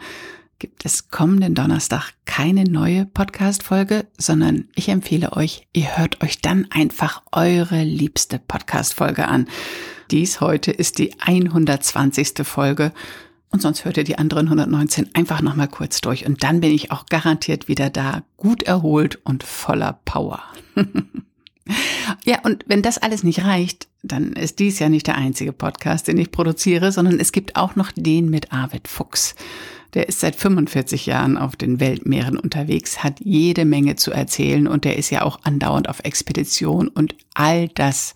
gibt 0.62 0.84
es 0.84 1.08
kommenden 1.08 1.56
Donnerstag 1.56 2.12
keine 2.24 2.62
neue 2.62 3.04
Podcast-Folge, 3.04 4.06
sondern 4.16 4.68
ich 4.76 4.90
empfehle 4.90 5.32
euch, 5.32 5.66
ihr 5.72 5.98
hört 5.98 6.22
euch 6.22 6.40
dann 6.40 6.68
einfach 6.70 7.24
eure 7.32 7.82
liebste 7.82 8.38
Podcast-Folge 8.38 9.26
an. 9.26 9.48
Dies 10.12 10.40
heute 10.40 10.70
ist 10.70 11.00
die 11.00 11.18
120. 11.18 12.46
Folge 12.46 12.92
und 13.50 13.60
sonst 13.60 13.84
hört 13.84 13.96
ihr 13.96 14.04
die 14.04 14.18
anderen 14.18 14.46
119 14.46 15.12
einfach 15.14 15.42
nochmal 15.42 15.66
kurz 15.66 16.00
durch 16.00 16.26
und 16.26 16.44
dann 16.44 16.60
bin 16.60 16.70
ich 16.70 16.92
auch 16.92 17.06
garantiert 17.06 17.66
wieder 17.66 17.90
da, 17.90 18.22
gut 18.36 18.62
erholt 18.62 19.18
und 19.24 19.42
voller 19.42 19.98
Power. 20.04 20.44
ja, 22.24 22.40
und 22.42 22.64
wenn 22.66 22.82
das 22.82 22.98
alles 22.98 23.22
nicht 23.22 23.44
reicht, 23.44 23.88
dann 24.02 24.32
ist 24.32 24.58
dies 24.58 24.78
ja 24.78 24.88
nicht 24.88 25.06
der 25.06 25.16
einzige 25.16 25.52
Podcast, 25.52 26.08
den 26.08 26.18
ich 26.18 26.32
produziere, 26.32 26.92
sondern 26.92 27.20
es 27.20 27.32
gibt 27.32 27.56
auch 27.56 27.76
noch 27.76 27.92
den 27.92 28.30
mit 28.30 28.52
Arvid 28.52 28.88
Fuchs. 28.88 29.34
Der 29.94 30.08
ist 30.08 30.20
seit 30.20 30.36
45 30.36 31.06
Jahren 31.06 31.36
auf 31.36 31.54
den 31.54 31.78
Weltmeeren 31.78 32.38
unterwegs, 32.38 33.04
hat 33.04 33.20
jede 33.20 33.64
Menge 33.64 33.96
zu 33.96 34.10
erzählen 34.10 34.66
und 34.66 34.84
der 34.84 34.96
ist 34.96 35.10
ja 35.10 35.22
auch 35.22 35.40
andauernd 35.44 35.88
auf 35.88 36.00
Expedition 36.00 36.88
und 36.88 37.14
all 37.34 37.68
das 37.68 38.14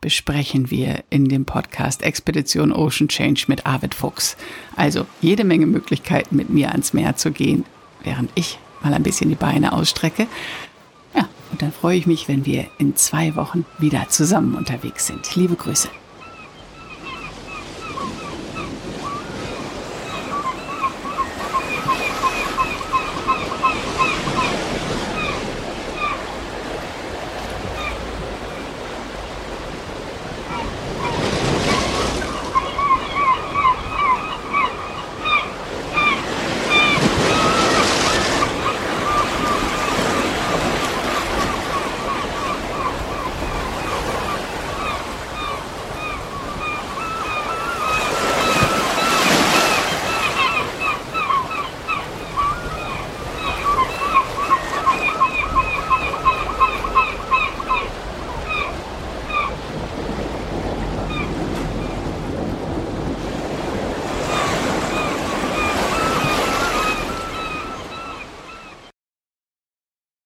besprechen 0.00 0.70
wir 0.70 1.04
in 1.10 1.28
dem 1.28 1.44
Podcast 1.44 2.02
Expedition 2.02 2.72
Ocean 2.72 3.08
Change 3.08 3.44
mit 3.48 3.66
Arvid 3.66 3.94
Fuchs. 3.94 4.36
Also 4.74 5.06
jede 5.20 5.44
Menge 5.44 5.66
Möglichkeiten, 5.66 6.36
mit 6.36 6.48
mir 6.48 6.70
ans 6.70 6.94
Meer 6.94 7.16
zu 7.16 7.30
gehen, 7.32 7.66
während 8.02 8.30
ich 8.34 8.58
mal 8.82 8.94
ein 8.94 9.02
bisschen 9.02 9.28
die 9.28 9.36
Beine 9.36 9.74
ausstrecke. 9.74 10.26
Dann 11.60 11.72
freue 11.72 11.98
ich 11.98 12.06
mich, 12.06 12.26
wenn 12.26 12.46
wir 12.46 12.66
in 12.78 12.96
zwei 12.96 13.36
Wochen 13.36 13.66
wieder 13.78 14.08
zusammen 14.08 14.54
unterwegs 14.54 15.06
sind. 15.06 15.36
Liebe 15.36 15.56
Grüße. 15.56 15.90